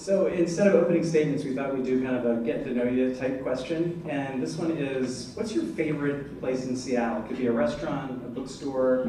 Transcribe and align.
So 0.00 0.28
instead 0.28 0.66
of 0.66 0.76
opening 0.76 1.04
statements, 1.04 1.44
we 1.44 1.54
thought 1.54 1.74
we'd 1.74 1.84
do 1.84 2.02
kind 2.02 2.16
of 2.16 2.24
a 2.24 2.42
get 2.42 2.64
to 2.64 2.70
know 2.70 2.84
you 2.84 3.14
type 3.14 3.42
question. 3.42 4.02
And 4.08 4.42
this 4.42 4.56
one 4.56 4.70
is, 4.70 5.32
what's 5.34 5.52
your 5.54 5.64
favorite 5.64 6.40
place 6.40 6.64
in 6.64 6.74
Seattle? 6.74 7.22
It 7.22 7.28
could 7.28 7.36
be 7.36 7.48
a 7.48 7.52
restaurant, 7.52 8.12
a 8.12 8.28
bookstore, 8.30 9.06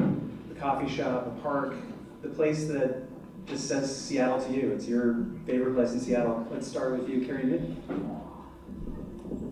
a 0.50 0.60
coffee 0.60 0.94
shop, 0.94 1.26
a 1.28 1.40
park, 1.40 1.76
the 2.20 2.28
place 2.28 2.66
that 2.66 3.04
just 3.46 3.68
says 3.68 4.04
Seattle 4.04 4.44
to 4.44 4.52
you. 4.52 4.70
It's 4.72 4.86
your 4.86 5.24
favorite 5.46 5.74
place 5.76 5.92
in 5.92 6.00
Seattle. 6.00 6.46
Let's 6.50 6.68
start 6.68 6.98
with 6.98 7.08
you, 7.08 7.24
Cary 7.24 7.44
Mitt. 7.44 7.62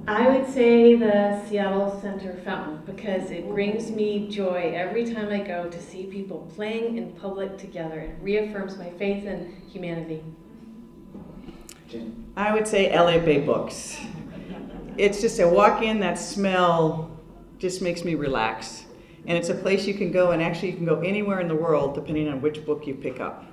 I 0.06 0.28
would 0.28 0.52
say 0.52 0.94
the 0.94 1.42
Seattle 1.48 1.98
Center 2.02 2.38
Fountain 2.44 2.82
because 2.84 3.30
it 3.30 3.48
brings 3.48 3.90
me 3.90 4.28
joy 4.28 4.74
every 4.76 5.10
time 5.10 5.30
I 5.30 5.38
go 5.38 5.70
to 5.70 5.80
see 5.80 6.04
people 6.04 6.50
playing 6.54 6.98
in 6.98 7.12
public 7.12 7.56
together. 7.56 8.00
It 8.00 8.16
reaffirms 8.20 8.76
my 8.76 8.90
faith 8.90 9.24
in 9.24 9.62
humanity. 9.72 10.22
I 12.36 12.52
would 12.52 12.66
say 12.66 12.90
Elliott 12.90 13.24
Bay 13.24 13.40
Books. 13.40 13.98
It's 14.96 15.20
just 15.20 15.40
a 15.40 15.48
walk 15.48 15.82
in, 15.82 16.00
that 16.00 16.18
smell 16.18 17.10
just 17.58 17.82
makes 17.82 18.04
me 18.04 18.14
relax. 18.14 18.84
And 19.26 19.36
it's 19.36 19.48
a 19.48 19.54
place 19.54 19.86
you 19.86 19.94
can 19.94 20.10
go, 20.10 20.30
and 20.30 20.42
actually, 20.42 20.70
you 20.70 20.76
can 20.76 20.86
go 20.86 21.00
anywhere 21.00 21.40
in 21.40 21.48
the 21.48 21.54
world 21.54 21.94
depending 21.94 22.28
on 22.28 22.40
which 22.40 22.64
book 22.64 22.86
you 22.86 22.94
pick 22.94 23.20
up. 23.20 23.44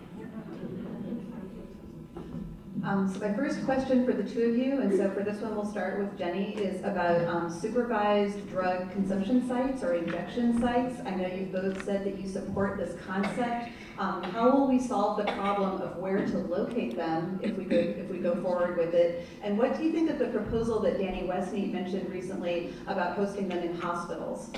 Um, 2.87 3.11
so 3.13 3.19
my 3.19 3.33
first 3.33 3.65
question 3.65 4.05
for 4.05 4.13
the 4.13 4.23
two 4.23 4.43
of 4.43 4.57
you, 4.57 4.79
and 4.79 4.95
so 4.95 5.11
for 5.11 5.21
this 5.21 5.41
one 5.41 5.55
we'll 5.55 5.69
start 5.69 5.99
with 5.99 6.17
Jenny, 6.17 6.55
is 6.55 6.79
about 6.85 7.27
um, 7.27 7.49
supervised 7.49 8.49
drug 8.49 8.89
consumption 8.93 9.45
sites 9.45 9.83
or 9.83 9.95
injection 9.95 10.61
sites. 10.61 11.01
I 11.05 11.11
know 11.15 11.27
you've 11.27 11.51
both 11.51 11.83
said 11.83 12.05
that 12.05 12.17
you 12.17 12.29
support 12.29 12.77
this 12.77 12.95
concept. 13.05 13.71
Um, 13.99 14.21
how 14.23 14.51
will 14.51 14.67
we 14.67 14.79
solve 14.79 15.17
the 15.17 15.31
problem 15.33 15.81
of 15.81 15.97
where 15.97 16.25
to 16.25 16.37
locate 16.37 16.95
them 16.95 17.39
if 17.41 17.57
we 17.57 17.63
go 17.63 17.77
if 17.77 18.07
we 18.09 18.19
go 18.19 18.35
forward 18.41 18.77
with 18.77 18.93
it? 18.93 19.27
And 19.41 19.57
what 19.57 19.77
do 19.77 19.83
you 19.83 19.91
think 19.91 20.09
of 20.11 20.19
the 20.19 20.27
proposal 20.27 20.79
that 20.81 20.99
Danny 20.99 21.23
Westneat 21.23 21.73
mentioned 21.73 22.09
recently 22.11 22.73
about 22.85 23.15
hosting 23.15 23.47
them 23.47 23.59
in 23.59 23.75
hospitals? 23.75 24.51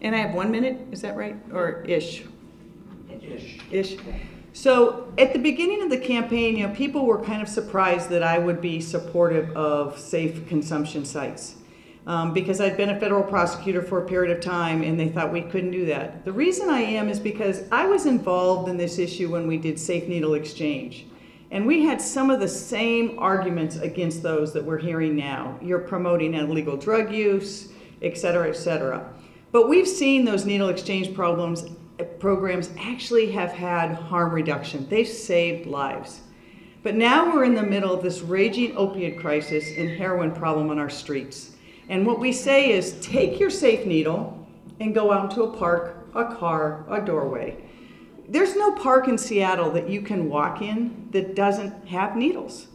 And 0.00 0.14
I 0.14 0.18
have 0.18 0.34
one 0.34 0.50
minute, 0.50 0.88
is 0.90 1.02
that 1.02 1.16
right? 1.16 1.36
Or 1.52 1.82
ish? 1.82 2.24
Ish. 3.22 3.58
Ish. 3.70 3.96
So 4.52 5.12
at 5.18 5.32
the 5.32 5.38
beginning 5.38 5.82
of 5.82 5.90
the 5.90 5.98
campaign, 5.98 6.56
you 6.56 6.66
know, 6.66 6.74
people 6.74 7.06
were 7.06 7.22
kind 7.22 7.42
of 7.42 7.48
surprised 7.48 8.08
that 8.10 8.22
I 8.22 8.38
would 8.38 8.60
be 8.60 8.80
supportive 8.80 9.56
of 9.56 9.98
safe 9.98 10.48
consumption 10.48 11.04
sites. 11.04 11.56
Um, 12.06 12.34
because 12.34 12.60
I'd 12.60 12.76
been 12.76 12.90
a 12.90 13.00
federal 13.00 13.22
prosecutor 13.22 13.80
for 13.80 14.02
a 14.02 14.06
period 14.06 14.36
of 14.36 14.42
time 14.42 14.82
and 14.82 15.00
they 15.00 15.08
thought 15.08 15.32
we 15.32 15.40
couldn't 15.40 15.70
do 15.70 15.86
that. 15.86 16.24
The 16.26 16.32
reason 16.32 16.68
I 16.68 16.80
am 16.80 17.08
is 17.08 17.18
because 17.18 17.62
I 17.72 17.86
was 17.86 18.04
involved 18.04 18.68
in 18.68 18.76
this 18.76 18.98
issue 18.98 19.30
when 19.30 19.46
we 19.46 19.56
did 19.56 19.78
safe 19.78 20.06
needle 20.06 20.34
exchange. 20.34 21.06
And 21.50 21.66
we 21.66 21.82
had 21.82 22.02
some 22.02 22.28
of 22.28 22.40
the 22.40 22.48
same 22.48 23.18
arguments 23.18 23.76
against 23.76 24.22
those 24.22 24.52
that 24.52 24.62
we're 24.62 24.78
hearing 24.78 25.16
now. 25.16 25.58
You're 25.62 25.78
promoting 25.78 26.34
illegal 26.34 26.76
drug 26.76 27.10
use, 27.10 27.68
et 28.02 28.18
cetera, 28.18 28.50
et 28.50 28.56
cetera. 28.56 29.08
But 29.50 29.70
we've 29.70 29.88
seen 29.88 30.26
those 30.26 30.44
needle 30.44 30.68
exchange 30.68 31.14
problems 31.14 31.64
programs 32.18 32.70
actually 32.78 33.30
have 33.30 33.52
had 33.52 33.94
harm 33.94 34.32
reduction. 34.32 34.86
They've 34.88 35.08
saved 35.08 35.66
lives. 35.66 36.20
But 36.82 36.96
now 36.96 37.32
we're 37.32 37.44
in 37.44 37.54
the 37.54 37.62
middle 37.62 37.94
of 37.94 38.02
this 38.02 38.20
raging 38.20 38.76
opiate 38.76 39.20
crisis 39.20 39.70
and 39.78 39.88
heroin 39.88 40.32
problem 40.32 40.70
on 40.70 40.78
our 40.78 40.90
streets. 40.90 41.53
And 41.88 42.06
what 42.06 42.18
we 42.18 42.32
say 42.32 42.70
is 42.70 42.98
take 43.00 43.38
your 43.38 43.50
safe 43.50 43.86
needle 43.86 44.46
and 44.80 44.94
go 44.94 45.12
out 45.12 45.30
to 45.32 45.42
a 45.42 45.56
park, 45.56 46.08
a 46.14 46.34
car, 46.34 46.84
a 46.88 47.00
doorway. 47.04 47.62
There's 48.28 48.56
no 48.56 48.72
park 48.72 49.06
in 49.06 49.18
Seattle 49.18 49.70
that 49.72 49.88
you 49.88 50.00
can 50.00 50.28
walk 50.28 50.62
in 50.62 51.08
that 51.10 51.36
doesn't 51.36 51.88
have 51.88 52.16
needles. 52.16 52.68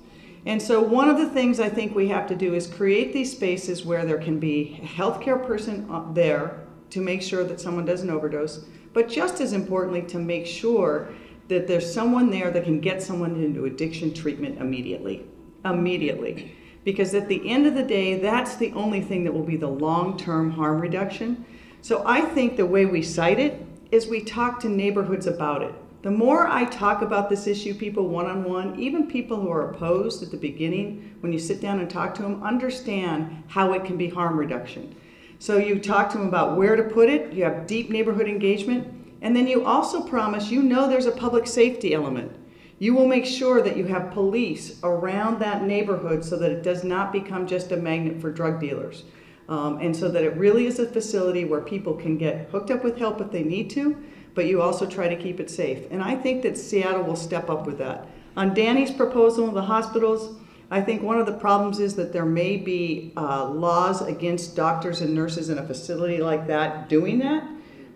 And 0.45 0.61
so, 0.61 0.81
one 0.81 1.09
of 1.09 1.17
the 1.17 1.30
things 1.30 1.59
I 1.59 1.69
think 1.69 1.93
we 1.93 2.07
have 2.09 2.27
to 2.27 2.35
do 2.35 2.53
is 2.53 2.65
create 2.65 3.11
these 3.11 3.31
spaces 3.31 3.83
where 3.83 4.05
there 4.05 4.19
can 4.19 4.39
be 4.39 4.80
a 4.81 4.85
healthcare 4.85 5.45
person 5.45 5.87
uh, 5.91 6.05
there 6.13 6.61
to 6.91 7.02
make 7.02 7.21
sure 7.21 7.43
that 7.43 7.59
someone 7.59 7.86
doesn't 7.86 8.09
overdose, 8.09 8.65
but 8.93 9.09
just 9.09 9.42
as 9.42 9.53
importantly, 9.53 10.02
to 10.03 10.17
make 10.17 10.45
sure 10.45 11.09
that 11.49 11.67
there's 11.67 11.92
someone 11.92 12.30
there 12.30 12.52
that 12.52 12.64
can 12.64 12.80
get 12.80 13.02
someone 13.02 13.36
into 13.43 13.65
addiction 13.65 14.14
treatment 14.14 14.59
immediately. 14.59 15.25
Immediately. 15.65 16.55
Because 16.89 17.14
at 17.14 17.27
the 17.27 17.48
end 17.48 17.67
of 17.67 17.76
the 17.76 17.83
day, 17.83 18.16
that's 18.16 18.55
the 18.55 18.72
only 18.72 19.00
thing 19.00 19.23
that 19.23 19.32
will 19.32 19.44
be 19.44 19.58
the 19.58 19.67
long 19.67 20.17
term 20.17 20.50
harm 20.50 20.82
reduction. 20.82 21.45
So 21.83 22.02
I 22.04 22.22
think 22.22 22.58
the 22.58 22.66
way 22.66 22.88
we 22.88 23.04
cite 23.04 23.38
it 23.38 23.64
is 23.92 24.08
we 24.08 24.23
talk 24.23 24.60
to 24.61 24.70
neighborhoods 24.70 25.28
about 25.28 25.61
it. 25.61 25.72
The 26.02 26.10
more 26.10 26.48
I 26.48 26.66
talk 26.66 27.04
about 27.04 27.30
this 27.30 27.45
issue, 27.45 27.76
people 27.76 28.08
one 28.08 28.26
on 28.26 28.44
one, 28.44 28.80
even 28.80 29.05
people 29.05 29.39
who 29.39 29.52
are 29.52 29.70
opposed 29.70 30.23
at 30.23 30.32
the 30.32 30.38
beginning, 30.38 31.16
when 31.20 31.32
you 31.32 31.38
sit 31.38 31.61
down 31.61 31.80
and 31.80 31.88
talk 31.88 32.16
to 32.16 32.23
them, 32.23 32.42
understand 32.42 33.44
how 33.49 33.73
it 33.73 33.86
can 33.86 33.95
be 33.95 34.10
harm 34.10 34.39
reduction. 34.39 34.95
So 35.38 35.58
you 35.58 35.78
talk 35.78 36.10
to 36.10 36.17
them 36.17 36.28
about 36.28 36.58
where 36.58 36.76
to 36.76 36.82
put 36.82 37.08
it, 37.08 37.33
you 37.33 37.44
have 37.44 37.67
deep 37.67 37.92
neighborhood 37.92 38.28
engagement, 38.28 38.88
and 39.22 39.36
then 39.36 39.45
you 39.45 39.64
also 39.64 40.02
promise 40.02 40.49
you 40.49 40.64
know 40.64 40.89
there's 40.89 41.05
a 41.05 41.11
public 41.11 41.45
safety 41.45 41.94
element. 41.94 42.32
You 42.80 42.94
will 42.94 43.08
make 43.08 43.26
sure 43.26 43.62
that 43.62 43.76
you 43.76 43.86
have 43.86 44.12
police 44.12 44.80
around 44.84 45.40
that 45.40 45.64
neighborhood 45.64 46.23
so 46.23 46.38
that 46.38 46.52
it 46.52 46.64
does 46.64 46.86
not 46.86 47.12
become 47.12 47.45
just 47.45 47.73
a 47.73 47.78
magnet 47.78 48.22
for 48.22 48.32
drug 48.32 48.60
dealers. 48.60 49.04
Um, 49.50 49.80
and 49.82 49.95
so 49.95 50.10
that 50.10 50.23
it 50.23 50.38
really 50.38 50.66
is 50.66 50.80
a 50.80 50.86
facility 50.86 51.44
where 51.44 51.60
people 51.60 51.94
can 51.94 52.17
get 52.17 52.50
hooked 52.50 52.72
up 52.72 52.84
with 52.84 52.98
help 52.98 53.20
if 53.20 53.32
they 53.32 53.44
need 53.44 53.70
to, 53.72 53.98
but 54.34 54.45
you 54.45 54.62
also 54.62 54.86
try 54.86 55.10
to 55.10 55.16
keep 55.16 55.40
it 55.40 55.50
safe. 55.50 55.92
And 55.92 56.02
I 56.02 56.16
think 56.16 56.44
that 56.44 56.58
Seattle 56.58 57.04
will 57.04 57.16
step 57.16 57.50
up 57.50 57.66
with 57.66 57.78
that. 57.80 58.08
On 58.38 58.54
Danny's 58.54 58.92
proposal, 58.92 59.50
of 59.50 59.56
the 59.56 59.64
hospitals, 59.64 60.40
I 60.72 60.82
think 60.82 61.02
one 61.02 61.20
of 61.20 61.26
the 61.26 61.34
problems 61.34 61.80
is 61.80 61.96
that 61.96 62.14
there 62.14 62.26
may 62.26 62.56
be 62.56 63.11
uh, 63.17 63.50
laws 63.50 64.02
against 64.04 64.56
doctors 64.56 65.02
and 65.02 65.16
nurses 65.16 65.50
in 65.50 65.58
a 65.58 65.66
facility 65.66 66.20
like 66.20 66.46
that 66.48 66.88
doing 66.88 67.17
that, 67.20 67.44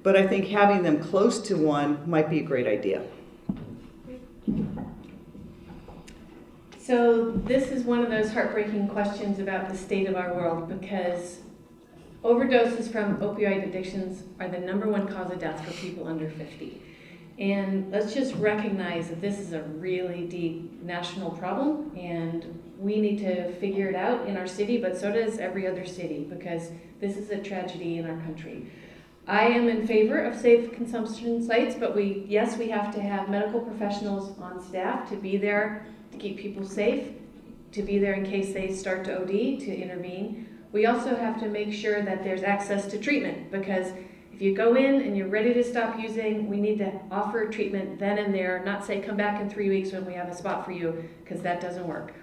but 0.02 0.18
I 0.18 0.28
think 0.28 0.48
having 0.48 0.82
them 0.82 1.00
close 1.00 1.40
to 1.42 1.56
one 1.56 2.00
might 2.10 2.30
be 2.32 2.40
a 2.40 2.44
great 2.44 2.68
idea. 2.68 3.04
So, 6.86 7.32
this 7.32 7.70
is 7.72 7.86
one 7.86 8.02
of 8.02 8.10
those 8.10 8.34
heartbreaking 8.34 8.90
questions 8.90 9.40
about 9.40 9.70
the 9.70 9.78
state 9.78 10.06
of 10.06 10.18
our 10.18 10.34
world 10.34 10.68
because 10.68 11.40
overdoses 12.26 12.92
from 12.92 13.20
opioid 13.20 13.64
addictions 13.64 14.24
are 14.38 14.50
the 14.50 14.58
number 14.58 14.90
one 14.90 15.08
cause 15.08 15.32
of 15.32 15.40
death 15.40 15.64
for 15.66 15.72
people 15.80 16.10
under 16.10 16.30
50. 16.30 16.82
And 17.40 17.90
let's 17.90 18.14
just 18.14 18.36
recognize 18.36 19.08
that 19.08 19.22
this 19.22 19.40
is 19.40 19.54
a 19.54 19.62
really 19.62 20.28
deep 20.28 20.84
national 20.84 21.32
problem, 21.32 21.96
and 21.96 22.62
we 22.78 23.00
need 23.00 23.20
to 23.20 23.54
figure 23.62 23.88
it 23.88 23.96
out 23.96 24.28
in 24.28 24.36
our 24.36 24.46
city, 24.46 24.78
but 24.78 24.98
so 24.98 25.10
does 25.10 25.38
every 25.38 25.66
other 25.66 25.86
city, 25.86 26.28
because 26.30 26.70
this 27.00 27.16
is 27.16 27.30
a 27.30 27.38
tragedy 27.38 28.00
in 28.00 28.10
our 28.10 28.18
country. 28.24 28.70
I 29.26 29.46
am 29.46 29.70
in 29.70 29.88
favor 29.88 30.20
of 30.20 30.36
safe 30.36 30.74
consumption 30.74 31.42
sites, 31.42 31.76
but 31.80 31.96
we, 31.96 32.26
yes, 32.28 32.58
we 32.58 32.68
have 32.72 32.94
to 32.94 33.02
have 33.02 33.30
medical 33.30 33.62
professionals 33.62 34.38
on 34.40 34.62
staff 34.62 35.10
to 35.12 35.16
be 35.16 35.38
there 35.38 35.86
to 36.14 36.18
keep 36.18 36.38
people 36.38 36.66
safe, 36.66 37.10
to 37.72 37.82
be 37.82 38.00
there 38.00 38.14
in 38.14 38.26
case 38.26 38.54
they 38.54 38.72
start 38.72 39.04
to 39.06 39.22
OD, 39.22 39.60
to 39.62 39.76
intervene. 39.76 40.48
We 40.72 40.86
also 40.86 41.16
have 41.16 41.40
to 41.42 41.50
make 41.50 41.74
sure 41.74 42.02
that 42.02 42.24
there's 42.24 42.44
access 42.44 42.88
to 42.88 42.98
treatment 42.98 43.52
because 43.52 43.88
if 44.32 44.42
you 44.42 44.56
go 44.56 44.76
in 44.76 45.02
and 45.02 45.16
you're 45.16 45.28
ready 45.28 45.54
to 45.54 45.64
stop 45.64 46.00
using, 46.00 46.50
we 46.50 46.60
need 46.60 46.80
to 46.80 46.92
offer 47.12 47.48
treatment 47.48 48.00
then 48.00 48.18
and 48.18 48.34
there, 48.34 48.64
not 48.66 48.84
say 48.84 49.00
come 49.00 49.16
back 49.16 49.40
in 49.40 49.50
three 49.50 49.70
weeks 49.70 49.92
when 49.92 50.06
we 50.06 50.14
have 50.14 50.28
a 50.30 50.36
spot 50.36 50.66
for 50.66 50.72
you, 50.72 51.08
because 51.24 51.42
that 51.44 51.62
doesn't 51.62 51.88
work. 51.88 52.14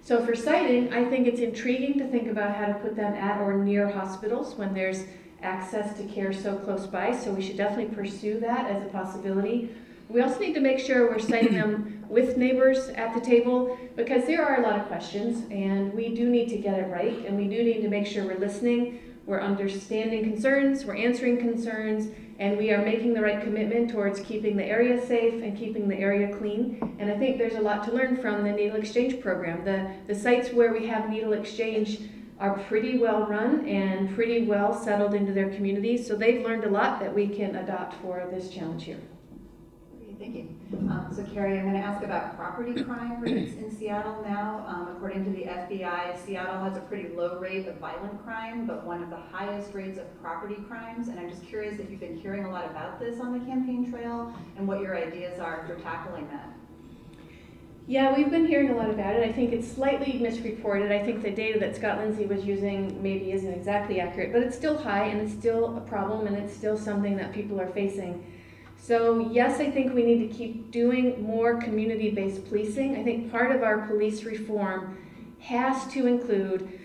So 0.00 0.24
for 0.24 0.34
siting, 0.34 0.92
I 0.92 1.04
think 1.04 1.26
it's 1.26 1.40
intriguing 1.40 1.98
to 1.98 2.08
think 2.08 2.28
about 2.28 2.56
how 2.56 2.66
to 2.66 2.74
put 2.74 2.96
them 2.96 3.12
at 3.12 3.40
or 3.42 3.52
near 3.52 3.88
hospitals 3.90 4.54
when 4.54 4.72
there's 4.72 5.04
access 5.42 5.96
to 5.98 6.04
care 6.04 6.32
so 6.32 6.56
close 6.56 6.86
by. 6.86 7.14
So 7.14 7.32
we 7.32 7.42
should 7.42 7.58
definitely 7.58 7.94
pursue 7.94 8.40
that 8.40 8.70
as 8.70 8.82
a 8.82 8.86
possibility. 8.86 9.70
We 10.08 10.22
also 10.22 10.40
need 10.40 10.54
to 10.54 10.60
make 10.60 10.78
sure 10.78 11.10
we're 11.10 11.18
siting 11.18 11.54
them 11.54 12.04
with 12.08 12.36
neighbors 12.36 12.88
at 12.88 13.14
the 13.14 13.20
table 13.20 13.78
because 13.94 14.24
there 14.24 14.44
are 14.44 14.60
a 14.60 14.62
lot 14.62 14.80
of 14.80 14.86
questions 14.86 15.44
and 15.50 15.92
we 15.92 16.14
do 16.14 16.28
need 16.28 16.48
to 16.48 16.56
get 16.56 16.78
it 16.78 16.88
right 16.88 17.26
and 17.26 17.36
we 17.36 17.44
do 17.44 17.62
need 17.62 17.82
to 17.82 17.88
make 17.88 18.06
sure 18.06 18.24
we're 18.24 18.38
listening 18.38 19.00
we're 19.28 19.42
understanding 19.42 20.22
concerns, 20.22 20.86
we're 20.86 20.96
answering 20.96 21.36
concerns, 21.36 22.08
and 22.38 22.56
we 22.56 22.72
are 22.72 22.82
making 22.82 23.12
the 23.12 23.20
right 23.20 23.42
commitment 23.42 23.90
towards 23.90 24.20
keeping 24.20 24.56
the 24.56 24.64
area 24.64 25.06
safe 25.06 25.42
and 25.42 25.54
keeping 25.54 25.86
the 25.86 25.96
area 25.96 26.34
clean. 26.34 26.96
And 26.98 27.10
I 27.10 27.18
think 27.18 27.36
there's 27.36 27.56
a 27.56 27.60
lot 27.60 27.84
to 27.84 27.92
learn 27.92 28.16
from 28.16 28.42
the 28.42 28.50
needle 28.50 28.78
exchange 28.78 29.20
program. 29.20 29.66
The, 29.66 29.92
the 30.06 30.18
sites 30.18 30.50
where 30.54 30.72
we 30.72 30.86
have 30.86 31.10
needle 31.10 31.34
exchange 31.34 32.00
are 32.40 32.58
pretty 32.60 32.96
well 32.96 33.26
run 33.26 33.68
and 33.68 34.14
pretty 34.14 34.46
well 34.46 34.72
settled 34.72 35.12
into 35.12 35.34
their 35.34 35.50
communities, 35.50 36.06
so 36.06 36.16
they've 36.16 36.42
learned 36.42 36.64
a 36.64 36.70
lot 36.70 36.98
that 37.00 37.14
we 37.14 37.28
can 37.28 37.54
adopt 37.56 38.00
for 38.00 38.26
this 38.30 38.48
challenge 38.48 38.84
here. 38.84 39.00
Thank 40.18 40.34
you. 40.34 40.48
Um, 40.90 41.12
so, 41.14 41.22
Cary, 41.32 41.58
I'm 41.58 41.70
going 41.70 41.80
to 41.80 41.86
ask 41.86 42.02
about 42.02 42.36
property 42.36 42.82
crime 42.82 43.20
rates 43.20 43.56
in 43.56 43.70
Seattle 43.70 44.20
now. 44.26 44.64
Um, 44.66 44.96
according 44.96 45.24
to 45.24 45.30
the 45.30 45.44
FBI, 45.44 46.18
Seattle 46.26 46.60
has 46.64 46.76
a 46.76 46.80
pretty 46.80 47.14
low 47.14 47.38
rate 47.38 47.68
of 47.68 47.76
violent 47.76 48.24
crime, 48.24 48.66
but 48.66 48.84
one 48.84 49.00
of 49.00 49.10
the 49.10 49.16
highest 49.16 49.74
rates 49.74 49.96
of 49.96 50.20
property 50.20 50.56
crimes. 50.66 51.06
And 51.06 51.20
I'm 51.20 51.30
just 51.30 51.44
curious 51.44 51.78
if 51.78 51.88
you've 51.88 52.00
been 52.00 52.18
hearing 52.18 52.46
a 52.46 52.50
lot 52.50 52.64
about 52.64 52.98
this 52.98 53.20
on 53.20 53.38
the 53.38 53.44
campaign 53.46 53.88
trail 53.92 54.34
and 54.56 54.66
what 54.66 54.80
your 54.80 54.96
ideas 54.96 55.38
are 55.38 55.64
for 55.68 55.76
tackling 55.76 56.26
that. 56.28 56.52
Yeah, 57.86 58.14
we've 58.14 58.30
been 58.30 58.46
hearing 58.46 58.70
a 58.70 58.76
lot 58.76 58.90
about 58.90 59.14
it. 59.14 59.22
I 59.22 59.32
think 59.32 59.52
it's 59.52 59.70
slightly 59.70 60.18
misreported. 60.18 60.90
I 60.90 61.02
think 61.02 61.22
the 61.22 61.30
data 61.30 61.60
that 61.60 61.76
Scott 61.76 61.98
Lindsay 61.98 62.26
was 62.26 62.44
using 62.44 63.00
maybe 63.02 63.30
isn't 63.32 63.52
exactly 63.52 64.00
accurate, 64.00 64.32
but 64.32 64.42
it's 64.42 64.56
still 64.56 64.76
high 64.76 65.04
and 65.04 65.20
it's 65.20 65.32
still 65.32 65.76
a 65.76 65.80
problem 65.80 66.26
and 66.26 66.36
it's 66.36 66.52
still 66.52 66.76
something 66.76 67.16
that 67.16 67.32
people 67.32 67.60
are 67.60 67.68
facing. 67.68 68.24
So, 68.80 69.28
yes, 69.30 69.60
I 69.60 69.70
think 69.70 69.92
we 69.92 70.02
need 70.02 70.30
to 70.30 70.34
keep 70.34 70.70
doing 70.70 71.22
more 71.22 71.60
community 71.60 72.10
based 72.10 72.46
policing. 72.48 72.96
I 72.96 73.02
think 73.02 73.30
part 73.30 73.54
of 73.54 73.62
our 73.62 73.86
police 73.86 74.24
reform 74.24 74.96
has 75.40 75.86
to 75.92 76.06
include 76.06 76.80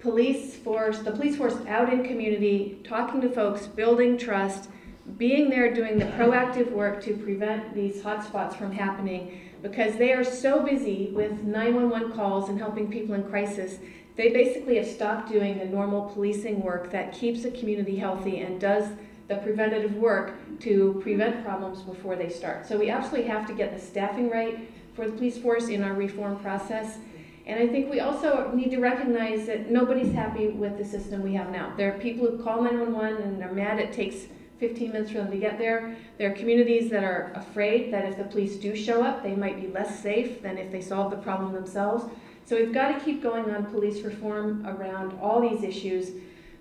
police 0.00 0.56
force, 0.56 0.98
the 1.00 1.12
police 1.12 1.36
force 1.36 1.56
out 1.68 1.92
in 1.92 2.04
community, 2.04 2.80
talking 2.84 3.20
to 3.20 3.28
folks, 3.28 3.66
building 3.66 4.18
trust, 4.18 4.70
being 5.16 5.48
there 5.50 5.72
doing 5.72 5.98
the 5.98 6.04
proactive 6.04 6.70
work 6.72 7.02
to 7.04 7.14
prevent 7.16 7.74
these 7.74 8.02
hotspots 8.02 8.56
from 8.56 8.72
happening 8.72 9.40
because 9.62 9.96
they 9.96 10.12
are 10.12 10.24
so 10.24 10.62
busy 10.62 11.10
with 11.12 11.42
911 11.42 12.12
calls 12.12 12.48
and 12.48 12.58
helping 12.58 12.90
people 12.90 13.14
in 13.14 13.22
crisis. 13.24 13.78
They 14.16 14.30
basically 14.30 14.76
have 14.76 14.86
stopped 14.86 15.30
doing 15.30 15.58
the 15.58 15.66
normal 15.66 16.10
policing 16.10 16.62
work 16.62 16.90
that 16.90 17.12
keeps 17.12 17.44
a 17.44 17.50
community 17.50 17.96
healthy 17.96 18.40
and 18.40 18.60
does 18.60 18.88
the 19.28 19.36
preventative 19.36 19.94
work 19.94 20.34
to 20.60 21.00
prevent 21.02 21.44
problems 21.44 21.82
before 21.82 22.16
they 22.16 22.28
start. 22.28 22.66
So 22.66 22.78
we 22.78 22.90
absolutely 22.90 23.28
have 23.28 23.46
to 23.48 23.54
get 23.54 23.74
the 23.74 23.80
staffing 23.80 24.30
right 24.30 24.70
for 24.94 25.06
the 25.06 25.12
police 25.12 25.36
force 25.36 25.68
in 25.68 25.82
our 25.82 25.94
reform 25.94 26.38
process. 26.38 26.98
And 27.46 27.60
I 27.60 27.68
think 27.68 27.90
we 27.90 28.00
also 28.00 28.50
need 28.52 28.70
to 28.70 28.78
recognize 28.78 29.46
that 29.46 29.70
nobody's 29.70 30.12
happy 30.12 30.48
with 30.48 30.78
the 30.78 30.84
system 30.84 31.22
we 31.22 31.34
have 31.34 31.50
now. 31.50 31.72
There 31.76 31.94
are 31.94 31.98
people 31.98 32.26
who 32.26 32.42
call 32.42 32.62
911 32.62 33.22
and 33.22 33.40
they're 33.40 33.52
mad 33.52 33.78
it 33.78 33.92
takes 33.92 34.26
15 34.58 34.92
minutes 34.92 35.10
for 35.10 35.18
them 35.18 35.30
to 35.30 35.36
get 35.36 35.58
there. 35.58 35.96
There 36.18 36.30
are 36.30 36.34
communities 36.34 36.90
that 36.90 37.04
are 37.04 37.32
afraid 37.34 37.92
that 37.92 38.04
if 38.04 38.16
the 38.16 38.24
police 38.24 38.56
do 38.56 38.74
show 38.74 39.02
up, 39.02 39.22
they 39.22 39.34
might 39.34 39.60
be 39.60 39.68
less 39.68 40.00
safe 40.00 40.42
than 40.42 40.56
if 40.56 40.72
they 40.72 40.80
solve 40.80 41.10
the 41.10 41.18
problem 41.18 41.52
themselves. 41.52 42.04
So 42.46 42.56
we've 42.56 42.72
got 42.72 42.96
to 42.96 43.04
keep 43.04 43.22
going 43.22 43.50
on 43.50 43.66
police 43.66 44.02
reform 44.02 44.66
around 44.66 45.18
all 45.20 45.40
these 45.40 45.62
issues. 45.62 46.12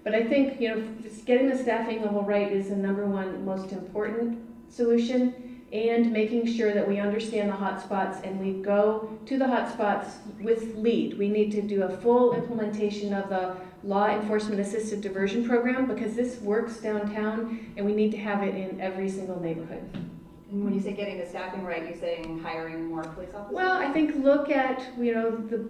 But 0.06 0.14
I 0.14 0.24
think, 0.24 0.62
you 0.62 0.70
know, 0.70 0.88
getting 1.26 1.50
the 1.50 1.58
staffing 1.58 2.04
level 2.04 2.22
right 2.22 2.52
is 2.52 2.70
the 2.70 2.76
number 2.76 3.08
one 3.08 3.44
most 3.44 3.72
important 3.72 4.40
solution 4.70 5.66
and 5.74 6.12
making 6.14 6.46
sure 6.46 6.76
that 6.76 6.88
we 6.88 7.00
understand 7.00 7.50
the 7.50 7.56
hotspots 7.56 8.24
and 8.24 8.40
we 8.40 8.62
go 8.62 9.18
to 9.26 9.40
the 9.40 9.46
hotspots 9.46 10.12
with 10.40 10.76
lead. 10.76 11.18
We 11.18 11.28
need 11.28 11.52
to 11.54 11.62
do 11.64 11.84
a 11.84 11.98
full 11.98 12.36
implementation 12.36 13.16
of 13.16 13.30
the 13.30 13.58
law 13.84 14.08
enforcement 14.08 14.62
assisted 14.62 15.02
diversion 15.02 15.44
program 15.48 15.88
because 15.88 16.14
this 16.14 16.40
works 16.40 16.78
downtown 16.78 17.74
and 17.76 17.84
we 17.84 17.96
need 17.96 18.12
to 18.12 18.18
have 18.18 18.44
it 18.44 18.54
in 18.54 18.80
every 18.80 19.10
single 19.10 19.42
neighborhood. 19.42 19.90
And 20.52 20.64
when 20.64 20.76
you 20.76 20.82
say 20.82 20.94
getting 20.94 21.18
the 21.18 21.26
staffing 21.26 21.66
right, 21.66 21.84
you're 21.84 21.98
saying 21.98 22.44
hiring 22.44 22.86
more 22.86 23.02
police 23.02 23.30
officers? 23.34 23.56
Well, 23.56 23.74
I 23.74 23.92
think 23.92 24.16
look 24.24 24.52
at, 24.52 24.86
you 25.00 25.16
know, 25.16 25.36
the 25.36 25.68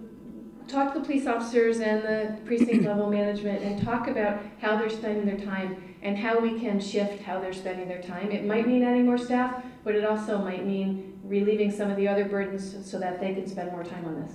talk 0.68 0.92
to 0.92 0.98
the 0.98 1.04
police 1.04 1.26
officers 1.26 1.80
and 1.80 2.02
the 2.02 2.38
precinct 2.44 2.84
level 2.84 3.08
management 3.08 3.62
and 3.62 3.82
talk 3.82 4.08
about 4.08 4.40
how 4.60 4.76
they're 4.76 4.90
spending 4.90 5.24
their 5.24 5.44
time 5.44 5.94
and 6.02 6.16
how 6.16 6.38
we 6.38 6.58
can 6.58 6.80
shift 6.80 7.22
how 7.22 7.40
they're 7.40 7.52
spending 7.52 7.88
their 7.88 8.02
time. 8.02 8.30
It 8.30 8.44
might 8.44 8.66
mean 8.66 8.82
adding 8.82 9.06
more 9.06 9.18
staff, 9.18 9.64
but 9.84 9.94
it 9.94 10.04
also 10.04 10.38
might 10.38 10.66
mean 10.66 11.18
relieving 11.24 11.70
some 11.70 11.90
of 11.90 11.96
the 11.96 12.06
other 12.06 12.24
burdens 12.24 12.88
so 12.88 12.98
that 12.98 13.20
they 13.20 13.34
can 13.34 13.46
spend 13.46 13.72
more 13.72 13.84
time 13.84 14.04
on 14.04 14.22
this. 14.22 14.32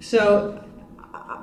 So, 0.00 0.64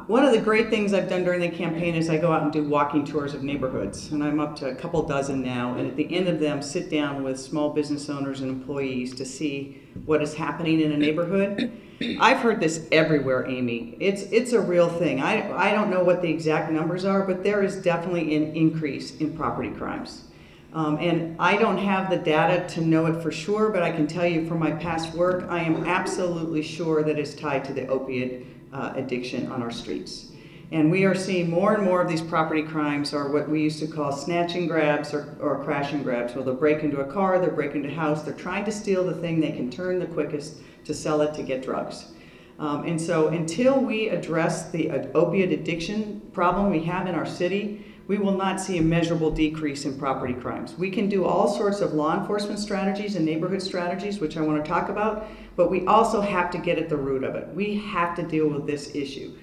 one 0.07 0.23
of 0.23 0.31
the 0.31 0.39
great 0.39 0.69
things 0.69 0.93
I've 0.93 1.09
done 1.09 1.23
during 1.23 1.39
the 1.39 1.49
campaign 1.49 1.95
is 1.95 2.09
I 2.09 2.17
go 2.17 2.31
out 2.31 2.43
and 2.43 2.51
do 2.51 2.63
walking 2.63 3.05
tours 3.05 3.33
of 3.33 3.43
neighborhoods, 3.43 4.11
and 4.11 4.23
I'm 4.23 4.39
up 4.39 4.55
to 4.57 4.69
a 4.69 4.75
couple 4.75 5.01
dozen 5.03 5.41
now. 5.41 5.73
And 5.75 5.87
at 5.87 5.95
the 5.95 6.15
end 6.15 6.27
of 6.27 6.39
them, 6.39 6.61
sit 6.61 6.89
down 6.89 7.23
with 7.23 7.39
small 7.39 7.71
business 7.71 8.09
owners 8.09 8.41
and 8.41 8.49
employees 8.49 9.15
to 9.15 9.25
see 9.25 9.81
what 10.05 10.21
is 10.21 10.35
happening 10.35 10.81
in 10.81 10.91
a 10.91 10.97
neighborhood. 10.97 11.71
I've 12.19 12.39
heard 12.39 12.59
this 12.59 12.87
everywhere, 12.91 13.47
Amy. 13.47 13.97
It's 13.99 14.23
it's 14.23 14.53
a 14.53 14.61
real 14.61 14.89
thing. 14.89 15.21
I 15.21 15.51
I 15.55 15.71
don't 15.71 15.89
know 15.89 16.03
what 16.03 16.21
the 16.21 16.29
exact 16.29 16.71
numbers 16.71 17.05
are, 17.05 17.23
but 17.23 17.43
there 17.43 17.63
is 17.63 17.75
definitely 17.77 18.35
an 18.35 18.55
increase 18.55 19.17
in 19.17 19.35
property 19.35 19.71
crimes. 19.71 20.25
Um, 20.73 20.97
and 20.99 21.35
I 21.39 21.57
don't 21.57 21.77
have 21.77 22.09
the 22.09 22.17
data 22.17 22.65
to 22.75 22.81
know 22.81 23.05
it 23.07 23.21
for 23.21 23.31
sure, 23.31 23.69
but 23.69 23.83
I 23.83 23.91
can 23.91 24.07
tell 24.07 24.25
you 24.25 24.47
from 24.47 24.59
my 24.59 24.71
past 24.71 25.13
work, 25.13 25.45
I 25.49 25.61
am 25.61 25.85
absolutely 25.85 26.61
sure 26.61 27.03
that 27.03 27.19
it's 27.19 27.33
tied 27.33 27.65
to 27.65 27.73
the 27.73 27.87
opiate 27.87 28.45
uh, 28.73 28.93
addiction 28.95 29.51
on 29.51 29.61
our 29.61 29.71
streets. 29.71 30.27
And 30.71 30.89
we 30.89 31.03
are 31.03 31.13
seeing 31.13 31.49
more 31.49 31.73
and 31.73 31.83
more 31.83 32.01
of 32.01 32.07
these 32.07 32.21
property 32.21 32.63
crimes 32.63 33.13
are 33.13 33.29
what 33.29 33.49
we 33.49 33.61
used 33.61 33.79
to 33.79 33.87
call 33.87 34.13
snatch 34.13 34.55
and 34.55 34.69
grabs 34.69 35.13
or, 35.13 35.35
or 35.41 35.61
crash 35.65 35.91
and 35.91 36.01
grabs. 36.01 36.33
Well, 36.33 36.45
they'll 36.45 36.55
break 36.55 36.81
into 36.83 37.01
a 37.01 37.11
car, 37.11 37.39
they'll 37.39 37.51
break 37.51 37.75
into 37.75 37.89
a 37.89 37.93
house, 37.93 38.23
they're 38.23 38.33
trying 38.33 38.63
to 38.65 38.71
steal 38.71 39.03
the 39.03 39.15
thing 39.15 39.41
they 39.41 39.51
can 39.51 39.69
turn 39.69 39.99
the 39.99 40.05
quickest 40.05 40.61
to 40.85 40.93
sell 40.93 41.21
it 41.21 41.33
to 41.33 41.43
get 41.43 41.61
drugs. 41.61 42.13
Um, 42.57 42.85
and 42.85 43.01
so 43.01 43.27
until 43.29 43.81
we 43.81 44.09
address 44.09 44.69
the 44.71 44.91
uh, 44.91 45.07
opiate 45.13 45.51
addiction 45.51 46.21
problem 46.31 46.69
we 46.69 46.83
have 46.83 47.07
in 47.07 47.15
our 47.15 47.25
city, 47.25 47.83
we 48.11 48.17
will 48.17 48.35
not 48.35 48.59
see 48.59 48.77
a 48.77 48.81
measurable 48.81 49.31
decrease 49.31 49.85
in 49.85 49.97
property 49.97 50.33
crimes. 50.33 50.77
We 50.77 50.91
can 50.91 51.07
do 51.07 51.23
all 51.23 51.47
sorts 51.47 51.79
of 51.79 51.93
law 51.93 52.19
enforcement 52.19 52.59
strategies 52.59 53.15
and 53.15 53.23
neighborhood 53.25 53.61
strategies, 53.61 54.19
which 54.19 54.35
I 54.35 54.41
want 54.41 54.61
to 54.61 54.69
talk 54.69 54.89
about, 54.89 55.29
but 55.55 55.71
we 55.71 55.87
also 55.87 56.19
have 56.19 56.51
to 56.51 56.57
get 56.57 56.77
at 56.77 56.89
the 56.89 56.97
root 56.97 57.23
of 57.23 57.35
it. 57.35 57.47
We 57.55 57.77
have 57.77 58.13
to 58.17 58.23
deal 58.23 58.49
with 58.49 58.67
this 58.67 58.93
issue. 58.93 59.37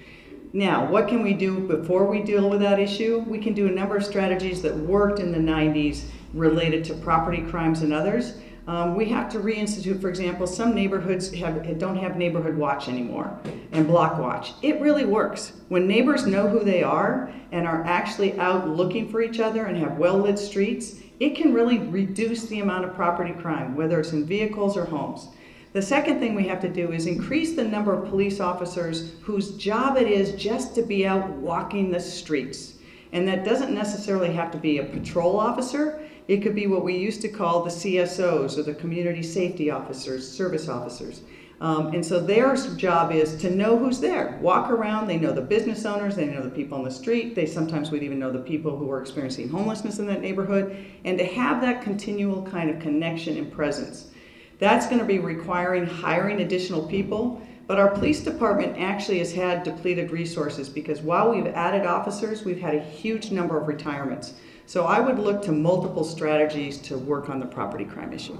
Now, 0.53 0.87
what 0.87 1.07
can 1.07 1.23
we 1.23 1.33
do 1.33 1.61
before 1.61 2.05
we 2.05 2.21
deal 2.21 2.47
with 2.47 2.59
that 2.59 2.77
issue? 2.77 3.25
We 3.27 3.39
can 3.39 3.55
do 3.55 3.67
a 3.67 3.71
number 3.71 3.97
of 3.97 4.05
strategies 4.05 4.61
that 4.61 4.77
worked 4.77 5.19
in 5.19 5.31
the 5.31 5.39
90s 5.39 6.03
related 6.35 6.83
to 6.85 6.93
property 6.93 7.41
crimes 7.41 7.81
and 7.81 7.91
others. 7.91 8.35
Um, 8.69 8.93
we 8.93 9.05
have 9.05 9.29
to 9.29 9.39
reinstitute, 9.39 9.99
for 9.99 10.09
example, 10.09 10.45
some 10.45 10.75
neighborhoods 10.75 11.33
have, 11.33 11.79
don't 11.79 11.97
have 11.97 12.17
neighborhood 12.17 12.55
watch 12.55 12.87
anymore 12.87 13.35
and 13.71 13.87
block 13.87 14.19
watch. 14.19 14.53
It 14.61 14.79
really 14.79 15.05
works. 15.05 15.53
When 15.69 15.87
neighbors 15.87 16.27
know 16.27 16.47
who 16.47 16.63
they 16.63 16.83
are 16.83 17.33
and 17.51 17.65
are 17.65 17.83
actually 17.85 18.37
out 18.37 18.69
looking 18.69 19.09
for 19.09 19.23
each 19.23 19.39
other 19.39 19.65
and 19.65 19.75
have 19.77 19.97
well 19.97 20.19
lit 20.19 20.37
streets, 20.37 20.97
it 21.19 21.35
can 21.35 21.51
really 21.51 21.79
reduce 21.79 22.45
the 22.45 22.59
amount 22.59 22.85
of 22.85 22.93
property 22.93 23.33
crime, 23.33 23.75
whether 23.75 23.99
it's 23.99 24.11
in 24.11 24.23
vehicles 24.23 24.77
or 24.77 24.85
homes. 24.85 25.29
The 25.73 25.81
second 25.81 26.19
thing 26.19 26.35
we 26.35 26.47
have 26.47 26.61
to 26.61 26.69
do 26.69 26.91
is 26.91 27.07
increase 27.07 27.55
the 27.55 27.63
number 27.63 27.91
of 27.91 28.07
police 28.07 28.39
officers 28.39 29.13
whose 29.23 29.57
job 29.57 29.97
it 29.97 30.07
is 30.07 30.39
just 30.39 30.75
to 30.75 30.83
be 30.83 31.07
out 31.07 31.27
walking 31.27 31.89
the 31.89 31.99
streets. 31.99 32.75
And 33.13 33.27
that 33.27 33.43
doesn't 33.43 33.73
necessarily 33.73 34.31
have 34.33 34.51
to 34.51 34.59
be 34.59 34.77
a 34.77 34.83
patrol 34.83 35.39
officer. 35.39 35.98
It 36.29 36.43
could 36.43 36.53
be 36.53 36.67
what 36.67 36.83
we 36.83 36.95
used 36.95 37.21
to 37.21 37.27
call 37.27 37.63
the 37.63 37.71
CSOs 37.71 38.55
or 38.55 38.61
the 38.61 38.75
community 38.75 39.23
safety 39.23 39.71
officers, 39.71 40.31
service 40.31 40.69
officers. 40.69 41.21
Um, 41.59 41.87
and 41.87 42.05
so 42.05 42.19
their 42.19 42.55
job 42.55 43.11
is 43.11 43.35
to 43.37 43.49
know 43.49 43.79
who's 43.79 43.99
there. 43.99 44.37
Walk 44.39 44.69
around, 44.69 45.07
they 45.07 45.17
know 45.17 45.31
the 45.31 45.41
business 45.41 45.85
owners, 45.85 46.15
they 46.15 46.27
know 46.27 46.43
the 46.43 46.51
people 46.51 46.77
on 46.77 46.83
the 46.83 46.91
street, 46.91 47.33
they 47.33 47.47
sometimes 47.47 47.89
would 47.89 48.03
even 48.03 48.19
know 48.19 48.31
the 48.31 48.37
people 48.37 48.77
who 48.77 48.91
are 48.91 49.01
experiencing 49.01 49.49
homelessness 49.49 49.97
in 49.97 50.05
that 50.05 50.21
neighborhood, 50.21 50.77
and 51.03 51.17
to 51.17 51.25
have 51.25 51.61
that 51.61 51.81
continual 51.81 52.43
kind 52.43 52.69
of 52.69 52.79
connection 52.79 53.35
and 53.35 53.51
presence. 53.51 54.11
That's 54.59 54.85
going 54.85 54.99
to 54.99 55.05
be 55.05 55.17
requiring 55.17 55.87
hiring 55.87 56.41
additional 56.41 56.87
people, 56.87 57.41
but 57.65 57.79
our 57.79 57.89
police 57.89 58.23
department 58.23 58.77
actually 58.77 59.17
has 59.17 59.33
had 59.33 59.63
depleted 59.63 60.11
resources 60.11 60.69
because 60.69 61.01
while 61.01 61.31
we've 61.31 61.47
added 61.47 61.87
officers, 61.87 62.45
we've 62.45 62.61
had 62.61 62.75
a 62.75 62.83
huge 62.83 63.31
number 63.31 63.59
of 63.59 63.67
retirements. 63.67 64.35
So 64.69 64.85
I 64.85 64.99
would 64.99 65.17
look 65.17 65.41
to 65.45 65.51
multiple 65.51 66.03
strategies 66.03 66.77
to 66.81 66.95
work 66.95 67.27
on 67.27 67.39
the 67.39 67.47
property 67.47 67.85
crime 67.85 68.13
issue. 68.13 68.37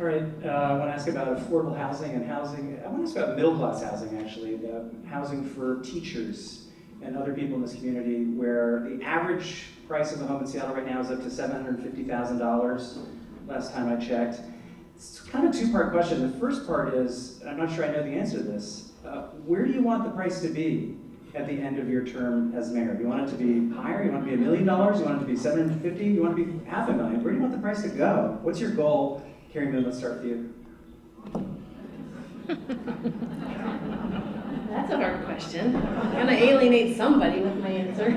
All 0.00 0.06
right, 0.06 0.22
uh, 0.42 0.48
I 0.48 0.78
want 0.78 0.90
to 0.90 0.94
ask 0.94 1.08
about 1.08 1.28
affordable 1.36 1.76
housing 1.76 2.12
and 2.12 2.26
housing. 2.26 2.80
I 2.82 2.88
want 2.88 3.04
to 3.04 3.10
ask 3.10 3.16
about 3.18 3.36
middle 3.36 3.54
class 3.54 3.82
housing, 3.82 4.18
actually, 4.18 4.56
the 4.56 4.90
housing 5.06 5.44
for 5.44 5.82
teachers 5.82 6.68
and 7.02 7.18
other 7.18 7.34
people 7.34 7.56
in 7.56 7.60
this 7.60 7.74
community, 7.74 8.24
where 8.24 8.88
the 8.88 9.04
average 9.04 9.64
price 9.86 10.14
of 10.14 10.22
a 10.22 10.26
home 10.26 10.40
in 10.40 10.46
Seattle 10.46 10.74
right 10.74 10.86
now 10.86 11.02
is 11.02 11.10
up 11.10 11.20
to 11.20 11.28
$750,000, 11.28 13.06
last 13.46 13.74
time 13.74 13.92
I 13.92 14.02
checked. 14.02 14.40
It's 14.96 15.20
kind 15.20 15.46
of 15.46 15.54
a 15.54 15.58
two 15.58 15.70
part 15.70 15.92
question. 15.92 16.32
The 16.32 16.38
first 16.38 16.66
part 16.66 16.94
is 16.94 17.42
I'm 17.46 17.58
not 17.58 17.70
sure 17.70 17.84
I 17.84 17.88
know 17.88 18.02
the 18.02 18.08
answer 18.08 18.38
to 18.38 18.42
this. 18.42 18.92
Uh, 19.06 19.24
where 19.44 19.66
do 19.66 19.72
you 19.74 19.82
want 19.82 20.04
the 20.04 20.10
price 20.12 20.40
to 20.40 20.48
be 20.48 20.96
at 21.34 21.48
the 21.48 21.52
end 21.52 21.78
of 21.78 21.88
your 21.88 22.04
term 22.06 22.54
as 22.54 22.70
mayor? 22.70 22.94
Do 22.94 23.02
you 23.02 23.08
want 23.08 23.28
it 23.28 23.30
to 23.32 23.36
be 23.36 23.74
higher? 23.74 24.04
You 24.04 24.12
want 24.12 24.26
it 24.26 24.30
to 24.30 24.36
be 24.36 24.42
a 24.42 24.44
million 24.44 24.64
dollars? 24.64 25.00
You 25.00 25.06
want 25.06 25.18
it 25.18 25.20
to 25.20 25.26
be 25.26 25.36
750? 25.36 26.04
You 26.04 26.22
want 26.22 26.38
it 26.38 26.44
to 26.44 26.50
be 26.52 26.64
half 26.66 26.88
a 26.88 26.92
million? 26.92 27.22
Where 27.22 27.32
do 27.32 27.38
you 27.38 27.42
want 27.42 27.54
the 27.54 27.60
price 27.60 27.82
to 27.82 27.88
go? 27.88 28.38
What's 28.42 28.60
your 28.60 28.70
goal? 28.70 29.22
Cary 29.52 29.66
Moon, 29.66 29.84
let's 29.84 29.98
start 29.98 30.22
with 30.22 30.26
you. 30.26 30.54
That's 34.70 34.90
a 34.90 34.96
hard 34.96 35.24
question. 35.24 35.76
I'm 35.76 36.12
going 36.12 36.26
to 36.26 36.42
alienate 36.42 36.96
somebody 36.96 37.40
with 37.40 37.56
my 37.56 37.68
answer. 37.68 38.10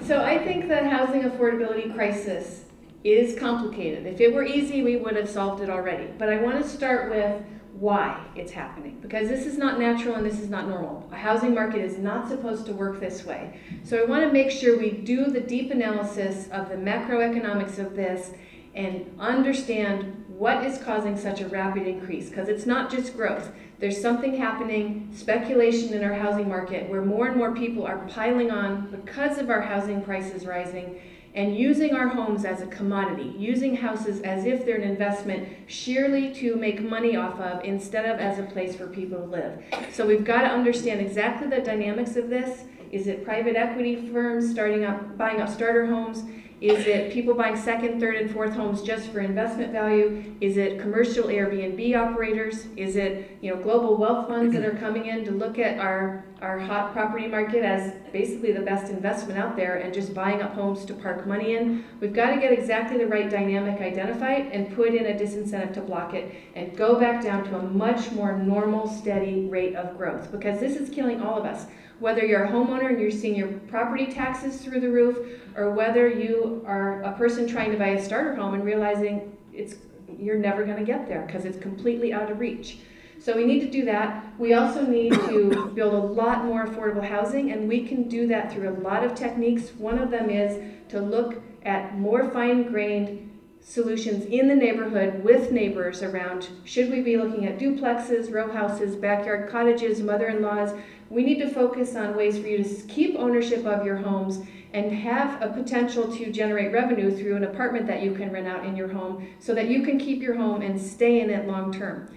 so 0.06 0.22
I 0.22 0.38
think 0.38 0.68
the 0.68 0.88
housing 0.88 1.22
affordability 1.22 1.94
crisis 1.94 2.64
is 3.04 3.38
complicated. 3.38 4.06
If 4.06 4.20
it 4.20 4.32
were 4.32 4.44
easy, 4.44 4.82
we 4.82 4.96
would 4.96 5.16
have 5.16 5.28
solved 5.28 5.62
it 5.62 5.70
already. 5.70 6.08
But 6.18 6.28
I 6.28 6.36
want 6.36 6.62
to 6.62 6.68
start 6.68 7.10
with 7.10 7.42
why 7.72 8.24
it's 8.36 8.52
happening 8.52 8.98
because 9.00 9.28
this 9.28 9.46
is 9.46 9.56
not 9.56 9.78
natural 9.78 10.14
and 10.14 10.24
this 10.24 10.38
is 10.38 10.48
not 10.48 10.68
normal. 10.68 11.08
A 11.10 11.16
housing 11.16 11.54
market 11.54 11.80
is 11.80 11.98
not 11.98 12.28
supposed 12.28 12.66
to 12.66 12.72
work 12.72 13.00
this 13.00 13.24
way. 13.24 13.58
So 13.82 13.98
I 13.98 14.04
want 14.04 14.24
to 14.24 14.32
make 14.32 14.50
sure 14.50 14.78
we 14.78 14.90
do 14.90 15.26
the 15.26 15.40
deep 15.40 15.70
analysis 15.70 16.48
of 16.52 16.68
the 16.68 16.76
macroeconomics 16.76 17.78
of 17.78 17.96
this 17.96 18.32
and 18.74 19.14
understand 19.18 20.24
what 20.28 20.64
is 20.64 20.78
causing 20.78 21.16
such 21.16 21.40
a 21.40 21.48
rapid 21.48 21.86
increase? 21.86 22.28
Because 22.28 22.48
it's 22.48 22.66
not 22.66 22.90
just 22.90 23.16
growth. 23.16 23.52
There's 23.78 24.00
something 24.00 24.36
happening, 24.36 25.10
speculation 25.14 25.92
in 25.92 26.04
our 26.04 26.14
housing 26.14 26.48
market, 26.48 26.88
where 26.88 27.02
more 27.02 27.26
and 27.26 27.36
more 27.36 27.54
people 27.54 27.84
are 27.86 27.98
piling 28.08 28.50
on 28.50 28.90
because 28.90 29.38
of 29.38 29.50
our 29.50 29.60
housing 29.60 30.02
prices 30.02 30.46
rising 30.46 31.00
and 31.34 31.56
using 31.56 31.94
our 31.94 32.08
homes 32.08 32.44
as 32.44 32.60
a 32.60 32.66
commodity, 32.66 33.34
using 33.38 33.76
houses 33.76 34.20
as 34.20 34.44
if 34.44 34.66
they're 34.66 34.76
an 34.76 34.82
investment 34.82 35.48
sheerly 35.66 36.34
to 36.34 36.56
make 36.56 36.82
money 36.82 37.16
off 37.16 37.40
of 37.40 37.64
instead 37.64 38.04
of 38.04 38.20
as 38.20 38.38
a 38.38 38.42
place 38.42 38.76
for 38.76 38.86
people 38.86 39.18
to 39.18 39.24
live. 39.24 39.62
So 39.92 40.06
we've 40.06 40.24
got 40.24 40.42
to 40.42 40.48
understand 40.48 41.00
exactly 41.00 41.48
the 41.48 41.60
dynamics 41.60 42.16
of 42.16 42.28
this. 42.28 42.64
Is 42.90 43.06
it 43.06 43.24
private 43.24 43.56
equity 43.56 44.10
firms 44.12 44.50
starting 44.50 44.84
up, 44.84 45.16
buying 45.16 45.40
up 45.40 45.48
starter 45.48 45.86
homes? 45.86 46.24
Is 46.62 46.86
it 46.86 47.12
people 47.12 47.34
buying 47.34 47.56
second, 47.56 47.98
third, 47.98 48.14
and 48.14 48.30
fourth 48.30 48.54
homes 48.54 48.82
just 48.82 49.08
for 49.08 49.18
investment 49.18 49.72
value? 49.72 50.32
Is 50.40 50.56
it 50.56 50.80
commercial 50.80 51.24
Airbnb 51.24 51.96
operators? 51.96 52.68
Is 52.76 52.94
it 52.94 53.36
you 53.40 53.52
know 53.52 53.60
global 53.60 53.96
wealth 53.96 54.28
funds 54.28 54.54
that 54.54 54.64
are 54.64 54.76
coming 54.76 55.06
in 55.06 55.24
to 55.24 55.32
look 55.32 55.58
at 55.58 55.80
our 55.80 56.24
our 56.40 56.60
hot 56.60 56.92
property 56.92 57.26
market 57.26 57.64
as 57.64 57.94
basically 58.12 58.52
the 58.52 58.60
best 58.60 58.92
investment 58.92 59.40
out 59.40 59.56
there 59.56 59.78
and 59.78 59.92
just 59.92 60.14
buying 60.14 60.40
up 60.40 60.54
homes 60.54 60.84
to 60.84 60.94
park 60.94 61.26
money 61.26 61.56
in? 61.56 61.84
We've 62.00 62.12
got 62.12 62.30
to 62.32 62.40
get 62.40 62.52
exactly 62.52 62.96
the 62.96 63.08
right 63.08 63.28
dynamic 63.28 63.80
identified 63.80 64.46
and 64.52 64.72
put 64.76 64.94
in 64.94 65.06
a 65.06 65.18
disincentive 65.18 65.74
to 65.74 65.80
block 65.80 66.14
it 66.14 66.32
and 66.54 66.76
go 66.76 66.94
back 66.98 67.24
down 67.24 67.42
to 67.42 67.56
a 67.56 67.62
much 67.62 68.12
more 68.12 68.38
normal, 68.38 68.86
steady 68.86 69.48
rate 69.48 69.74
of 69.74 69.98
growth 69.98 70.30
because 70.30 70.60
this 70.60 70.76
is 70.76 70.88
killing 70.90 71.20
all 71.22 71.36
of 71.36 71.44
us 71.44 71.66
whether 72.02 72.24
you're 72.26 72.42
a 72.42 72.50
homeowner 72.50 72.88
and 72.90 73.00
you're 73.00 73.12
seeing 73.12 73.36
your 73.36 73.48
property 73.68 74.06
taxes 74.06 74.60
through 74.60 74.80
the 74.80 74.90
roof, 74.90 75.40
or 75.56 75.70
whether 75.70 76.08
you 76.08 76.62
are 76.66 77.00
a 77.04 77.12
person 77.12 77.46
trying 77.46 77.70
to 77.70 77.78
buy 77.78 77.90
a 77.90 78.04
starter 78.04 78.34
home 78.34 78.54
and 78.54 78.64
realizing 78.64 79.36
it's 79.52 79.76
you're 80.18 80.36
never 80.36 80.64
going 80.64 80.76
to 80.78 80.84
get 80.84 81.06
there 81.06 81.22
because 81.26 81.44
it's 81.44 81.58
completely 81.58 82.12
out 82.12 82.30
of 82.30 82.40
reach. 82.40 82.78
So 83.20 83.36
we 83.36 83.44
need 83.44 83.60
to 83.60 83.70
do 83.70 83.84
that. 83.84 84.34
We 84.36 84.54
also 84.54 84.84
need 84.84 85.12
to 85.12 85.70
build 85.74 85.94
a 85.94 85.96
lot 85.96 86.44
more 86.44 86.66
affordable 86.66 87.04
housing, 87.08 87.52
and 87.52 87.68
we 87.68 87.86
can 87.86 88.08
do 88.08 88.26
that 88.26 88.52
through 88.52 88.68
a 88.68 88.76
lot 88.80 89.04
of 89.04 89.14
techniques. 89.14 89.70
One 89.70 89.98
of 89.98 90.10
them 90.10 90.28
is 90.28 90.60
to 90.88 91.00
look 91.00 91.40
at 91.64 91.96
more 91.96 92.28
fine-grained 92.30 93.30
solutions 93.60 94.24
in 94.24 94.48
the 94.48 94.54
neighborhood 94.56 95.22
with 95.22 95.52
neighbors 95.52 96.02
around. 96.02 96.48
Should 96.64 96.90
we 96.90 97.00
be 97.00 97.16
looking 97.16 97.46
at 97.46 97.58
duplexes, 97.58 98.32
row 98.32 98.52
houses, 98.52 98.96
backyard 98.96 99.48
cottages, 99.48 100.00
mother-in-laws? 100.00 100.72
We 101.12 101.22
need 101.22 101.40
to 101.40 101.48
focus 101.50 101.94
on 101.94 102.16
ways 102.16 102.38
for 102.38 102.46
you 102.46 102.64
to 102.64 102.86
keep 102.86 103.16
ownership 103.18 103.66
of 103.66 103.84
your 103.84 103.96
homes 103.96 104.40
and 104.72 104.90
have 104.90 105.42
a 105.42 105.48
potential 105.48 106.10
to 106.10 106.32
generate 106.32 106.72
revenue 106.72 107.14
through 107.14 107.36
an 107.36 107.44
apartment 107.44 107.86
that 107.88 108.02
you 108.02 108.14
can 108.14 108.32
rent 108.32 108.46
out 108.46 108.64
in 108.64 108.74
your 108.74 108.88
home 108.88 109.28
so 109.38 109.54
that 109.54 109.68
you 109.68 109.82
can 109.82 109.98
keep 109.98 110.22
your 110.22 110.34
home 110.34 110.62
and 110.62 110.80
stay 110.80 111.20
in 111.20 111.28
it 111.28 111.46
long 111.46 111.70
term. 111.70 112.08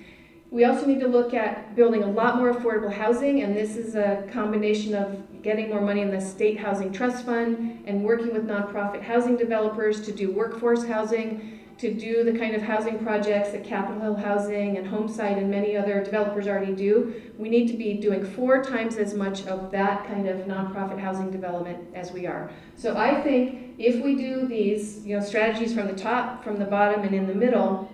We 0.50 0.64
also 0.64 0.86
need 0.86 1.02
to 1.02 1.10
look 1.10 1.34
at 1.34 1.76
building 1.76 2.04
a 2.04 2.10
lot 2.10 2.38
more 2.38 2.54
affordable 2.54 2.94
housing, 2.94 3.42
and 3.42 3.54
this 3.54 3.76
is 3.76 3.96
a 3.96 4.26
combination 4.32 4.96
of 4.96 5.42
getting 5.42 5.68
more 5.68 5.82
money 5.82 6.00
in 6.00 6.10
the 6.10 6.22
State 6.22 6.58
Housing 6.58 6.94
Trust 6.94 7.26
Fund 7.26 7.84
and 7.86 8.02
working 8.02 8.32
with 8.32 8.48
nonprofit 8.48 9.02
housing 9.02 9.36
developers 9.36 10.00
to 10.06 10.14
do 10.14 10.32
workforce 10.32 10.86
housing 10.86 11.60
to 11.78 11.94
do 11.94 12.24
the 12.24 12.38
kind 12.38 12.56
of 12.56 12.62
housing 12.62 13.00
projects 13.00 13.52
that 13.52 13.66
Capitol 13.66 14.02
Hill 14.02 14.16
Housing 14.16 14.78
and 14.78 14.88
HomeSight 14.88 15.38
and 15.38 15.52
many 15.52 15.76
other 15.76 16.02
developers 16.04 16.48
already 16.48 16.74
do, 16.74 17.22
we 17.38 17.50
need 17.50 17.68
to 17.68 17.76
be 17.76 17.96
doing 17.96 18.26
four 18.26 18.64
times 18.64 18.96
as 18.96 19.14
much 19.14 19.46
of 19.48 19.72
that 19.72 20.08
kind 20.08 20.28
of 20.30 20.48
nonprofit 20.48 20.98
housing 20.98 21.32
development 21.32 21.86
as 21.94 22.12
we 22.14 22.26
are. 22.26 22.50
So 22.78 22.96
I 22.96 23.22
think 23.22 23.76
if 23.78 24.02
we 24.04 24.16
do 24.16 24.48
these 24.48 25.06
you 25.06 25.18
know, 25.18 25.24
strategies 25.24 25.74
from 25.74 25.88
the 25.88 25.96
top, 25.96 26.44
from 26.46 26.58
the 26.58 26.66
bottom, 26.66 27.02
and 27.02 27.14
in 27.14 27.28
the 27.28 27.36
middle, 27.36 27.92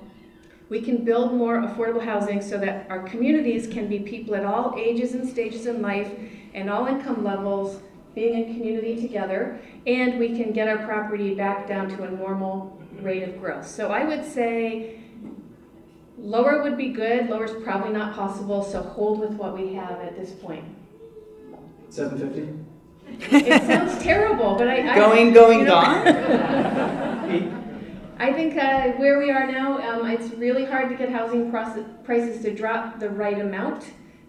we 0.70 0.80
can 0.80 1.04
build 1.04 1.34
more 1.34 1.58
affordable 1.58 2.06
housing 2.06 2.42
so 2.42 2.58
that 2.60 2.90
our 2.90 3.02
communities 3.04 3.68
can 3.68 3.88
be 3.90 4.00
people 4.00 4.36
at 4.36 4.46
all 4.46 4.76
ages 4.78 5.14
and 5.16 5.28
stages 5.28 5.66
in 5.66 5.82
life 5.82 6.12
and 6.54 6.70
all 6.70 6.86
income 6.86 7.24
levels 7.24 7.82
being 8.14 8.44
in 8.44 8.54
community 8.54 9.02
together, 9.02 9.60
and 9.88 10.20
we 10.20 10.38
can 10.38 10.52
get 10.52 10.68
our 10.68 10.86
property 10.86 11.34
back 11.34 11.68
down 11.68 11.90
to 11.90 12.04
a 12.04 12.12
normal 12.12 12.81
rate 13.04 13.24
of 13.24 13.40
growth. 13.40 13.68
So 13.68 13.92
I 13.92 14.04
would 14.06 14.26
say 14.26 15.00
lower 16.18 16.62
would 16.64 16.78
be 16.78 16.90
good, 16.90 17.30
lower 17.30 17.46
is 17.46 17.64
probably 17.64 17.92
not 17.94 18.16
possible, 18.16 18.64
so 18.64 18.82
hold 18.82 19.20
with 19.20 19.32
what 19.32 19.58
we 19.58 19.74
have 19.74 20.00
at 20.00 20.16
this 20.16 20.32
point. 20.32 20.66
Seven 21.90 22.18
fifty? 22.18 22.50
It 23.36 23.64
sounds 23.64 24.02
terrible, 24.02 24.56
but 24.56 24.68
I. 24.68 24.92
I 24.92 24.96
Going, 24.96 25.34
going, 25.34 25.60
you 25.60 25.66
know, 25.66 25.82
gone? 25.82 26.08
I 28.18 28.32
think 28.32 28.56
uh, 28.56 28.92
where 28.92 29.18
we 29.18 29.32
are 29.32 29.52
now, 29.52 29.82
um, 29.82 30.08
it's 30.10 30.32
really 30.36 30.64
hard 30.64 30.90
to 30.90 30.96
get 30.96 31.10
housing 31.10 31.52
prices 31.52 32.42
to 32.44 32.54
drop 32.54 33.00
the 33.00 33.10
right 33.10 33.40
amount. 33.40 33.86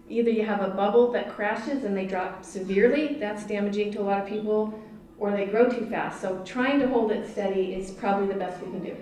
Either 0.09 0.31
you 0.31 0.43
have 0.43 0.61
a 0.61 0.69
bubble 0.69 1.11
that 1.11 1.29
crashes 1.29 1.83
and 1.83 1.95
they 1.95 2.05
drop 2.05 2.43
severely, 2.43 3.17
that's 3.19 3.45
damaging 3.45 3.91
to 3.93 4.01
a 4.01 4.03
lot 4.03 4.19
of 4.19 4.27
people, 4.27 4.73
or 5.17 5.31
they 5.31 5.45
grow 5.45 5.69
too 5.69 5.85
fast. 5.87 6.21
So 6.21 6.41
trying 6.45 6.79
to 6.79 6.87
hold 6.87 7.11
it 7.11 7.29
steady 7.29 7.73
is 7.73 7.91
probably 7.91 8.27
the 8.27 8.39
best 8.39 8.61
we 8.63 8.71
can 8.71 8.83
do. 8.83 8.97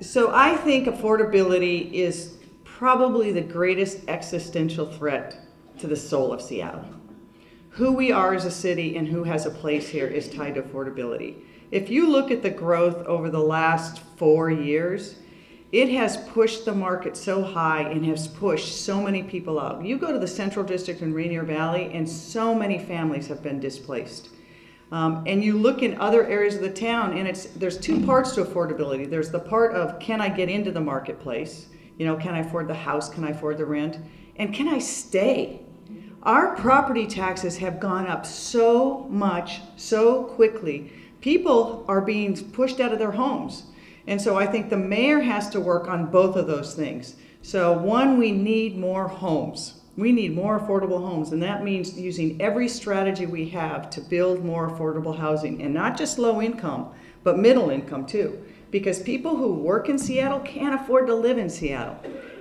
So 0.00 0.34
I 0.34 0.56
think 0.56 0.86
affordability 0.86 1.92
is 1.92 2.34
probably 2.64 3.32
the 3.32 3.40
greatest 3.40 4.08
existential 4.08 4.86
threat 4.86 5.38
to 5.78 5.86
the 5.86 5.96
soul 5.96 6.32
of 6.32 6.42
Seattle. 6.42 6.84
Who 7.70 7.92
we 7.92 8.12
are 8.12 8.34
as 8.34 8.44
a 8.44 8.50
city 8.50 8.96
and 8.96 9.08
who 9.08 9.24
has 9.24 9.46
a 9.46 9.50
place 9.50 9.88
here 9.88 10.06
is 10.06 10.30
tied 10.30 10.54
to 10.54 10.62
affordability. 10.62 11.36
If 11.70 11.90
you 11.90 12.08
look 12.08 12.30
at 12.30 12.42
the 12.42 12.50
growth 12.50 13.04
over 13.06 13.28
the 13.28 13.40
last 13.40 14.00
four 14.16 14.50
years, 14.50 15.16
it 15.76 15.90
has 15.90 16.16
pushed 16.16 16.64
the 16.64 16.74
market 16.74 17.14
so 17.18 17.42
high 17.42 17.82
and 17.82 18.02
has 18.06 18.26
pushed 18.26 18.80
so 18.80 19.02
many 19.02 19.22
people 19.22 19.60
out. 19.60 19.84
You 19.84 19.98
go 19.98 20.10
to 20.10 20.18
the 20.18 20.26
Central 20.26 20.64
District 20.64 21.02
in 21.02 21.12
Rainier 21.12 21.42
Valley, 21.42 21.90
and 21.92 22.08
so 22.08 22.54
many 22.54 22.78
families 22.78 23.26
have 23.26 23.42
been 23.42 23.60
displaced. 23.60 24.30
Um, 24.90 25.22
and 25.26 25.44
you 25.44 25.58
look 25.58 25.82
in 25.82 26.00
other 26.00 26.26
areas 26.26 26.54
of 26.54 26.62
the 26.62 26.70
town, 26.70 27.18
and 27.18 27.28
it's 27.28 27.48
there's 27.48 27.76
two 27.76 28.00
parts 28.06 28.34
to 28.36 28.44
affordability. 28.44 29.10
There's 29.10 29.30
the 29.30 29.38
part 29.38 29.74
of 29.74 29.98
can 29.98 30.22
I 30.22 30.30
get 30.30 30.48
into 30.48 30.70
the 30.70 30.80
marketplace? 30.80 31.66
You 31.98 32.06
know, 32.06 32.16
can 32.16 32.32
I 32.32 32.38
afford 32.38 32.68
the 32.68 32.74
house? 32.74 33.10
Can 33.10 33.22
I 33.24 33.30
afford 33.32 33.58
the 33.58 33.66
rent? 33.66 33.98
And 34.36 34.54
can 34.54 34.68
I 34.68 34.78
stay? 34.78 35.60
Our 36.22 36.56
property 36.56 37.06
taxes 37.06 37.58
have 37.58 37.80
gone 37.80 38.06
up 38.06 38.24
so 38.24 39.06
much, 39.10 39.60
so 39.76 40.24
quickly. 40.24 40.90
People 41.20 41.84
are 41.86 42.00
being 42.00 42.34
pushed 42.52 42.80
out 42.80 42.94
of 42.94 42.98
their 42.98 43.12
homes. 43.12 43.64
And 44.06 44.20
so 44.20 44.36
I 44.36 44.46
think 44.46 44.70
the 44.70 44.76
mayor 44.76 45.20
has 45.20 45.48
to 45.50 45.60
work 45.60 45.88
on 45.88 46.10
both 46.10 46.36
of 46.36 46.46
those 46.46 46.74
things. 46.74 47.16
So, 47.42 47.72
one, 47.72 48.18
we 48.18 48.32
need 48.32 48.76
more 48.76 49.08
homes. 49.08 49.80
We 49.96 50.12
need 50.12 50.34
more 50.34 50.60
affordable 50.60 51.00
homes, 51.00 51.32
and 51.32 51.42
that 51.42 51.64
means 51.64 51.98
using 51.98 52.40
every 52.40 52.68
strategy 52.68 53.24
we 53.24 53.48
have 53.50 53.88
to 53.90 54.00
build 54.00 54.44
more 54.44 54.68
affordable 54.68 55.16
housing, 55.16 55.62
and 55.62 55.72
not 55.72 55.96
just 55.96 56.18
low 56.18 56.42
income, 56.42 56.90
but 57.24 57.38
middle 57.38 57.70
income 57.70 58.04
too. 58.04 58.38
Because 58.70 59.00
people 59.00 59.36
who 59.36 59.54
work 59.54 59.88
in 59.88 59.98
Seattle 59.98 60.40
can't 60.40 60.74
afford 60.74 61.06
to 61.06 61.14
live 61.14 61.38
in 61.38 61.48
Seattle. 61.48 61.96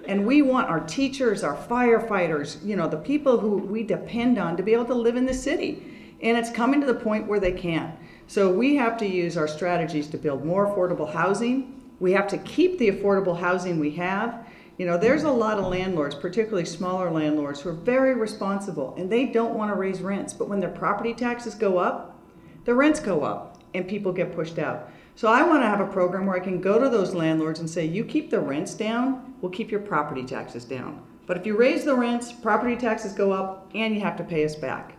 And 0.08 0.26
we 0.26 0.42
want 0.42 0.70
our 0.70 0.82
teachers, 0.82 1.44
our 1.44 1.56
firefighters, 1.56 2.64
you 2.66 2.76
know, 2.76 2.90
the 2.90 2.98
people 2.98 3.40
who 3.40 3.58
we 3.58 3.84
depend 3.84 4.38
on 4.38 4.58
to 4.58 4.64
be 4.64 4.74
able 4.74 4.86
to 4.86 4.94
live 4.94 5.16
in 5.16 5.26
the 5.26 5.34
city. 5.34 6.18
And 6.22 6.38
it's 6.38 6.52
coming 6.52 6.82
to 6.82 6.88
the 6.88 6.94
point 6.94 7.28
where 7.28 7.40
they 7.40 7.52
can't. 7.52 7.96
So 8.28 8.52
we 8.52 8.76
have 8.76 8.98
to 8.98 9.08
use 9.08 9.38
our 9.38 9.48
strategies 9.48 10.08
to 10.10 10.18
build 10.18 10.44
more 10.44 10.68
affordable 10.68 11.12
housing. 11.12 11.82
We 12.00 12.12
have 12.14 12.28
to 12.30 12.38
keep 12.40 12.78
the 12.80 12.92
affordable 12.92 13.40
housing 13.40 13.80
we 13.80 13.92
have. 13.92 14.48
You 14.78 14.86
know, 14.86 14.98
there's 14.98 15.24
a 15.24 15.30
lot 15.30 15.58
of 15.58 15.68
landlords, 15.68 16.16
particularly 16.16 16.66
smaller 16.66 17.10
landlords, 17.10 17.62
who 17.62 17.70
are 17.70 17.74
very 17.74 18.14
responsible 18.14 18.94
and 18.98 19.10
they 19.10 19.26
don't 19.26 19.54
want 19.54 19.72
to 19.72 19.80
raise 19.80 20.02
rents. 20.02 20.34
But 20.34 20.50
when 20.50 20.60
their 20.60 20.70
property 20.70 21.14
taxes 21.14 21.56
go 21.56 21.78
up, 21.78 22.20
the 22.66 22.74
rents 22.74 23.00
go 23.00 23.24
up 23.24 23.64
and 23.74 23.88
people 23.88 24.12
get 24.12 24.36
pushed 24.36 24.60
out. 24.60 24.90
So 25.16 25.30
I 25.30 25.44
want 25.44 25.64
to 25.64 25.68
have 25.68 25.80
a 25.80 25.88
program 25.88 26.26
where 26.26 26.36
I 26.36 26.44
can 26.44 26.60
go 26.60 26.78
to 26.78 26.90
those 26.90 27.14
landlords 27.14 27.62
and 27.62 27.70
say, 27.70 27.86
you 27.86 28.04
keep 28.04 28.30
the 28.30 28.40
rents 28.40 28.74
down, 28.74 29.36
we'll 29.40 29.52
keep 29.52 29.72
your 29.72 29.80
property 29.80 30.24
taxes 30.24 30.66
down. 30.66 31.02
But 31.26 31.38
if 31.38 31.46
you 31.46 31.56
raise 31.56 31.86
the 31.86 31.96
rents, 31.96 32.34
property 32.34 32.76
taxes 32.76 33.14
go 33.14 33.32
up 33.32 33.72
and 33.74 33.96
you 33.96 34.02
have 34.02 34.18
to 34.18 34.24
pay 34.24 34.44
us 34.44 34.56
back. 34.56 34.95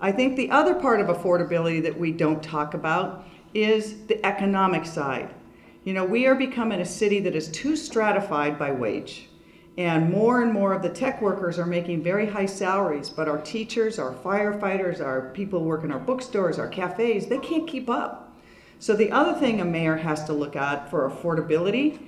I 0.00 0.12
think 0.12 0.36
the 0.36 0.50
other 0.50 0.74
part 0.74 1.00
of 1.00 1.08
affordability 1.08 1.82
that 1.82 1.98
we 1.98 2.10
don't 2.10 2.42
talk 2.42 2.74
about 2.74 3.26
is 3.52 4.06
the 4.06 4.24
economic 4.24 4.86
side. 4.86 5.34
You 5.84 5.92
know, 5.92 6.04
we 6.04 6.26
are 6.26 6.34
becoming 6.34 6.80
a 6.80 6.86
city 6.86 7.20
that 7.20 7.34
is 7.34 7.48
too 7.48 7.76
stratified 7.76 8.58
by 8.58 8.72
wage. 8.72 9.28
And 9.76 10.10
more 10.10 10.42
and 10.42 10.52
more 10.52 10.72
of 10.72 10.82
the 10.82 10.88
tech 10.88 11.22
workers 11.22 11.58
are 11.58 11.66
making 11.66 12.02
very 12.02 12.26
high 12.26 12.46
salaries, 12.46 13.08
but 13.08 13.28
our 13.28 13.38
teachers, 13.38 13.98
our 13.98 14.12
firefighters, 14.12 15.00
our 15.00 15.30
people 15.30 15.60
who 15.60 15.66
work 15.66 15.84
in 15.84 15.92
our 15.92 15.98
bookstores, 15.98 16.58
our 16.58 16.68
cafes, 16.68 17.26
they 17.26 17.38
can't 17.38 17.68
keep 17.68 17.88
up. 17.88 18.36
So 18.78 18.94
the 18.94 19.10
other 19.10 19.38
thing 19.38 19.60
a 19.60 19.64
mayor 19.64 19.96
has 19.96 20.24
to 20.24 20.32
look 20.32 20.56
at 20.56 20.90
for 20.90 21.08
affordability 21.08 21.98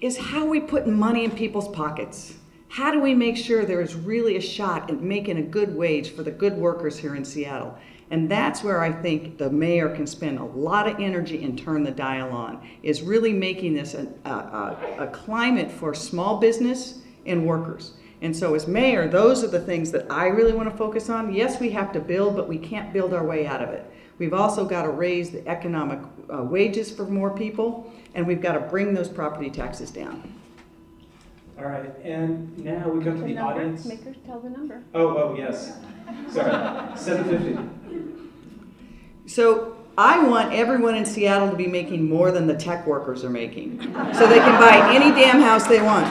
is 0.00 0.16
how 0.16 0.44
we 0.46 0.60
put 0.60 0.86
money 0.86 1.24
in 1.24 1.30
people's 1.32 1.68
pockets. 1.68 2.34
How 2.70 2.92
do 2.92 3.00
we 3.00 3.14
make 3.14 3.36
sure 3.36 3.64
there 3.64 3.80
is 3.80 3.96
really 3.96 4.36
a 4.36 4.40
shot 4.40 4.90
at 4.90 5.02
making 5.02 5.38
a 5.38 5.42
good 5.42 5.74
wage 5.74 6.14
for 6.14 6.22
the 6.22 6.30
good 6.30 6.56
workers 6.56 6.96
here 6.96 7.16
in 7.16 7.24
Seattle? 7.24 7.76
And 8.12 8.30
that's 8.30 8.62
where 8.62 8.80
I 8.80 8.92
think 8.92 9.38
the 9.38 9.50
mayor 9.50 9.88
can 9.88 10.06
spend 10.06 10.38
a 10.38 10.44
lot 10.44 10.86
of 10.86 11.00
energy 11.00 11.42
and 11.42 11.58
turn 11.58 11.82
the 11.82 11.90
dial 11.90 12.30
on, 12.30 12.64
is 12.84 13.02
really 13.02 13.32
making 13.32 13.74
this 13.74 13.94
a, 13.94 14.06
a, 14.24 15.02
a, 15.02 15.06
climate 15.08 15.68
for 15.68 15.92
small 15.94 16.36
business 16.38 17.00
and 17.26 17.44
workers. 17.44 17.94
And 18.22 18.36
so 18.36 18.54
as 18.54 18.68
mayor, 18.68 19.08
those 19.08 19.42
are 19.42 19.48
the 19.48 19.60
things 19.60 19.90
that 19.90 20.06
I 20.08 20.26
really 20.28 20.52
want 20.52 20.70
to 20.70 20.76
focus 20.76 21.10
on. 21.10 21.34
Yes, 21.34 21.58
we 21.58 21.70
have 21.70 21.90
to 21.94 22.00
build, 22.00 22.36
but 22.36 22.48
we 22.48 22.56
can't 22.56 22.92
build 22.92 23.12
our 23.12 23.24
way 23.24 23.48
out 23.48 23.64
of 23.64 23.70
it. 23.70 23.84
We've 24.18 24.34
also 24.34 24.64
got 24.64 24.82
to 24.82 24.90
raise 24.90 25.30
the 25.30 25.46
economic 25.48 25.98
uh, 26.32 26.44
wages 26.44 26.88
for 26.88 27.04
more 27.04 27.36
people, 27.36 27.92
and 28.14 28.24
we've 28.24 28.40
got 28.40 28.52
to 28.52 28.60
bring 28.60 28.94
those 28.94 29.08
property 29.08 29.50
taxes 29.50 29.90
down. 29.90 30.39
All 31.60 31.66
right, 31.66 31.94
and 32.02 32.56
now 32.64 32.88
we 32.88 33.04
go 33.04 33.12
to 33.12 33.20
the 33.20 33.34
number, 33.34 33.52
audience. 33.52 33.84
make 33.84 34.02
her 34.04 34.14
tell 34.24 34.40
the 34.40 34.48
number. 34.48 34.82
Oh, 34.94 35.08
oh, 35.08 35.34
yes. 35.36 35.78
Sorry, 36.30 36.96
seven 36.96 37.28
fifty. 37.28 37.58
So 39.26 39.76
I 39.98 40.26
want 40.26 40.54
everyone 40.54 40.94
in 40.94 41.04
Seattle 41.04 41.50
to 41.50 41.56
be 41.56 41.66
making 41.66 42.08
more 42.08 42.32
than 42.32 42.46
the 42.46 42.56
tech 42.56 42.86
workers 42.86 43.24
are 43.24 43.30
making, 43.30 43.78
so 44.14 44.26
they 44.26 44.38
can 44.38 44.58
buy 44.58 44.90
any 44.94 45.10
damn 45.10 45.42
house 45.42 45.66
they 45.66 45.82
want. 45.82 46.06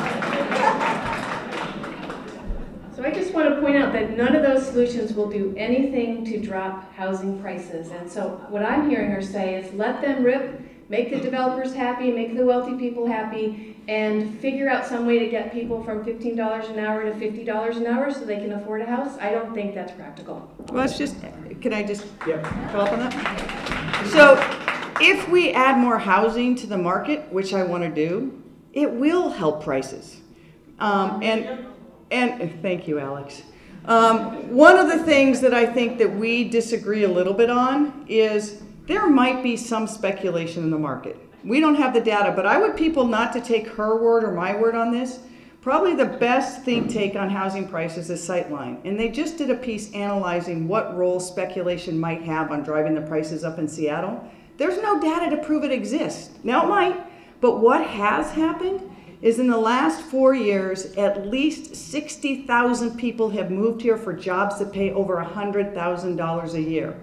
So 2.96 3.04
I 3.04 3.10
just 3.10 3.34
want 3.34 3.50
to 3.50 3.60
point 3.60 3.78
out 3.78 3.92
that 3.94 4.16
none 4.16 4.36
of 4.36 4.44
those 4.44 4.68
solutions 4.68 5.14
will 5.14 5.32
do 5.32 5.56
anything 5.58 6.26
to 6.26 6.40
drop 6.40 6.94
housing 6.94 7.42
prices. 7.42 7.90
And 7.90 8.12
so 8.12 8.40
what 8.50 8.62
I'm 8.64 8.88
hearing 8.88 9.10
her 9.10 9.22
say 9.24 9.56
is 9.56 9.74
let 9.74 10.00
them 10.00 10.24
rip, 10.24 10.62
make 10.90 11.10
the 11.10 11.20
developers 11.20 11.74
happy, 11.74 12.12
make 12.12 12.38
the 12.38 12.46
wealthy 12.46 12.76
people 12.76 13.08
happy, 13.08 13.69
and 13.90 14.40
figure 14.40 14.70
out 14.70 14.86
some 14.86 15.08
way 15.08 15.18
to 15.18 15.28
get 15.28 15.52
people 15.52 15.84
from 15.84 16.06
fifteen 16.06 16.36
dollars 16.36 16.68
an 16.70 16.78
hour 16.78 17.04
to 17.04 17.14
fifty 17.16 17.44
dollars 17.44 17.76
an 17.78 17.88
hour 17.88 18.14
so 18.14 18.20
they 18.20 18.38
can 18.38 18.54
afford 18.54 18.82
a 18.82 18.86
house. 18.86 19.18
I 19.20 19.32
don't 19.32 19.52
think 19.56 19.74
that's 19.74 19.92
practical. 19.94 20.48
Well, 20.72 20.86
it's 20.86 20.96
just, 20.96 21.16
can 21.60 21.74
I 21.74 21.82
just 21.82 22.06
Yep. 22.28 22.46
follow 22.72 22.86
up 22.86 22.94
on 22.94 23.00
that? 23.00 24.08
So 24.12 24.38
if 25.02 25.28
we 25.30 25.54
add 25.54 25.80
more 25.80 25.98
housing 25.98 26.56
to 26.58 26.68
the 26.68 26.78
market, 26.78 27.34
which 27.34 27.52
I 27.52 27.64
want 27.64 27.84
to 27.84 27.90
do, 27.90 28.40
it 28.74 28.92
will 28.92 29.30
help 29.30 29.64
prices. 29.64 30.18
Um, 30.78 31.24
and, 31.24 31.66
and, 32.12 32.62
thank 32.62 32.88
you, 32.88 33.00
Alex. 33.00 33.42
Um, 33.86 34.56
one 34.56 34.78
of 34.78 34.88
the 34.88 35.00
things 35.04 35.42
that 35.42 35.54
I 35.54 35.66
think 35.66 35.98
that 35.98 36.16
we 36.16 36.48
disagree 36.48 37.06
a 37.06 37.10
little 37.10 37.34
bit 37.34 37.50
on 37.50 38.06
is 38.08 38.62
there 38.86 39.10
might 39.10 39.42
be 39.42 39.58
some 39.58 39.88
speculation 39.88 40.64
in 40.64 40.70
the 40.70 40.78
market. 40.78 41.18
We 41.44 41.60
don't 41.60 41.76
have 41.76 41.94
the 41.94 42.02
data, 42.02 42.34
but 42.36 42.46
I 42.46 42.58
would 42.58 42.76
people 42.76 43.06
not 43.06 43.32
to 43.34 43.42
take 43.42 43.68
her 43.70 44.02
word 44.02 44.24
or 44.24 44.32
my 44.32 44.56
word 44.56 44.76
on 44.76 44.92
this. 44.92 45.20
Probably 45.62 45.94
the 45.94 46.06
best 46.06 46.64
think 46.64 46.90
take 46.90 47.16
on 47.16 47.30
housing 47.30 47.68
prices 47.68 48.10
is 48.10 48.26
Sightline, 48.26 48.80
and 48.86 49.00
they 49.00 49.10
just 49.10 49.38
did 49.38 49.50
a 49.50 49.56
piece 49.56 49.92
analyzing 49.94 50.68
what 50.68 50.98
role 50.98 51.20
speculation 51.20 52.00
might 52.00 52.22
have 52.24 52.52
on 52.52 52.64
driving 52.64 52.96
the 52.96 53.02
prices 53.02 53.44
up 53.44 53.60
in 53.60 53.68
Seattle. 53.68 54.24
There's 54.58 54.82
no 54.82 55.00
data 55.00 55.30
to 55.36 55.44
prove 55.44 55.64
it 55.64 55.72
exists. 55.72 56.32
Now 56.44 56.66
it 56.66 56.70
might, 56.70 57.06
but 57.42 57.60
what 57.60 57.86
has 57.86 58.32
happened 58.32 58.90
is 59.22 59.38
in 59.38 59.48
the 59.48 59.58
last 59.58 60.02
four 60.02 60.34
years, 60.34 60.94
at 60.96 61.28
least 61.28 61.76
60,000 61.76 62.98
people 62.98 63.30
have 63.32 63.52
moved 63.52 63.82
here 63.82 63.98
for 63.98 64.14
jobs 64.14 64.60
that 64.60 64.72
pay 64.72 64.92
over 64.92 65.18
$100,000 65.18 66.54
a 66.54 66.62
year. 66.62 67.00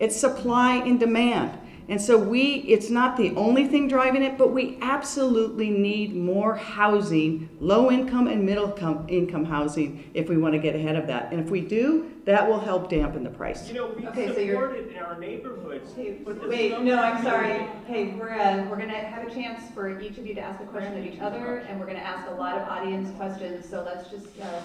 It's 0.00 0.16
supply 0.16 0.76
and 0.76 0.98
demand. 0.98 1.56
And 1.92 2.00
so 2.00 2.16
we, 2.16 2.64
it's 2.68 2.88
not 2.88 3.18
the 3.18 3.36
only 3.36 3.68
thing 3.68 3.86
driving 3.86 4.22
it, 4.22 4.38
but 4.38 4.50
we 4.50 4.78
absolutely 4.80 5.68
need 5.68 6.16
more 6.16 6.56
housing, 6.56 7.50
low 7.60 7.90
income 7.90 8.28
and 8.28 8.46
middle 8.46 8.70
com- 8.70 9.04
income 9.10 9.44
housing, 9.44 10.10
if 10.14 10.26
we 10.30 10.38
want 10.38 10.54
to 10.54 10.58
get 10.58 10.74
ahead 10.74 10.96
of 10.96 11.06
that. 11.08 11.30
And 11.30 11.38
if 11.38 11.50
we 11.50 11.60
do, 11.60 12.10
that 12.24 12.48
will 12.48 12.60
help 12.60 12.88
dampen 12.88 13.24
the 13.24 13.28
price. 13.28 13.68
You 13.68 13.74
know, 13.74 13.88
we 13.88 14.06
Okay, 14.06 14.32
so 14.34 14.40
you're- 14.40 14.78
it 14.78 14.90
in 14.90 15.02
our 15.02 15.20
neighborhoods. 15.20 15.92
Hey, 15.94 16.16
wait, 16.24 16.80
no, 16.80 16.98
I'm 16.98 17.22
sorry. 17.22 17.66
Hey, 17.86 18.14
we're, 18.18 18.30
uh, 18.40 18.66
we're 18.70 18.78
gonna 18.78 18.94
have 18.94 19.28
a 19.28 19.30
chance 19.30 19.70
for 19.74 20.00
each 20.00 20.16
of 20.16 20.26
you 20.26 20.34
to 20.34 20.40
ask 20.40 20.62
a 20.62 20.64
question 20.64 20.96
of 20.96 21.04
each 21.04 21.20
other, 21.20 21.58
and 21.68 21.78
we're 21.78 21.84
gonna 21.86 21.98
ask 21.98 22.26
a 22.30 22.34
lot 22.36 22.56
of 22.56 22.66
audience 22.68 23.14
questions, 23.18 23.68
so 23.68 23.82
let's 23.84 24.08
just, 24.08 24.28
uh, 24.40 24.62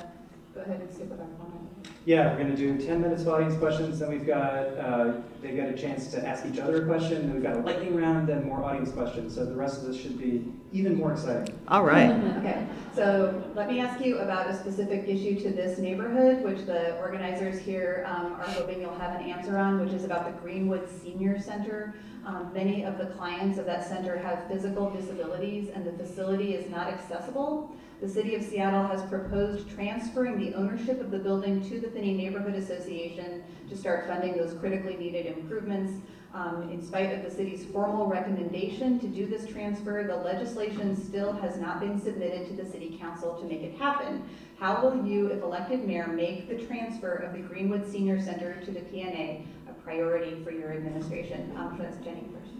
go 0.56 0.62
ahead 0.62 0.80
and 0.80 0.90
stick 0.90 1.10
with 1.10 1.20
our 1.20 1.28
format. 1.38 1.67
Yeah, 2.08 2.32
we're 2.32 2.38
gonna 2.38 2.56
do 2.56 2.78
ten 2.78 3.02
minutes 3.02 3.24
of 3.24 3.28
audience 3.28 3.58
questions, 3.58 4.00
then 4.00 4.10
we've 4.10 4.26
got, 4.26 4.78
uh, 4.78 5.12
they've 5.42 5.58
got 5.58 5.68
a 5.68 5.74
chance 5.74 6.08
to 6.12 6.26
ask 6.26 6.46
each 6.46 6.58
other 6.58 6.84
a 6.84 6.86
question, 6.86 7.24
then 7.24 7.34
we've 7.34 7.44
got 7.44 7.58
a 7.58 7.60
lightning 7.60 7.98
round, 7.98 8.30
then 8.30 8.46
more 8.46 8.64
audience 8.64 8.92
questions. 8.92 9.36
So 9.36 9.44
the 9.44 9.58
rest 9.58 9.82
of 9.82 9.88
this 9.88 10.00
should 10.00 10.18
be 10.18 10.46
even 10.72 10.96
more 10.96 11.12
exciting. 11.12 11.54
All 11.68 11.84
right. 11.84 12.12
Okay, 12.38 12.66
so 12.96 13.44
let 13.56 13.68
me 13.68 13.82
ask 13.82 14.00
you 14.06 14.20
about 14.20 14.50
a 14.50 14.58
specific 14.58 15.04
issue 15.06 15.38
to 15.42 15.50
this 15.50 15.80
neighborhood, 15.80 16.46
which 16.46 16.66
the 16.66 16.98
organizers 17.00 17.60
here 17.60 18.06
um, 18.08 18.36
are 18.36 18.46
hoping 18.52 18.80
you'll 18.80 18.98
have 18.98 19.20
an 19.20 19.30
answer 19.30 19.58
on, 19.58 19.84
which 19.84 19.92
is 19.92 20.06
about 20.06 20.24
the 20.28 20.32
Greenwood 20.40 20.88
Senior 21.02 21.42
Center. 21.42 21.94
Um, 22.26 22.52
Many 22.54 22.86
of 22.86 22.98
the 22.98 23.08
clients 23.08 23.58
of 23.58 23.66
that 23.66 23.86
center 23.86 24.18
have 24.18 24.48
physical 24.48 24.90
disabilities, 24.92 25.72
and 25.76 25.86
the 25.86 25.92
facility 25.92 26.54
is 26.54 26.70
not 26.70 26.88
accessible. 26.88 27.76
The 28.00 28.08
city 28.08 28.36
of 28.36 28.44
Seattle 28.44 28.84
has 28.84 29.02
proposed 29.10 29.72
transferring 29.72 30.38
the 30.38 30.54
ownership 30.54 31.02
of 31.02 31.10
the 31.10 31.18
building 31.18 31.68
to 31.68 31.80
the 31.80 31.90
Phinney 31.90 32.14
Neighborhood 32.14 32.54
Association 32.54 33.44
to 33.70 33.76
start 33.76 34.06
funding 34.06 34.38
those 34.38 34.54
critically 34.54 34.96
needed 34.96 35.26
improvements. 35.26 35.94
Um, 36.32 36.70
in 36.70 36.86
spite 36.86 37.12
of 37.12 37.24
the 37.24 37.32
city's 37.32 37.66
formal 37.66 38.06
recommendation 38.06 39.00
to 39.00 39.08
do 39.08 39.26
this 39.26 39.48
transfer, 39.48 40.04
the 40.04 40.16
legislation 40.16 40.96
still 40.96 41.34
has 41.34 41.58
not 41.58 41.80
been 41.80 42.00
submitted 42.00 42.48
to 42.50 42.64
the 42.64 42.70
city 42.70 43.00
council 43.02 43.36
to 43.42 43.46
make 43.48 43.62
it 43.62 43.80
happen. 43.80 44.24
How 44.60 44.80
will 44.80 45.04
you, 45.04 45.28
if 45.28 45.42
elected 45.42 45.88
mayor, 45.88 46.06
make 46.08 46.48
the 46.48 46.64
transfer 46.68 47.14
of 47.14 47.34
the 47.34 47.40
Greenwood 47.40 47.92
Senior 47.92 48.22
Center 48.22 48.62
to 48.64 48.72
the 48.72 48.82
PNA 48.82 49.48
a 49.68 49.74
priority 49.84 50.44
for 50.44 50.52
your 50.52 50.72
administration? 50.72 51.52
Um, 51.58 51.80
that's 51.80 51.98
Jenny 52.06 52.30
first. 52.32 52.57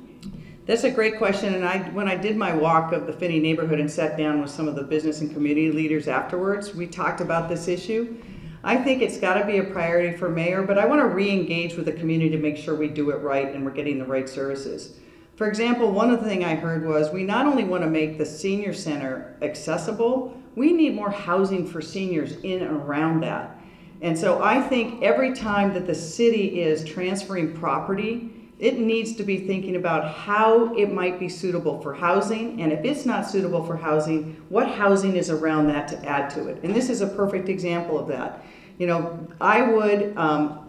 That's 0.68 0.84
a 0.84 0.92
great 0.92 1.18
question, 1.18 1.54
and 1.54 1.64
I, 1.64 1.78
when 1.92 2.10
I 2.10 2.18
did 2.18 2.36
my 2.36 2.54
walk 2.54 2.92
of 2.92 3.08
the 3.08 3.14
Phinney 3.14 3.40
neighborhood 3.40 3.80
and 3.80 3.90
sat 3.90 4.18
down 4.18 4.42
with 4.42 4.52
some 4.52 4.68
of 4.68 4.76
the 4.76 4.84
business 4.84 5.22
and 5.22 5.32
community 5.32 5.72
leaders 5.72 6.10
afterwards, 6.10 6.76
we 6.76 6.88
talked 6.88 7.22
about 7.22 7.48
this 7.48 7.70
issue. 7.70 8.18
I 8.66 8.76
think 8.76 9.02
it's 9.02 9.18
gotta 9.18 9.46
be 9.46 9.60
a 9.60 9.64
priority 9.64 10.18
for 10.18 10.28
mayor, 10.28 10.64
but 10.64 10.78
I 10.78 10.86
wanna 10.86 11.08
re-engage 11.08 11.76
with 11.76 11.86
the 11.86 11.94
community 11.94 12.32
to 12.32 12.38
make 12.38 12.58
sure 12.58 12.76
we 12.76 12.90
do 12.90 13.12
it 13.12 13.22
right 13.22 13.56
and 13.56 13.64
we're 13.64 13.72
getting 13.72 13.98
the 13.98 14.06
right 14.06 14.28
services. 14.28 15.00
For 15.38 15.48
example, 15.48 15.90
one 15.90 16.12
of 16.12 16.22
the 16.22 16.28
thing 16.28 16.44
I 16.44 16.56
heard 16.56 16.86
was, 16.86 17.12
we 17.12 17.24
not 17.24 17.46
only 17.46 17.64
wanna 17.64 17.88
make 17.88 18.18
the 18.18 18.26
senior 18.26 18.74
center 18.74 19.38
accessible, 19.42 20.38
we 20.58 20.74
need 20.74 20.96
more 20.96 21.12
housing 21.12 21.66
for 21.66 21.82
seniors 21.82 22.34
in 22.44 22.62
and 22.62 22.76
around 22.76 23.24
that. 23.24 23.58
And 24.02 24.20
so 24.20 24.44
I 24.44 24.62
think 24.62 25.02
every 25.02 25.34
time 25.34 25.74
that 25.76 25.88
the 25.88 25.96
city 25.96 26.60
is 26.60 26.84
transferring 26.84 27.54
property, 27.54 28.34
it 28.60 28.80
needs 28.80 29.16
to 29.16 29.24
be 29.24 29.38
thinking 29.38 29.76
about 29.76 30.12
how 30.12 30.74
it 30.76 30.92
might 30.92 31.20
be 31.20 31.30
suitable 31.30 31.80
for 31.82 31.94
housing, 31.94 32.60
and 32.62 32.72
if 32.72 32.84
it's 32.84 33.06
not 33.06 33.30
suitable 33.30 33.64
for 33.64 33.78
housing, 33.78 34.36
what 34.50 34.68
housing 34.68 35.16
is 35.16 35.30
around 35.30 35.68
that 35.68 35.88
to 35.90 36.06
add 36.06 36.30
to 36.32 36.48
it. 36.48 36.64
And 36.64 36.76
this 36.76 36.90
is 36.90 37.02
a 37.02 37.08
perfect 37.08 37.50
example 37.50 38.00
of 38.00 38.08
that. 38.08 38.44
You 38.80 38.88
know, 38.88 39.28
I 39.40 39.62
would, 39.62 40.18
um, 40.18 40.64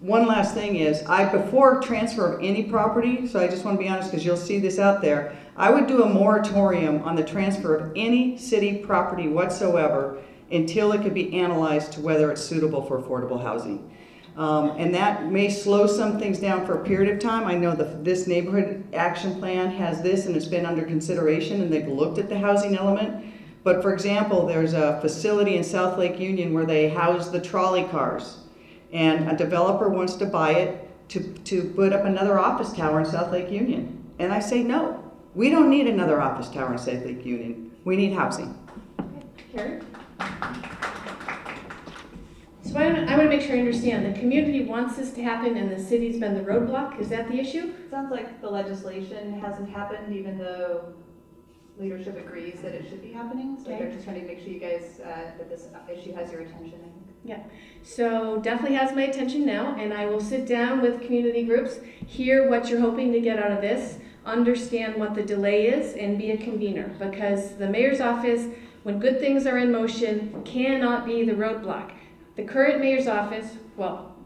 one 0.00 0.26
last 0.26 0.54
thing 0.54 0.76
is, 0.76 1.02
I, 1.02 1.30
before 1.30 1.82
transfer 1.82 2.32
of 2.32 2.42
any 2.42 2.64
property, 2.64 3.26
so 3.26 3.38
I 3.38 3.48
just 3.48 3.66
want 3.66 3.76
to 3.76 3.82
be 3.82 3.88
honest 3.88 4.10
because 4.10 4.24
you'll 4.24 4.36
see 4.38 4.58
this 4.58 4.78
out 4.78 5.02
there, 5.02 5.36
I 5.56 5.70
would 5.70 5.86
do 5.86 6.04
a 6.04 6.08
moratorium 6.08 7.02
on 7.02 7.16
the 7.16 7.24
transfer 7.24 7.76
of 7.76 7.92
any 7.96 8.38
city 8.38 8.78
property 8.78 9.28
whatsoever 9.28 10.22
until 10.50 10.92
it 10.92 11.02
could 11.02 11.12
be 11.12 11.38
analyzed 11.38 11.92
to 11.92 12.00
whether 12.00 12.30
it's 12.32 12.42
suitable 12.42 12.82
for 12.82 13.00
affordable 13.00 13.42
housing. 13.42 13.89
Um, 14.36 14.70
and 14.78 14.94
that 14.94 15.30
may 15.30 15.50
slow 15.50 15.86
some 15.86 16.18
things 16.18 16.38
down 16.38 16.64
for 16.64 16.80
a 16.80 16.84
period 16.84 17.12
of 17.12 17.20
time. 17.20 17.46
I 17.46 17.54
know 17.54 17.74
the, 17.74 17.84
this 18.02 18.26
neighborhood 18.26 18.84
action 18.94 19.38
plan 19.38 19.70
has 19.72 20.02
this 20.02 20.26
and 20.26 20.36
it's 20.36 20.46
been 20.46 20.64
under 20.64 20.84
consideration 20.84 21.60
and 21.60 21.72
they've 21.72 21.88
looked 21.88 22.18
at 22.18 22.28
the 22.28 22.38
housing 22.38 22.76
element. 22.76 23.24
But 23.62 23.82
for 23.82 23.92
example, 23.92 24.46
there's 24.46 24.72
a 24.72 25.00
facility 25.00 25.56
in 25.56 25.64
South 25.64 25.98
Lake 25.98 26.18
Union 26.18 26.54
where 26.54 26.64
they 26.64 26.88
house 26.88 27.28
the 27.28 27.40
trolley 27.40 27.84
cars. 27.84 28.38
And 28.92 29.30
a 29.30 29.36
developer 29.36 29.88
wants 29.88 30.14
to 30.16 30.26
buy 30.26 30.52
it 30.52 31.08
to, 31.10 31.20
to 31.20 31.64
put 31.74 31.92
up 31.92 32.04
another 32.04 32.38
office 32.38 32.72
tower 32.72 33.00
in 33.00 33.06
South 33.06 33.32
Lake 33.32 33.50
Union. 33.50 34.02
And 34.18 34.32
I 34.32 34.38
say, 34.38 34.62
no, 34.62 35.04
we 35.34 35.50
don't 35.50 35.68
need 35.68 35.86
another 35.86 36.20
office 36.20 36.48
tower 36.48 36.72
in 36.72 36.78
South 36.78 37.04
Lake 37.04 37.24
Union. 37.24 37.72
We 37.84 37.96
need 37.96 38.12
housing. 38.12 38.56
Okay. 38.98 39.26
Cary? 39.52 39.80
So 42.70 42.78
I, 42.78 42.84
I 42.84 43.16
want 43.18 43.28
to 43.28 43.36
make 43.36 43.40
sure 43.40 43.56
I 43.56 43.58
understand, 43.58 44.14
the 44.14 44.16
community 44.16 44.64
wants 44.64 44.96
this 44.96 45.10
to 45.14 45.22
happen 45.24 45.56
and 45.56 45.72
the 45.72 45.82
city's 45.82 46.20
been 46.20 46.34
the 46.34 46.40
roadblock, 46.40 47.00
is 47.00 47.08
that 47.08 47.26
the 47.26 47.34
issue? 47.34 47.72
Sounds 47.90 48.12
like 48.12 48.40
the 48.40 48.48
legislation 48.48 49.40
hasn't 49.40 49.68
happened, 49.68 50.14
even 50.14 50.38
though 50.38 50.94
leadership 51.80 52.16
agrees 52.16 52.60
that 52.62 52.72
it 52.72 52.88
should 52.88 53.02
be 53.02 53.12
happening. 53.12 53.58
So 53.58 53.70
they're 53.70 53.90
just 53.90 54.04
trying 54.04 54.20
to 54.20 54.26
make 54.26 54.38
sure 54.38 54.50
you 54.50 54.60
guys, 54.60 55.00
uh, 55.00 55.32
that 55.36 55.48
this 55.48 55.66
issue 55.92 56.14
has 56.14 56.30
your 56.30 56.42
attention, 56.42 56.78
I 56.78 56.84
think. 56.84 57.16
Yeah, 57.24 57.42
so 57.82 58.38
definitely 58.38 58.76
has 58.76 58.94
my 58.94 59.02
attention 59.02 59.44
now, 59.44 59.74
and 59.74 59.92
I 59.92 60.06
will 60.06 60.20
sit 60.20 60.46
down 60.46 60.80
with 60.80 61.02
community 61.02 61.42
groups, 61.42 61.80
hear 62.06 62.48
what 62.48 62.68
you're 62.68 62.80
hoping 62.80 63.12
to 63.12 63.20
get 63.20 63.40
out 63.40 63.50
of 63.50 63.60
this, 63.60 63.98
understand 64.24 64.94
what 64.94 65.16
the 65.16 65.24
delay 65.24 65.66
is, 65.66 65.96
and 65.96 66.16
be 66.16 66.30
a 66.30 66.36
convener. 66.36 66.94
Because 67.00 67.56
the 67.56 67.68
mayor's 67.68 68.00
office, 68.00 68.46
when 68.84 69.00
good 69.00 69.18
things 69.18 69.44
are 69.44 69.58
in 69.58 69.72
motion, 69.72 70.40
cannot 70.44 71.04
be 71.04 71.24
the 71.24 71.32
roadblock. 71.32 71.94
The 72.40 72.46
current 72.46 72.80
mayor's 72.80 73.06
office, 73.06 73.58
well, 73.76 74.16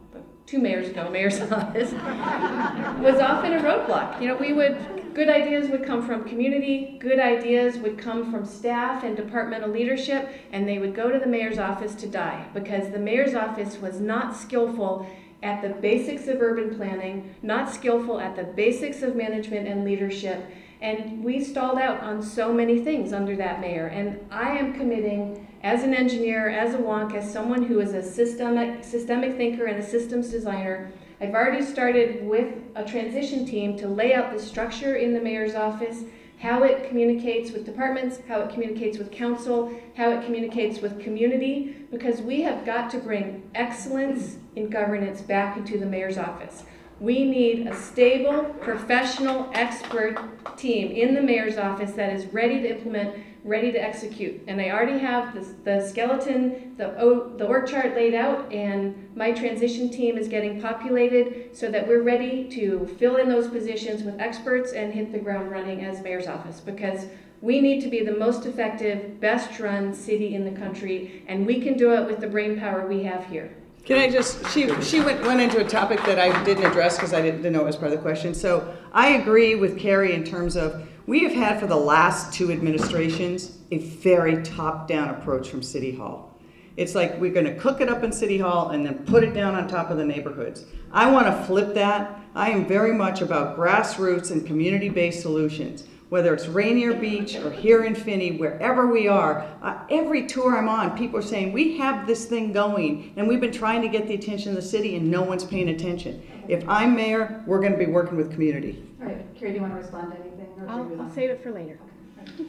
two 0.46 0.60
mayors 0.60 0.88
ago, 0.88 1.10
mayor's 1.10 1.40
office, 1.50 1.90
was 1.90 3.20
often 3.20 3.54
a 3.54 3.60
roadblock. 3.60 4.20
You 4.20 4.28
know, 4.28 4.36
we 4.36 4.52
would, 4.52 5.12
good 5.14 5.28
ideas 5.28 5.68
would 5.68 5.84
come 5.84 6.06
from 6.06 6.22
community, 6.22 6.96
good 7.00 7.18
ideas 7.18 7.76
would 7.78 7.98
come 7.98 8.30
from 8.30 8.44
staff 8.46 9.02
and 9.02 9.16
departmental 9.16 9.68
leadership, 9.68 10.28
and 10.52 10.68
they 10.68 10.78
would 10.78 10.94
go 10.94 11.10
to 11.10 11.18
the 11.18 11.26
mayor's 11.26 11.58
office 11.58 11.96
to 11.96 12.06
die 12.06 12.46
because 12.54 12.92
the 12.92 13.00
mayor's 13.00 13.34
office 13.34 13.78
was 13.78 13.98
not 13.98 14.36
skillful 14.36 15.08
at 15.42 15.60
the 15.60 15.70
basics 15.70 16.28
of 16.28 16.40
urban 16.40 16.76
planning, 16.76 17.34
not 17.42 17.68
skillful 17.68 18.20
at 18.20 18.36
the 18.36 18.44
basics 18.44 19.02
of 19.02 19.16
management 19.16 19.66
and 19.66 19.84
leadership. 19.84 20.40
And 20.80 21.24
we 21.24 21.42
stalled 21.42 21.78
out 21.78 22.00
on 22.00 22.22
so 22.22 22.52
many 22.52 22.78
things 22.84 23.12
under 23.12 23.34
that 23.36 23.60
mayor. 23.60 23.88
And 23.88 24.24
I 24.30 24.56
am 24.56 24.72
committing, 24.72 25.48
as 25.64 25.82
an 25.82 25.94
engineer, 25.94 26.50
as 26.50 26.74
a 26.74 26.78
wonk, 26.78 27.14
as 27.14 27.32
someone 27.32 27.62
who 27.62 27.80
is 27.80 27.94
a 27.94 28.02
systemic, 28.02 28.84
systemic 28.84 29.34
thinker 29.38 29.64
and 29.64 29.82
a 29.82 29.84
systems 29.84 30.28
designer, 30.28 30.92
I've 31.22 31.34
already 31.34 31.64
started 31.64 32.22
with 32.26 32.52
a 32.76 32.84
transition 32.84 33.46
team 33.46 33.74
to 33.78 33.88
lay 33.88 34.12
out 34.12 34.30
the 34.30 34.38
structure 34.38 34.96
in 34.96 35.14
the 35.14 35.20
mayor's 35.20 35.54
office, 35.54 36.02
how 36.38 36.64
it 36.64 36.86
communicates 36.86 37.50
with 37.50 37.64
departments, 37.64 38.18
how 38.28 38.42
it 38.42 38.52
communicates 38.52 38.98
with 38.98 39.10
council, 39.10 39.72
how 39.96 40.10
it 40.10 40.26
communicates 40.26 40.82
with 40.82 41.00
community, 41.00 41.74
because 41.90 42.20
we 42.20 42.42
have 42.42 42.66
got 42.66 42.90
to 42.90 42.98
bring 42.98 43.48
excellence 43.54 44.36
in 44.56 44.68
governance 44.68 45.22
back 45.22 45.56
into 45.56 45.78
the 45.78 45.86
mayor's 45.86 46.18
office. 46.18 46.64
We 47.00 47.24
need 47.24 47.66
a 47.66 47.74
stable, 47.74 48.44
professional, 48.60 49.50
expert 49.54 50.18
team 50.58 50.92
in 50.92 51.14
the 51.14 51.22
mayor's 51.22 51.56
office 51.56 51.92
that 51.92 52.12
is 52.12 52.26
ready 52.26 52.60
to 52.60 52.76
implement, 52.76 53.16
ready 53.44 53.70
to 53.70 53.78
execute. 53.80 54.42
And 54.48 54.58
I 54.58 54.70
already 54.70 54.98
have 54.98 55.34
the, 55.34 55.40
the 55.64 55.86
skeleton, 55.86 56.74
the, 56.78 56.98
o- 56.98 57.28
the 57.36 57.44
org 57.44 57.68
chart 57.68 57.94
laid 57.94 58.14
out, 58.14 58.50
and 58.50 59.14
my 59.14 59.32
transition 59.32 59.90
team 59.90 60.16
is 60.16 60.28
getting 60.28 60.60
populated 60.62 61.54
so 61.54 61.70
that 61.70 61.86
we're 61.86 62.02
ready 62.02 62.48
to 62.50 62.86
fill 62.98 63.16
in 63.16 63.28
those 63.28 63.48
positions 63.48 64.02
with 64.02 64.18
experts 64.18 64.72
and 64.72 64.94
hit 64.94 65.12
the 65.12 65.18
ground 65.18 65.50
running 65.50 65.84
as 65.84 66.02
mayor's 66.02 66.26
office. 66.26 66.58
Because 66.58 67.06
we 67.42 67.60
need 67.60 67.82
to 67.82 67.88
be 67.88 68.02
the 68.02 68.16
most 68.16 68.46
effective, 68.46 69.20
best 69.20 69.60
run 69.60 69.92
city 69.92 70.34
in 70.34 70.44
the 70.46 70.58
country, 70.58 71.22
and 71.28 71.46
we 71.46 71.60
can 71.60 71.76
do 71.76 71.92
it 71.92 72.06
with 72.06 72.20
the 72.20 72.26
brain 72.26 72.58
power 72.58 72.86
we 72.86 73.02
have 73.02 73.26
here. 73.26 73.54
Can 73.84 73.98
I 73.98 74.10
just, 74.10 74.50
she, 74.50 74.70
she 74.80 75.00
went, 75.00 75.22
went 75.26 75.42
into 75.42 75.58
a 75.60 75.68
topic 75.68 76.02
that 76.04 76.18
I 76.18 76.42
didn't 76.44 76.64
address 76.64 76.96
because 76.96 77.12
I 77.12 77.20
didn't, 77.20 77.42
didn't 77.42 77.52
know 77.52 77.60
it 77.60 77.66
was 77.66 77.76
part 77.76 77.92
of 77.92 77.98
the 77.98 78.02
question. 78.02 78.32
So 78.32 78.74
I 78.94 79.08
agree 79.16 79.56
with 79.56 79.78
Cary 79.78 80.14
in 80.14 80.24
terms 80.24 80.56
of, 80.56 80.88
we 81.06 81.22
have 81.24 81.32
had 81.32 81.60
for 81.60 81.66
the 81.66 81.76
last 81.76 82.32
two 82.32 82.50
administrations, 82.50 83.58
a 83.70 83.78
very 83.78 84.42
top-down 84.42 85.10
approach 85.10 85.48
from 85.48 85.62
City 85.62 85.94
Hall. 85.94 86.38
It's 86.76 86.94
like 86.94 87.20
we're 87.20 87.32
gonna 87.32 87.54
cook 87.54 87.80
it 87.80 87.88
up 87.88 88.02
in 88.02 88.10
City 88.10 88.38
Hall 88.38 88.70
and 88.70 88.84
then 88.84 88.98
put 89.04 89.22
it 89.22 89.34
down 89.34 89.54
on 89.54 89.68
top 89.68 89.90
of 89.90 89.96
the 89.96 90.04
neighborhoods. 90.04 90.64
I 90.92 91.10
wanna 91.10 91.44
flip 91.46 91.74
that. 91.74 92.20
I 92.34 92.50
am 92.50 92.66
very 92.66 92.92
much 92.92 93.20
about 93.20 93.56
grassroots 93.56 94.30
and 94.30 94.46
community-based 94.46 95.20
solutions 95.20 95.84
whether 96.14 96.32
it's 96.32 96.46
Rainier 96.46 96.94
Beach 96.94 97.34
or 97.34 97.50
here 97.50 97.82
in 97.82 97.92
Phinney, 97.92 98.36
wherever 98.36 98.86
we 98.86 99.08
are, 99.08 99.48
uh, 99.62 99.78
every 99.90 100.26
tour 100.28 100.56
I'm 100.56 100.68
on, 100.68 100.96
people 100.96 101.18
are 101.18 101.22
saying, 101.22 101.52
we 101.52 101.76
have 101.78 102.06
this 102.06 102.26
thing 102.26 102.52
going, 102.52 103.12
and 103.16 103.26
we've 103.26 103.40
been 103.40 103.50
trying 103.50 103.82
to 103.82 103.88
get 103.88 104.06
the 104.06 104.14
attention 104.14 104.50
of 104.50 104.54
the 104.54 104.62
city, 104.62 104.94
and 104.94 105.10
no 105.10 105.22
one's 105.22 105.42
paying 105.42 105.70
attention. 105.70 106.22
If 106.46 106.62
I'm 106.68 106.94
mayor, 106.94 107.42
we're 107.48 107.60
gonna 107.60 107.76
be 107.76 107.86
working 107.86 108.16
with 108.16 108.30
community. 108.30 108.84
All 109.00 109.06
right, 109.06 109.26
Cary, 109.34 109.50
do 109.50 109.56
you 109.56 109.62
want 109.62 109.74
to 109.74 109.80
respond 109.80 110.12
to 110.12 110.18
anything? 110.20 110.33
Or 110.68 110.88
should 110.88 110.98
I'll, 110.98 111.02
I'll 111.02 111.10
save 111.10 111.30
it 111.30 111.42
for 111.42 111.52
later. 111.52 111.78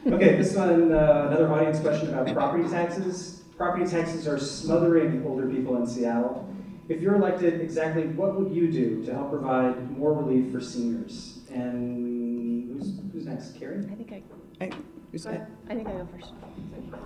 Okay, 0.07 0.37
this 0.37 0.55
one, 0.55 0.91
uh, 0.91 1.27
another 1.29 1.51
audience 1.51 1.79
question 1.79 2.13
about 2.13 2.33
property 2.33 2.67
taxes. 2.69 3.43
Property 3.57 3.85
taxes 3.89 4.27
are 4.27 4.39
smothering 4.39 5.23
older 5.25 5.47
people 5.47 5.75
in 5.77 5.87
Seattle. 5.87 6.47
If 6.87 7.01
you're 7.01 7.15
elected, 7.15 7.61
exactly 7.61 8.03
what 8.03 8.39
would 8.39 8.53
you 8.53 8.71
do 8.71 9.03
to 9.05 9.13
help 9.13 9.31
provide 9.31 9.97
more 9.97 10.13
relief 10.13 10.51
for 10.51 10.61
seniors? 10.61 11.39
And 11.51 12.69
who's, 12.79 12.99
who's 13.11 13.25
next? 13.25 13.57
Cary? 13.57 13.85
I 13.91 13.95
think 13.95 14.11
I, 14.13 14.65
I- 14.65 14.71
who's 15.11 15.23
that? 15.23 15.49
I 15.69 15.75
think 15.75 15.87
I 15.87 15.91
go 15.93 16.07
first. 16.11 16.31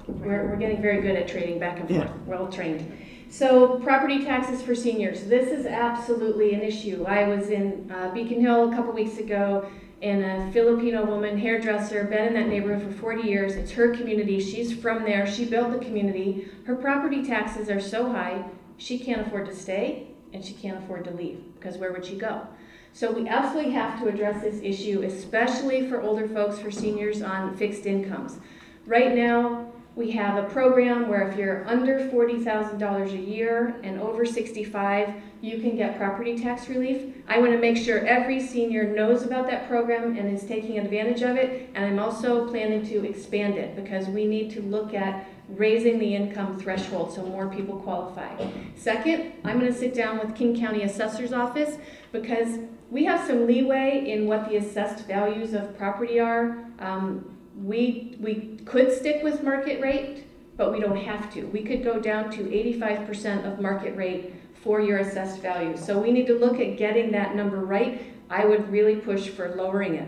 We're, 0.07 0.47
we're 0.49 0.57
getting 0.57 0.81
very 0.81 1.01
good 1.01 1.15
at 1.15 1.27
trading 1.27 1.59
back 1.59 1.79
and 1.79 1.87
forth. 1.87 2.01
Yeah. 2.01 2.13
We're 2.25 2.35
all 2.35 2.47
trained. 2.51 2.91
So 3.29 3.79
property 3.79 4.23
taxes 4.23 4.61
for 4.61 4.73
seniors, 4.73 5.25
this 5.25 5.49
is 5.49 5.65
absolutely 5.67 6.53
an 6.55 6.61
issue. 6.61 7.05
I 7.07 7.27
was 7.27 7.49
in 7.49 7.89
uh, 7.91 8.11
Beacon 8.11 8.41
Hill 8.41 8.71
a 8.71 8.75
couple 8.75 8.91
weeks 8.91 9.17
ago 9.19 9.69
and 10.01 10.23
a 10.23 10.51
Filipino 10.51 11.05
woman, 11.05 11.37
hairdresser, 11.37 12.05
been 12.05 12.27
in 12.27 12.33
that 12.35 12.47
neighborhood 12.47 12.93
for 12.93 12.99
40 12.99 13.27
years. 13.27 13.55
It's 13.55 13.71
her 13.71 13.93
community. 13.93 14.39
She's 14.39 14.73
from 14.73 15.03
there. 15.03 15.29
She 15.29 15.45
built 15.45 15.71
the 15.71 15.83
community. 15.83 16.49
Her 16.65 16.75
property 16.75 17.25
taxes 17.25 17.69
are 17.69 17.81
so 17.81 18.09
high, 18.09 18.45
she 18.79 18.97
can't 18.97 19.27
afford 19.27 19.45
to 19.47 19.55
stay 19.55 20.07
and 20.33 20.43
she 20.43 20.53
can't 20.53 20.83
afford 20.83 21.03
to 21.03 21.11
leave 21.11 21.43
because 21.55 21.77
where 21.77 21.91
would 21.91 22.05
she 22.05 22.15
go? 22.15 22.47
So 22.93 23.11
we 23.11 23.27
absolutely 23.27 23.71
have 23.73 23.99
to 23.99 24.07
address 24.07 24.41
this 24.41 24.61
issue, 24.63 25.03
especially 25.03 25.87
for 25.87 26.01
older 26.01 26.27
folks, 26.27 26.59
for 26.59 26.71
seniors 26.71 27.21
on 27.21 27.55
fixed 27.55 27.85
incomes. 27.85 28.39
Right 28.85 29.13
now, 29.15 29.71
we 29.99 30.11
have 30.11 30.41
a 30.41 30.47
program 30.47 31.09
where 31.09 31.29
if 31.29 31.37
you're 31.37 31.67
under 31.67 31.99
$40,000 31.99 33.11
a 33.11 33.17
year 33.17 33.75
and 33.83 33.99
over 33.99 34.25
65, 34.25 35.13
you 35.41 35.59
can 35.59 35.75
get 35.75 35.97
property 35.97 36.39
tax 36.39 36.69
relief. 36.69 37.13
I 37.27 37.39
want 37.39 37.51
to 37.51 37.57
make 37.57 37.75
sure 37.75 38.05
every 38.05 38.39
senior 38.39 38.95
knows 38.95 39.23
about 39.23 39.47
that 39.47 39.67
program 39.67 40.17
and 40.17 40.33
is 40.33 40.45
taking 40.45 40.79
advantage 40.79 41.21
of 41.21 41.35
it. 41.35 41.69
And 41.75 41.83
I'm 41.83 41.99
also 41.99 42.47
planning 42.47 42.87
to 42.87 43.05
expand 43.05 43.57
it 43.57 43.75
because 43.75 44.07
we 44.07 44.25
need 44.25 44.51
to 44.51 44.61
look 44.61 44.93
at 44.93 45.27
raising 45.49 45.99
the 45.99 46.15
income 46.15 46.57
threshold 46.57 47.13
so 47.13 47.25
more 47.25 47.49
people 47.49 47.75
qualify. 47.81 48.29
Second, 48.77 49.33
I'm 49.43 49.59
going 49.59 49.73
to 49.73 49.77
sit 49.77 49.93
down 49.93 50.19
with 50.19 50.33
King 50.33 50.57
County 50.57 50.83
Assessor's 50.83 51.33
Office 51.33 51.77
because 52.13 52.59
we 52.89 53.03
have 53.03 53.27
some 53.27 53.45
leeway 53.45 54.05
in 54.07 54.27
what 54.27 54.47
the 54.47 54.55
assessed 54.55 55.05
values 55.07 55.53
of 55.53 55.77
property 55.77 56.21
are. 56.21 56.57
Um, 56.79 57.28
we, 57.63 58.17
we 58.19 58.57
could 58.65 58.91
stick 58.91 59.23
with 59.23 59.43
market 59.43 59.81
rate, 59.81 60.25
but 60.57 60.71
we 60.71 60.79
don't 60.79 60.97
have 60.97 61.31
to. 61.33 61.43
We 61.47 61.63
could 61.63 61.83
go 61.83 61.99
down 61.99 62.29
to 62.31 62.43
85% 62.43 63.51
of 63.51 63.59
market 63.59 63.95
rate 63.95 64.33
for 64.61 64.81
your 64.81 64.99
assessed 64.99 65.41
value. 65.41 65.77
So 65.77 65.99
we 65.99 66.11
need 66.11 66.27
to 66.27 66.37
look 66.37 66.59
at 66.59 66.77
getting 66.77 67.11
that 67.11 67.35
number 67.35 67.57
right. 67.57 68.01
I 68.29 68.45
would 68.45 68.69
really 68.71 68.97
push 68.97 69.29
for 69.29 69.55
lowering 69.55 69.95
it. 69.95 70.07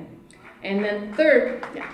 And 0.64 0.84
then 0.84 1.14
third, 1.16 1.66
yeah. 1.74 1.92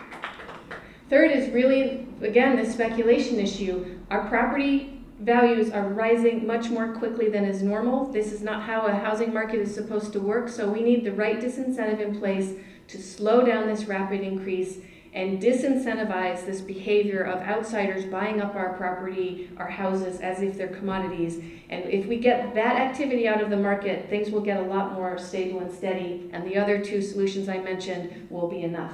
Third 1.09 1.31
is 1.31 1.49
really, 1.53 2.07
again, 2.21 2.57
the 2.57 2.69
speculation 2.69 3.39
issue. 3.39 3.99
Our 4.11 4.27
property 4.27 5.01
values 5.19 5.71
are 5.71 5.87
rising 5.87 6.45
much 6.45 6.69
more 6.69 6.93
quickly 6.93 7.29
than 7.29 7.45
is 7.45 7.63
normal. 7.63 8.11
This 8.11 8.31
is 8.31 8.41
not 8.41 8.63
how 8.63 8.85
a 8.87 8.93
housing 8.93 9.33
market 9.33 9.59
is 9.59 9.73
supposed 9.73 10.13
to 10.13 10.19
work, 10.19 10.49
so 10.49 10.69
we 10.69 10.81
need 10.81 11.05
the 11.05 11.13
right 11.13 11.39
disincentive 11.39 12.01
in 12.01 12.19
place 12.19 12.53
to 12.89 13.01
slow 13.01 13.45
down 13.45 13.67
this 13.67 13.85
rapid 13.85 14.21
increase 14.21 14.79
and 15.13 15.41
disincentivize 15.41 16.45
this 16.45 16.61
behavior 16.61 17.21
of 17.23 17.41
outsiders 17.41 18.05
buying 18.05 18.41
up 18.41 18.55
our 18.55 18.73
property, 18.73 19.49
our 19.57 19.69
houses, 19.69 20.19
as 20.19 20.41
if 20.41 20.57
they're 20.57 20.67
commodities. 20.67 21.37
And 21.69 21.85
if 21.85 22.05
we 22.05 22.17
get 22.17 22.53
that 22.55 22.75
activity 22.75 23.27
out 23.27 23.41
of 23.41 23.49
the 23.49 23.57
market, 23.57 24.09
things 24.09 24.29
will 24.29 24.41
get 24.41 24.59
a 24.59 24.63
lot 24.63 24.93
more 24.93 25.17
stable 25.17 25.59
and 25.59 25.71
steady, 25.71 26.29
and 26.33 26.45
the 26.45 26.57
other 26.57 26.83
two 26.83 27.01
solutions 27.01 27.49
I 27.49 27.57
mentioned 27.57 28.27
will 28.29 28.47
be 28.47 28.61
enough. 28.61 28.93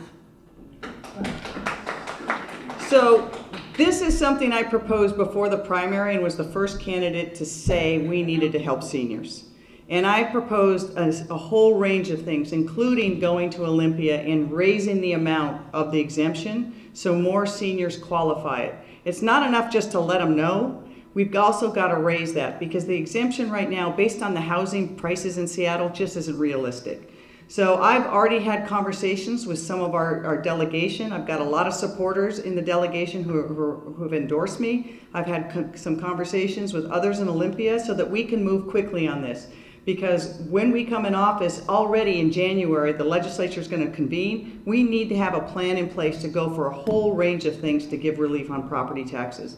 So 2.88 3.30
this 3.76 4.02
is 4.02 4.18
something 4.18 4.54
I 4.54 4.64
proposed 4.64 5.18
before 5.18 5.50
the 5.50 5.58
primary 5.58 6.14
and 6.14 6.24
was 6.24 6.38
the 6.38 6.44
first 6.44 6.80
candidate 6.80 7.34
to 7.36 7.46
say 7.46 7.98
we 7.98 8.22
needed 8.22 8.52
to 8.52 8.60
help 8.60 8.84
seniors. 8.84 9.46
And 9.94 10.08
I 10.08 10.24
proposed 10.24 10.98
a, 10.98 11.10
a 11.32 11.38
whole 11.38 11.76
range 11.76 12.10
of 12.10 12.24
things, 12.24 12.52
including 12.52 13.20
going 13.20 13.52
to 13.52 13.64
Olympia 13.64 14.20
and 14.22 14.52
raising 14.52 15.02
the 15.02 15.14
amount 15.14 15.62
of 15.72 15.92
the 15.92 16.00
exemption 16.00 16.90
so 16.94 17.14
more 17.14 17.46
seniors 17.46 17.96
qualify 17.96 18.62
it. 18.62 18.76
It's 19.06 19.22
not 19.22 19.48
enough 19.48 19.72
just 19.72 19.92
to 19.92 20.00
let 20.00 20.18
them 20.18 20.36
know. 20.36 20.84
We've 21.14 21.36
also 21.36 21.72
got 21.72 21.90
to 21.90 21.98
raise 21.98 22.34
that 22.34 22.60
because 22.60 22.88
the 22.88 22.96
exemption 22.96 23.52
right 23.52 23.70
now, 23.70 23.92
based 23.92 24.24
on 24.24 24.34
the 24.34 24.42
housing 24.42 24.96
prices 24.96 25.38
in 25.38 25.48
Seattle, 25.48 25.90
just 25.90 26.18
isn't 26.18 26.40
realistic. 26.40 27.14
So 27.48 27.80
I've 27.80 28.08
already 28.08 28.40
had 28.40 28.68
conversations 28.68 29.46
with 29.46 29.60
some 29.60 29.80
of 29.80 29.94
our, 29.94 30.26
our 30.26 30.42
delegation. 30.42 31.14
I've 31.14 31.28
got 31.28 31.40
a 31.40 31.44
lot 31.44 31.68
of 31.68 31.74
supporters 31.74 32.40
in 32.40 32.56
the 32.56 32.64
delegation 32.64 33.22
who, 33.24 33.44
who, 33.44 33.94
who 33.96 34.02
have 34.02 34.14
endorsed 34.14 34.60
me. 34.60 35.02
I've 35.14 35.28
had 35.28 35.52
co- 35.52 35.70
some 35.76 36.00
conversations 36.00 36.74
with 36.74 36.86
others 36.86 37.20
in 37.20 37.30
Olympia 37.30 37.80
so 37.80 37.94
that 37.94 38.10
we 38.10 38.24
can 38.24 38.44
move 38.44 38.68
quickly 38.68 39.08
on 39.08 39.22
this. 39.22 39.50
Because 39.86 40.38
when 40.50 40.72
we 40.72 40.86
come 40.86 41.06
in 41.06 41.14
office, 41.14 41.62
already 41.68 42.22
in 42.22 42.32
January, 42.32 42.94
the 42.94 43.04
legislature 43.04 43.60
is 43.60 43.68
going 43.68 43.86
to 43.86 43.94
convene. 43.94 44.62
We 44.66 44.82
need 44.82 45.10
to 45.10 45.18
have 45.18 45.34
a 45.34 45.42
plan 45.42 45.78
in 45.78 45.90
place 45.90 46.22
to 46.22 46.30
go 46.30 46.54
for 46.56 46.68
a 46.68 46.74
whole 46.74 47.14
range 47.14 47.46
of 47.46 47.60
things 47.60 47.88
to 47.88 47.98
give 47.98 48.18
relief 48.18 48.50
on 48.50 48.70
property 48.70 49.04
taxes. 49.04 49.58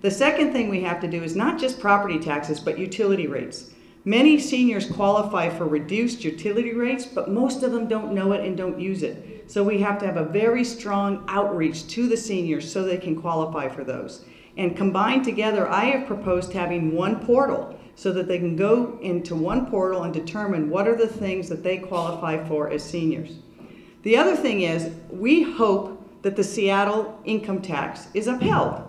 The 0.00 0.10
second 0.10 0.52
thing 0.52 0.68
we 0.68 0.82
have 0.82 1.00
to 1.00 1.08
do 1.08 1.22
is 1.22 1.34
not 1.34 1.58
just 1.58 1.80
property 1.80 2.20
taxes, 2.20 2.60
but 2.60 2.78
utility 2.78 3.26
rates. 3.26 3.70
Many 4.04 4.38
seniors 4.38 4.88
qualify 4.88 5.48
for 5.48 5.66
reduced 5.66 6.22
utility 6.22 6.74
rates, 6.74 7.06
but 7.06 7.30
most 7.30 7.62
of 7.62 7.72
them 7.72 7.88
don't 7.88 8.12
know 8.12 8.32
it 8.32 8.44
and 8.44 8.56
don't 8.56 8.78
use 8.78 9.02
it. 9.02 9.50
So 9.50 9.64
we 9.64 9.80
have 9.80 9.98
to 10.00 10.06
have 10.06 10.18
a 10.18 10.24
very 10.24 10.62
strong 10.62 11.24
outreach 11.26 11.88
to 11.88 12.06
the 12.06 12.16
seniors 12.16 12.70
so 12.70 12.84
they 12.84 12.98
can 12.98 13.20
qualify 13.20 13.68
for 13.68 13.82
those. 13.82 14.24
And 14.56 14.76
combined 14.76 15.24
together, 15.24 15.68
I 15.68 15.86
have 15.86 16.06
proposed 16.06 16.52
having 16.52 16.94
one 16.94 17.24
portal 17.24 17.78
so 17.96 18.12
that 18.12 18.28
they 18.28 18.38
can 18.38 18.56
go 18.56 18.98
into 19.00 19.34
one 19.34 19.66
portal 19.66 20.02
and 20.02 20.12
determine 20.12 20.70
what 20.70 20.88
are 20.88 20.96
the 20.96 21.06
things 21.06 21.48
that 21.48 21.62
they 21.62 21.78
qualify 21.78 22.44
for 22.46 22.70
as 22.70 22.82
seniors. 22.82 23.38
The 24.02 24.16
other 24.16 24.36
thing 24.36 24.62
is, 24.62 24.90
we 25.10 25.42
hope 25.42 26.22
that 26.22 26.36
the 26.36 26.44
Seattle 26.44 27.20
income 27.24 27.62
tax 27.62 28.08
is 28.14 28.26
upheld. 28.26 28.82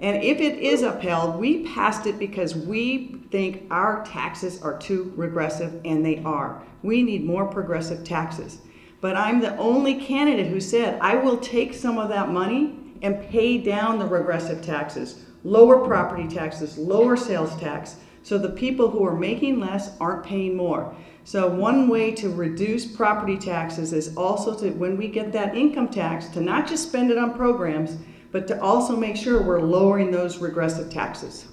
And 0.00 0.22
if 0.22 0.40
it 0.40 0.58
is 0.58 0.82
upheld, 0.82 1.38
we 1.38 1.64
passed 1.66 2.06
it 2.06 2.18
because 2.18 2.54
we 2.54 3.16
think 3.30 3.64
our 3.70 4.04
taxes 4.04 4.60
are 4.60 4.78
too 4.78 5.12
regressive, 5.16 5.80
and 5.84 6.04
they 6.04 6.22
are. 6.24 6.62
We 6.82 7.02
need 7.02 7.24
more 7.24 7.46
progressive 7.46 8.04
taxes. 8.04 8.58
But 9.00 9.16
I'm 9.16 9.40
the 9.40 9.56
only 9.56 9.94
candidate 9.94 10.46
who 10.46 10.60
said, 10.60 10.98
I 11.00 11.16
will 11.16 11.38
take 11.38 11.74
some 11.74 11.98
of 11.98 12.08
that 12.08 12.30
money 12.30 12.78
and 13.02 13.22
pay 13.28 13.58
down 13.58 13.98
the 13.98 14.06
regressive 14.06 14.62
taxes, 14.62 15.24
lower 15.44 15.86
property 15.86 16.26
taxes, 16.26 16.78
lower 16.78 17.16
sales 17.16 17.54
tax, 17.60 17.96
so 18.24 18.38
the 18.38 18.48
people 18.48 18.90
who 18.90 19.04
are 19.04 19.14
making 19.14 19.60
less 19.60 19.96
aren't 20.00 20.24
paying 20.24 20.56
more. 20.56 20.92
So 21.24 21.46
one 21.46 21.88
way 21.88 22.10
to 22.12 22.30
reduce 22.30 22.86
property 22.86 23.36
taxes 23.36 23.92
is 23.92 24.16
also 24.16 24.58
to, 24.58 24.70
when 24.70 24.96
we 24.96 25.08
get 25.08 25.30
that 25.32 25.54
income 25.54 25.88
tax, 25.88 26.28
to 26.28 26.40
not 26.40 26.66
just 26.66 26.88
spend 26.88 27.10
it 27.10 27.18
on 27.18 27.34
programs, 27.34 27.98
but 28.32 28.48
to 28.48 28.60
also 28.60 28.96
make 28.96 29.16
sure 29.16 29.42
we're 29.42 29.60
lowering 29.60 30.10
those 30.10 30.38
regressive 30.38 30.90
taxes. 30.90 31.46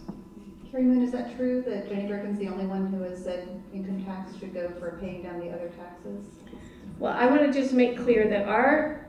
Cary 0.71 0.83
Moon, 0.83 1.03
is 1.03 1.11
that 1.11 1.35
true 1.35 1.61
that 1.67 1.89
Jenny 1.89 2.07
Durkan's 2.07 2.39
the 2.39 2.47
only 2.47 2.65
one 2.65 2.87
who 2.87 3.03
has 3.03 3.21
said 3.21 3.61
income 3.73 4.05
tax 4.05 4.37
should 4.39 4.53
go 4.53 4.69
for 4.79 4.97
paying 5.01 5.23
down 5.23 5.41
the 5.41 5.49
other 5.49 5.69
taxes? 5.77 6.25
Well, 6.97 7.13
I 7.13 7.25
want 7.25 7.41
to 7.41 7.51
just 7.51 7.73
make 7.73 7.97
clear 7.97 8.29
that 8.29 8.47
our 8.47 9.05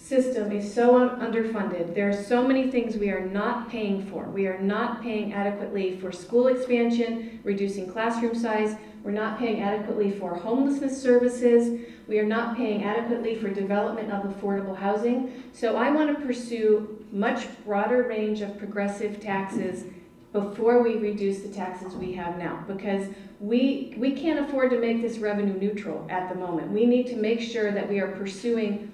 system 0.00 0.50
is 0.50 0.72
so 0.72 1.08
underfunded. 1.08 1.94
There 1.94 2.08
are 2.08 2.24
so 2.24 2.46
many 2.46 2.70
things 2.70 2.96
we 2.96 3.10
are 3.10 3.24
not 3.24 3.68
paying 3.70 4.04
for. 4.06 4.24
We 4.24 4.46
are 4.46 4.58
not 4.58 5.02
paying 5.02 5.32
adequately 5.34 5.98
for 5.98 6.10
school 6.10 6.48
expansion, 6.48 7.38
reducing 7.44 7.90
classroom 7.90 8.34
size. 8.34 8.76
We're 9.04 9.12
not 9.12 9.38
paying 9.38 9.60
adequately 9.60 10.10
for 10.10 10.34
homelessness 10.34 11.00
services. 11.00 11.80
We 12.08 12.18
are 12.18 12.26
not 12.26 12.56
paying 12.56 12.82
adequately 12.82 13.36
for 13.36 13.50
development 13.50 14.10
of 14.10 14.24
affordable 14.24 14.76
housing. 14.76 15.44
So 15.52 15.76
I 15.76 15.90
want 15.90 16.16
to 16.16 16.24
pursue 16.24 17.04
much 17.12 17.46
broader 17.64 18.02
range 18.02 18.40
of 18.40 18.58
progressive 18.58 19.20
taxes 19.20 19.84
before 20.32 20.82
we 20.82 20.96
reduce 20.96 21.40
the 21.40 21.48
taxes 21.48 21.94
we 21.94 22.12
have 22.12 22.38
now 22.38 22.64
because 22.68 23.08
we 23.40 23.94
we 23.96 24.12
can't 24.12 24.38
afford 24.38 24.70
to 24.70 24.78
make 24.78 25.02
this 25.02 25.18
revenue 25.18 25.58
neutral 25.58 26.06
at 26.08 26.28
the 26.28 26.34
moment. 26.36 26.70
We 26.70 26.86
need 26.86 27.08
to 27.08 27.16
make 27.16 27.40
sure 27.40 27.72
that 27.72 27.88
we 27.88 27.98
are 27.98 28.12
pursuing 28.12 28.89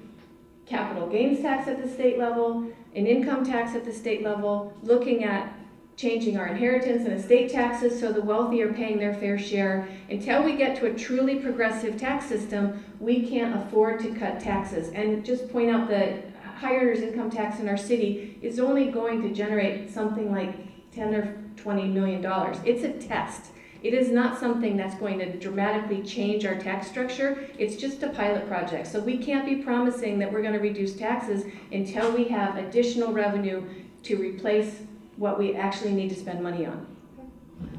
capital 0.66 1.08
gains 1.08 1.40
tax 1.40 1.68
at 1.68 1.82
the 1.82 1.88
state 1.88 2.18
level, 2.18 2.68
an 2.94 3.06
income 3.06 3.44
tax 3.44 3.74
at 3.74 3.84
the 3.84 3.92
state 3.92 4.22
level, 4.22 4.72
looking 4.82 5.24
at 5.24 5.52
changing 5.96 6.36
our 6.36 6.46
inheritance 6.46 7.06
and 7.06 7.14
estate 7.14 7.50
taxes 7.50 7.98
so 7.98 8.12
the 8.12 8.20
wealthy 8.20 8.60
are 8.60 8.72
paying 8.72 8.98
their 8.98 9.14
fair 9.14 9.38
share. 9.38 9.88
Until 10.10 10.42
we 10.42 10.54
get 10.56 10.76
to 10.78 10.86
a 10.86 10.94
truly 10.94 11.36
progressive 11.36 11.96
tax 11.96 12.26
system, 12.26 12.84
we 13.00 13.26
can't 13.26 13.56
afford 13.56 14.00
to 14.00 14.14
cut 14.14 14.38
taxes. 14.38 14.90
And 14.90 15.24
just 15.24 15.50
point 15.50 15.70
out 15.70 15.88
that 15.88 16.34
high 16.58 16.76
earners 16.76 17.00
income 17.00 17.30
tax 17.30 17.60
in 17.60 17.68
our 17.68 17.76
city 17.76 18.38
is 18.42 18.58
only 18.58 18.90
going 18.90 19.22
to 19.22 19.32
generate 19.32 19.90
something 19.90 20.30
like 20.30 20.92
10 20.92 21.14
or 21.14 21.34
20 21.56 21.88
million 21.88 22.20
dollars. 22.20 22.58
It's 22.64 22.82
a 22.82 22.92
test. 22.92 23.52
It 23.86 23.94
is 23.94 24.10
not 24.10 24.40
something 24.40 24.76
that's 24.76 24.96
going 24.96 25.20
to 25.20 25.38
dramatically 25.38 26.02
change 26.02 26.44
our 26.44 26.56
tax 26.56 26.88
structure. 26.88 27.48
It's 27.56 27.76
just 27.76 28.02
a 28.02 28.08
pilot 28.08 28.48
project. 28.48 28.88
So 28.88 28.98
we 28.98 29.16
can't 29.16 29.46
be 29.46 29.62
promising 29.62 30.18
that 30.18 30.32
we're 30.32 30.42
going 30.42 30.54
to 30.54 30.58
reduce 30.58 30.96
taxes 30.96 31.44
until 31.70 32.10
we 32.10 32.24
have 32.24 32.56
additional 32.56 33.12
revenue 33.12 33.64
to 34.02 34.16
replace 34.16 34.80
what 35.18 35.38
we 35.38 35.54
actually 35.54 35.92
need 35.92 36.08
to 36.08 36.16
spend 36.16 36.42
money 36.42 36.66
on. 36.66 36.84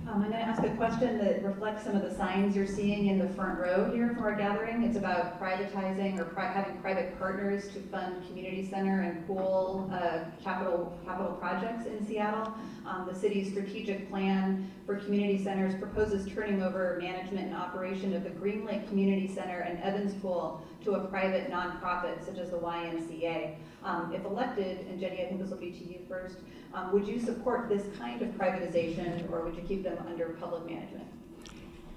Um, 0.08 0.24
I'm 0.24 0.30
going 0.30 0.41
to 0.41 0.48
ask 0.48 0.63
a 0.63 0.70
question 0.78 1.17
that 1.17 1.43
reflects 1.43 1.84
some 1.84 1.93
of 1.93 2.02
the 2.02 2.15
signs 2.15 2.56
you're 2.56 2.65
seeing 2.65 3.08
in 3.08 3.20
the 3.20 3.28
front 3.34 3.60
row 3.60 3.91
here 3.91 4.08
from 4.13 4.24
our 4.24 4.36
gathering. 4.36 4.84
It's 4.84 4.96
about 4.96 5.41
privatizing 5.41 6.17
or 6.17 6.24
pri- 6.24 6.50
having 6.50 6.78
private 6.78 7.17
partners 7.20 7.67
to 7.74 7.82
fund 7.82 8.26
community 8.26 8.65
center 8.70 9.02
and 9.02 9.28
pool 9.28 9.89
uh, 9.91 10.20
capital 10.41 10.98
capital 11.06 11.34
projects 11.34 11.88
in 11.88 12.06
Seattle. 12.06 12.54
Um, 12.86 13.10
the 13.12 13.20
city's 13.20 13.50
strategic 13.50 14.10
plan 14.10 14.72
for 14.86 14.96
community 14.96 15.43
centers 15.43 15.76
proposes 15.76 16.26
turning 16.34 16.63
over 16.63 16.98
management 17.02 17.48
and 17.48 17.56
operation 17.56 18.13
of 18.15 18.24
the 18.24 18.30
Green 18.30 18.65
Lake 18.65 18.88
Community 18.88 19.28
Center 19.28 19.60
and 19.60 19.78
Evans 19.84 20.13
Pool 20.22 20.65
to 20.86 20.93
a 20.93 21.06
private 21.08 21.52
nonprofit 21.52 22.26
such 22.26 22.38
as 22.38 22.52
the 22.52 22.58
YMCA. 22.58 23.56
Um, 23.84 24.13
if 24.13 24.24
elected, 24.24 24.88
and 24.88 25.00
Jenny, 25.00 25.22
I 25.24 25.28
think 25.28 25.41
this 25.41 25.50
will 25.50 25.58
be 25.58 25.72
to 25.72 25.84
you 25.84 26.00
first, 26.08 26.38
um, 26.74 26.91
would 26.93 27.08
you 27.08 27.20
support 27.20 27.70
this 27.70 27.84
kind 27.98 28.22
of 28.22 28.30
privatization 28.30 29.30
or 29.32 29.43
would 29.43 29.56
you 29.56 29.62
keep 29.62 29.84
them 29.84 29.97
under 30.08 30.30
public 30.30 30.66
management? 30.66 31.06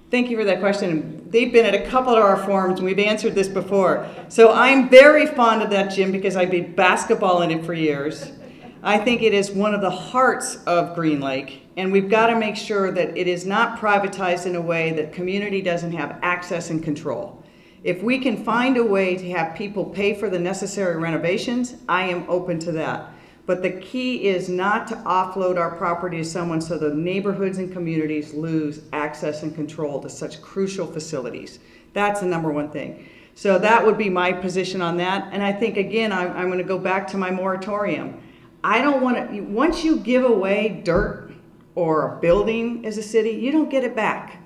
Thank 0.09 0.29
you 0.29 0.37
for 0.37 0.43
that 0.43 0.59
question. 0.59 1.25
They've 1.29 1.53
been 1.53 1.65
at 1.65 1.73
a 1.73 1.85
couple 1.89 2.13
of 2.13 2.21
our 2.21 2.35
forums, 2.35 2.79
and 2.79 2.85
we've 2.85 2.99
answered 2.99 3.33
this 3.33 3.47
before. 3.47 4.05
So 4.27 4.51
I'm 4.51 4.89
very 4.89 5.25
fond 5.25 5.61
of 5.61 5.69
that 5.69 5.87
gym 5.87 6.11
because 6.11 6.35
I've 6.35 6.51
been 6.51 6.75
basketball 6.75 7.43
in 7.43 7.51
it 7.51 7.65
for 7.65 7.73
years. 7.73 8.31
I 8.83 8.97
think 8.97 9.21
it 9.21 9.33
is 9.33 9.51
one 9.51 9.73
of 9.73 9.79
the 9.81 9.89
hearts 9.89 10.57
of 10.65 10.95
Green 10.95 11.21
Lake, 11.21 11.67
and 11.77 11.91
we've 11.91 12.09
got 12.09 12.27
to 12.27 12.35
make 12.35 12.57
sure 12.57 12.91
that 12.91 13.15
it 13.15 13.27
is 13.27 13.45
not 13.45 13.79
privatized 13.79 14.47
in 14.47 14.55
a 14.55 14.61
way 14.61 14.91
that 14.93 15.13
community 15.13 15.61
doesn't 15.61 15.93
have 15.93 16.19
access 16.23 16.71
and 16.71 16.83
control. 16.83 17.41
If 17.83 18.03
we 18.03 18.19
can 18.19 18.43
find 18.43 18.77
a 18.77 18.83
way 18.83 19.15
to 19.15 19.29
have 19.31 19.55
people 19.55 19.85
pay 19.85 20.13
for 20.13 20.29
the 20.29 20.39
necessary 20.39 20.97
renovations, 20.97 21.75
I 21.87 22.03
am 22.03 22.25
open 22.27 22.59
to 22.59 22.71
that. 22.73 23.11
But 23.51 23.63
the 23.63 23.81
key 23.81 24.29
is 24.29 24.47
not 24.47 24.87
to 24.87 24.95
offload 24.95 25.57
our 25.57 25.75
property 25.75 26.19
to 26.19 26.23
someone 26.23 26.61
so 26.61 26.77
the 26.77 26.95
neighborhoods 26.95 27.57
and 27.57 27.69
communities 27.69 28.33
lose 28.33 28.83
access 28.93 29.43
and 29.43 29.53
control 29.53 29.99
to 30.03 30.09
such 30.09 30.41
crucial 30.41 30.87
facilities. 30.87 31.59
That's 31.91 32.21
the 32.21 32.27
number 32.27 32.49
one 32.49 32.69
thing. 32.69 33.09
So 33.35 33.59
that 33.59 33.85
would 33.85 33.97
be 33.97 34.09
my 34.09 34.31
position 34.31 34.81
on 34.81 34.95
that. 34.99 35.27
And 35.33 35.43
I 35.43 35.51
think, 35.51 35.75
again, 35.75 36.13
I'm, 36.13 36.31
I'm 36.31 36.45
going 36.45 36.59
to 36.59 36.63
go 36.63 36.77
back 36.77 37.09
to 37.09 37.17
my 37.17 37.29
moratorium. 37.29 38.23
I 38.63 38.81
don't 38.81 39.01
want 39.01 39.17
to, 39.17 39.41
once 39.41 39.83
you 39.83 39.97
give 39.97 40.23
away 40.23 40.81
dirt 40.85 41.33
or 41.75 42.15
a 42.15 42.21
building 42.21 42.85
as 42.85 42.97
a 42.97 43.03
city, 43.03 43.31
you 43.31 43.51
don't 43.51 43.69
get 43.69 43.83
it 43.83 43.97
back. 43.97 44.40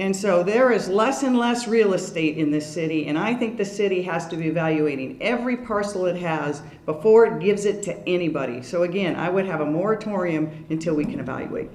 And 0.00 0.16
so 0.16 0.42
there 0.42 0.72
is 0.72 0.88
less 0.88 1.22
and 1.24 1.36
less 1.36 1.68
real 1.68 1.92
estate 1.92 2.38
in 2.38 2.50
this 2.50 2.66
city, 2.66 3.08
and 3.08 3.18
I 3.18 3.34
think 3.34 3.58
the 3.58 3.66
city 3.66 4.00
has 4.04 4.26
to 4.28 4.36
be 4.36 4.46
evaluating 4.46 5.18
every 5.20 5.58
parcel 5.58 6.06
it 6.06 6.16
has 6.16 6.62
before 6.86 7.26
it 7.26 7.38
gives 7.38 7.66
it 7.66 7.82
to 7.82 8.08
anybody. 8.08 8.62
So 8.62 8.84
again, 8.84 9.14
I 9.14 9.28
would 9.28 9.44
have 9.44 9.60
a 9.60 9.66
moratorium 9.66 10.64
until 10.70 10.94
we 10.94 11.04
can 11.04 11.20
evaluate. 11.20 11.68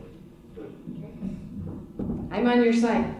I'm 2.32 2.48
on 2.48 2.64
your 2.64 2.74
side. 2.74 3.14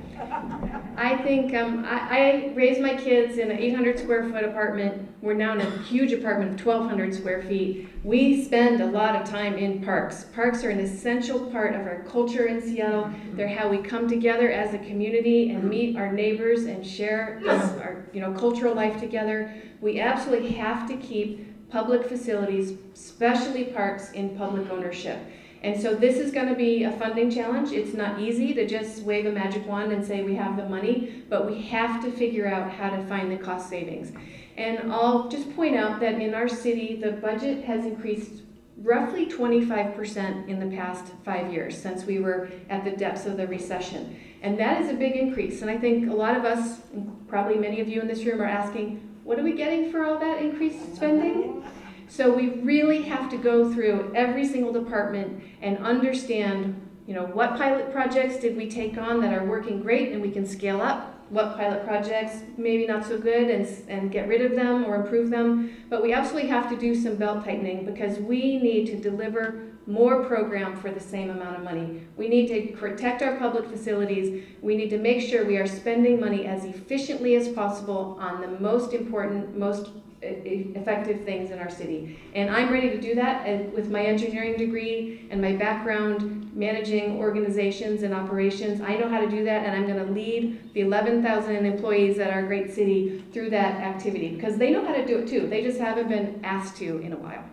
I 0.98 1.18
think 1.18 1.54
um, 1.54 1.84
I, 1.86 1.98
I 2.00 2.54
raised 2.56 2.80
my 2.80 2.96
kids 2.96 3.38
in 3.38 3.52
an 3.52 3.58
800 3.58 4.00
square 4.00 4.30
foot 4.30 4.44
apartment. 4.44 5.10
We're 5.22 5.34
now 5.34 5.54
in 5.54 5.62
a 5.62 5.70
huge 5.84 6.14
apartment 6.14 6.60
of 6.60 6.66
1,200 6.66 7.14
square 7.14 7.42
feet. 7.44 7.90
We 8.04 8.44
spend 8.46 8.82
a 8.82 8.86
lot 8.86 9.16
of 9.16 9.28
time 9.28 9.56
in 9.56 9.84
parks. 9.84 10.26
Parks 10.34 10.64
are 10.64 10.70
an 10.70 10.80
essential 10.80 11.52
part 11.52 11.76
of 11.76 11.82
our 11.82 12.04
culture 12.04 12.46
in 12.46 12.62
Seattle. 12.62 13.10
They're 13.34 13.48
how 13.48 13.68
we 13.68 13.80
come 13.80 14.08
together 14.08 14.50
as 14.50 14.74
a 14.74 14.78
community 14.78 15.50
and 15.50 15.70
meet 15.70 15.98
our 15.98 16.12
neighbors 16.12 16.64
and 16.64 16.86
share 16.86 17.42
our 17.48 18.06
you 18.14 18.22
know 18.22 18.32
cultural 18.32 18.74
life 18.74 19.00
together. 19.00 19.54
We 19.82 20.00
absolutely 20.00 20.52
have 20.52 20.88
to 20.88 20.96
keep 20.96 21.70
public 21.70 22.08
facilities, 22.08 22.78
especially 22.94 23.66
parks, 23.66 24.12
in 24.12 24.38
public 24.38 24.70
ownership. 24.70 25.20
And 25.66 25.82
so 25.82 25.96
this 25.96 26.18
is 26.18 26.32
going 26.32 26.48
to 26.48 26.54
be 26.54 26.84
a 26.84 26.92
funding 26.92 27.32
challenge. 27.32 27.72
It's 27.72 27.96
not 27.96 28.20
easy 28.20 28.54
to 28.54 28.68
just 28.68 29.02
wave 29.02 29.26
a 29.26 29.32
magic 29.32 29.66
wand 29.66 29.92
and 29.92 30.06
say 30.06 30.22
we 30.22 30.36
have 30.36 30.58
the 30.58 30.70
money, 30.70 31.24
but 31.28 31.48
we 31.48 31.60
have 31.64 32.04
to 32.04 32.12
figure 32.12 32.48
out 32.48 32.70
how 32.70 32.92
to 32.92 33.04
find 33.08 33.32
the 33.32 33.38
cost 33.38 33.68
savings. 33.68 34.12
And 34.58 34.94
I'll 34.94 35.28
just 35.28 35.56
point 35.56 35.76
out 35.76 36.00
that 36.02 36.22
in 36.22 36.36
our 36.36 36.48
city, 36.48 36.98
the 36.98 37.14
budget 37.14 37.66
has 37.66 37.84
increased 37.84 38.44
roughly 38.78 39.26
25% 39.26 40.48
in 40.48 40.60
the 40.60 40.76
past 40.76 41.12
five 41.24 41.52
years 41.52 41.76
since 41.76 42.06
we 42.06 42.20
were 42.20 42.48
at 42.70 42.84
the 42.84 42.92
depths 42.92 43.26
of 43.26 43.36
the 43.36 43.48
recession. 43.48 44.20
And 44.44 44.60
that 44.60 44.84
is 44.84 44.92
a 44.92 44.94
big 44.94 45.16
increase. 45.16 45.64
And 45.64 45.72
I 45.72 45.80
think 45.80 46.12
a 46.12 46.14
lot 46.14 46.38
of 46.38 46.46
us, 46.46 46.82
probably 47.28 47.58
many 47.58 47.82
of 47.82 47.88
you 47.88 48.02
in 48.02 48.08
this 48.08 48.24
room, 48.24 48.40
are 48.40 48.46
asking, 48.46 48.98
what 49.24 49.40
are 49.40 49.44
we 49.44 49.54
getting 49.54 49.92
for 49.92 50.04
all 50.04 50.20
that 50.20 50.44
increased 50.44 50.96
spending? 50.96 51.66
So 52.08 52.34
we 52.34 52.50
really 52.62 53.02
have 53.04 53.30
to 53.32 53.38
go 53.38 53.72
through 53.74 54.12
every 54.16 54.48
single 54.48 54.72
department 54.72 55.44
and 55.62 55.78
understand, 55.80 56.80
you 57.08 57.14
know, 57.14 57.26
what 57.26 57.58
pilot 57.58 57.92
projects 57.92 58.38
did 58.38 58.56
we 58.56 58.70
take 58.70 58.98
on 58.98 59.22
that 59.22 59.34
are 59.34 59.46
working 59.46 59.82
great 59.82 60.12
and 60.12 60.22
we 60.22 60.32
can 60.32 60.46
scale 60.46 60.82
up? 60.82 61.12
What 61.30 61.58
pilot 61.58 61.84
projects 61.84 62.44
maybe 62.56 62.86
not 62.86 63.04
so 63.04 63.18
good 63.18 63.50
and, 63.50 63.68
and 63.90 64.12
get 64.12 64.28
rid 64.28 64.42
of 64.42 64.56
them 64.56 64.86
or 64.86 64.96
improve 64.96 65.32
them? 65.32 65.76
But 65.90 66.04
we 66.04 66.14
absolutely 66.14 66.50
have 66.50 66.70
to 66.70 66.78
do 66.78 66.94
some 66.94 67.16
belt 67.16 67.44
tightening 67.44 67.84
because 67.86 68.20
we 68.20 68.58
need 68.58 68.86
to 68.88 68.96
deliver 68.98 69.64
more 69.88 70.24
program 70.24 70.76
for 70.76 70.92
the 70.92 71.00
same 71.00 71.30
amount 71.30 71.58
of 71.58 71.64
money. 71.64 72.02
We 72.18 72.28
need 72.28 72.48
to 72.48 72.76
protect 72.78 73.22
our 73.22 73.38
public 73.38 73.70
facilities. 73.70 74.44
We 74.62 74.78
need 74.78 74.90
to 74.90 74.98
make 74.98 75.22
sure 75.22 75.46
we 75.46 75.58
are 75.58 75.68
spending 75.68 76.20
money 76.20 76.46
as 76.46 76.66
efficiently 76.66 77.36
as 77.36 77.50
possible 77.50 78.18
on 78.20 78.42
the 78.42 78.60
most 78.60 78.94
important, 78.94 79.58
most 79.58 79.90
effective 80.26 81.24
things 81.24 81.52
in 81.52 81.60
our 81.60 81.70
city. 81.70 82.20
And 82.34 82.50
I'm 82.50 82.72
ready 82.72 82.90
to 82.90 83.00
do 83.00 83.16
that 83.16 83.46
and 83.46 83.72
with 83.74 83.90
my 83.90 84.02
engineering 84.02 84.58
degree 84.58 85.28
and 85.30 85.42
my 85.42 85.54
background 85.54 86.52
managing 86.56 87.18
organizations 87.18 88.04
and 88.04 88.14
operations. 88.14 88.82
I 88.82 88.96
know 88.96 89.10
how 89.10 89.20
to 89.20 89.30
do 89.30 89.44
that 89.44 89.66
and 89.66 89.76
I'm 89.76 89.86
going 89.86 90.06
to 90.06 90.12
lead 90.12 90.74
the 90.74 90.82
11,000 90.82 91.66
employees 91.66 92.18
at 92.20 92.32
our 92.32 92.44
great 92.44 92.74
city 92.74 93.24
through 93.34 93.50
that 93.52 93.76
activity 93.82 94.36
because 94.36 94.58
they 94.58 94.72
know 94.72 94.86
how 94.86 94.94
to 94.94 95.06
do 95.06 95.20
it 95.20 95.28
too. 95.28 95.48
They 95.48 95.64
just 95.64 95.80
haven't 95.80 96.08
been 96.08 96.40
asked 96.44 96.78
to 96.78 97.00
in 97.00 97.14
a 97.14 97.18
while. 97.18 97.44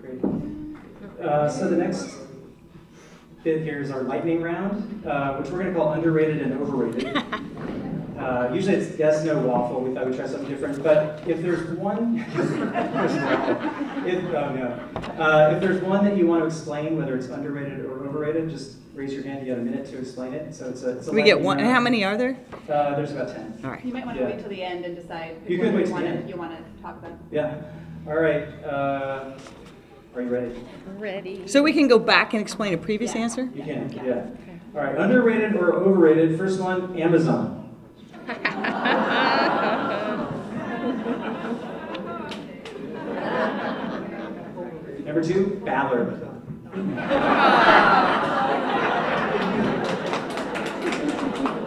Great. 0.00 0.24
Uh, 1.20 1.48
so 1.48 1.68
the 1.68 1.76
next 1.76 2.16
bit 3.42 3.62
here 3.62 3.80
is 3.80 3.90
our 3.90 4.02
lightning 4.02 4.42
round, 4.42 5.04
uh, 5.06 5.36
which 5.36 5.50
we're 5.50 5.62
going 5.62 5.72
to 5.72 5.78
call 5.78 5.92
underrated 5.92 6.42
and 6.42 6.54
overrated. 6.54 7.24
Uh, 8.18 8.50
usually 8.52 8.74
it's 8.76 8.98
yes, 8.98 9.24
no, 9.24 9.38
waffle. 9.38 9.80
We 9.80 9.94
thought 9.94 10.06
we'd 10.06 10.16
try 10.16 10.26
something 10.26 10.48
different. 10.48 10.82
But 10.82 11.22
if 11.26 11.40
there's 11.40 11.70
one, 11.78 12.16
if, 14.06 14.24
oh 14.34 14.54
no, 14.54 15.22
uh, 15.22 15.52
if 15.54 15.60
there's 15.60 15.80
one 15.82 16.04
that 16.04 16.16
you 16.16 16.26
want 16.26 16.42
to 16.42 16.46
explain, 16.46 16.96
whether 16.98 17.16
it's 17.16 17.28
underrated 17.28 17.84
or 17.84 18.04
overrated, 18.06 18.50
just 18.50 18.76
raise 18.94 19.12
your 19.12 19.22
hand. 19.22 19.46
You 19.46 19.52
have 19.52 19.60
a 19.60 19.64
minute 19.64 19.86
to 19.86 19.98
explain 19.98 20.34
it. 20.34 20.54
So 20.54 20.68
it's 20.68 20.82
a. 20.82 20.98
It's 20.98 21.08
a 21.08 21.12
We 21.12 21.22
get 21.22 21.40
one, 21.40 21.58
round. 21.58 21.70
how 21.70 21.80
many 21.80 22.04
are 22.04 22.16
there? 22.16 22.36
Uh, 22.68 22.96
there's 22.96 23.12
about 23.12 23.28
ten. 23.28 23.58
All 23.64 23.70
right. 23.70 23.84
You 23.84 23.92
might 23.92 24.04
want 24.04 24.18
Yeah. 24.18 24.26
to 24.26 24.32
wait 24.32 24.40
till 24.40 24.48
the 24.50 24.62
end 24.62 24.84
and 24.84 24.96
decide 24.96 25.36
You 25.46 25.58
could 25.58 25.72
wait 25.74 25.80
you 25.80 25.86
till 25.86 25.86
the 25.86 25.92
want 25.92 26.04
end. 26.06 26.22
to, 26.24 26.28
you 26.28 26.36
want 26.36 26.52
to 26.56 26.82
talk 26.82 26.98
about. 26.98 27.12
Yeah. 27.30 27.54
All 28.06 28.16
right. 28.18 28.48
Uh, 28.64 29.38
are 30.14 30.22
you 30.22 30.28
ready? 30.28 30.60
Ready. 30.98 31.46
So 31.46 31.62
we 31.62 31.72
can 31.72 31.86
go 31.86 31.98
back 31.98 32.32
and 32.34 32.40
explain 32.42 32.74
a 32.74 32.78
previous 32.78 33.14
Yeah. 33.14 33.20
answer? 33.22 33.44
You 33.54 33.62
can. 33.62 33.92
Yeah. 34.04 34.26
All 34.74 34.82
right. 34.84 34.96
Underrated 34.98 35.54
or 35.54 35.72
overrated? 35.74 36.36
First 36.36 36.60
one, 36.60 36.98
Amazon. 37.00 37.67
Number 45.06 45.24
two, 45.24 45.62
Ballard. 45.64 46.22
All 46.22 46.78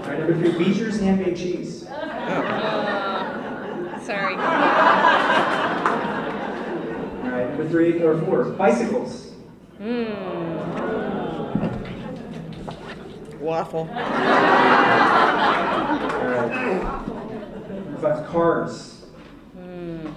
right, 0.05 0.19
number 0.19 0.35
three, 0.35 0.51
Beecher's 0.51 0.99
handmade 0.99 1.35
cheese. 1.35 1.87
Oh. 1.89 1.93
Sorry. 4.03 4.35
All 4.35 4.41
right, 7.31 7.49
number 7.49 7.67
three 7.69 8.03
or 8.03 8.19
four, 8.19 8.43
bicycles. 8.51 9.31
Hmm. 9.79 10.90
Waffle. 13.41 13.81
All 13.81 13.87
right. 16.27 16.51
Number 17.69 17.97
five, 17.99 18.27
cars. 18.27 19.05
Hmm. 19.53 20.07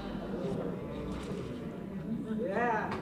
Yeah. 2.46 2.92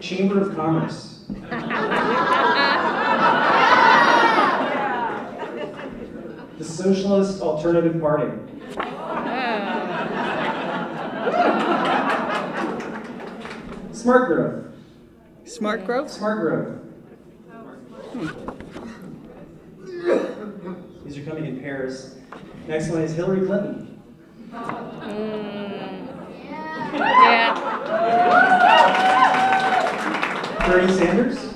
Chamber 0.00 0.42
of 0.42 0.54
Commerce. 0.54 1.24
the 6.58 6.64
Socialist 6.64 7.40
Alternative 7.40 7.98
Party. 8.00 8.30
Oh. 8.76 9.20
Smart 13.92 14.28
growth. 14.28 14.66
Smart 15.44 15.86
growth? 15.86 16.10
Smart 16.10 16.40
growth. 16.40 16.80
These 21.04 21.16
are 21.70 21.78
coming 21.78 21.90
in 21.90 21.90
pairs. 21.90 22.16
Next 22.66 22.88
one 22.90 23.02
is 23.02 23.14
Hillary 23.14 23.46
Clinton. 23.46 24.02
Yeah. 26.92 27.54
Bernie 30.66 30.92
Sanders. 30.92 31.38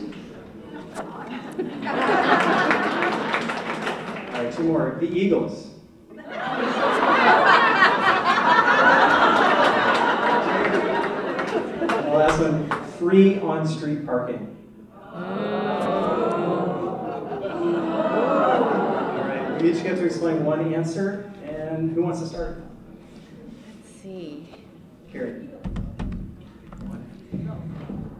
All 4.35 4.43
right, 4.43 4.53
two 4.55 4.65
more. 4.65 4.97
The 5.01 5.07
Eagles. 5.07 5.71
And 11.85 11.91
the 11.91 12.11
last 12.11 12.41
one, 12.41 12.69
free 12.99 13.39
on-street 13.41 14.05
parking. 14.07 14.57
All 15.13 15.21
right, 19.29 19.63
we 19.63 19.71
each 19.71 19.83
get 19.83 19.97
to 19.97 20.05
explain 20.05 20.45
one 20.45 20.75
answer, 20.75 21.33
and 21.45 21.93
who 21.93 22.03
wants 22.03 22.21
to 22.21 22.27
start? 22.27 22.63
Let's 23.69 24.03
see. 24.03 24.49
Cary. 25.13 25.49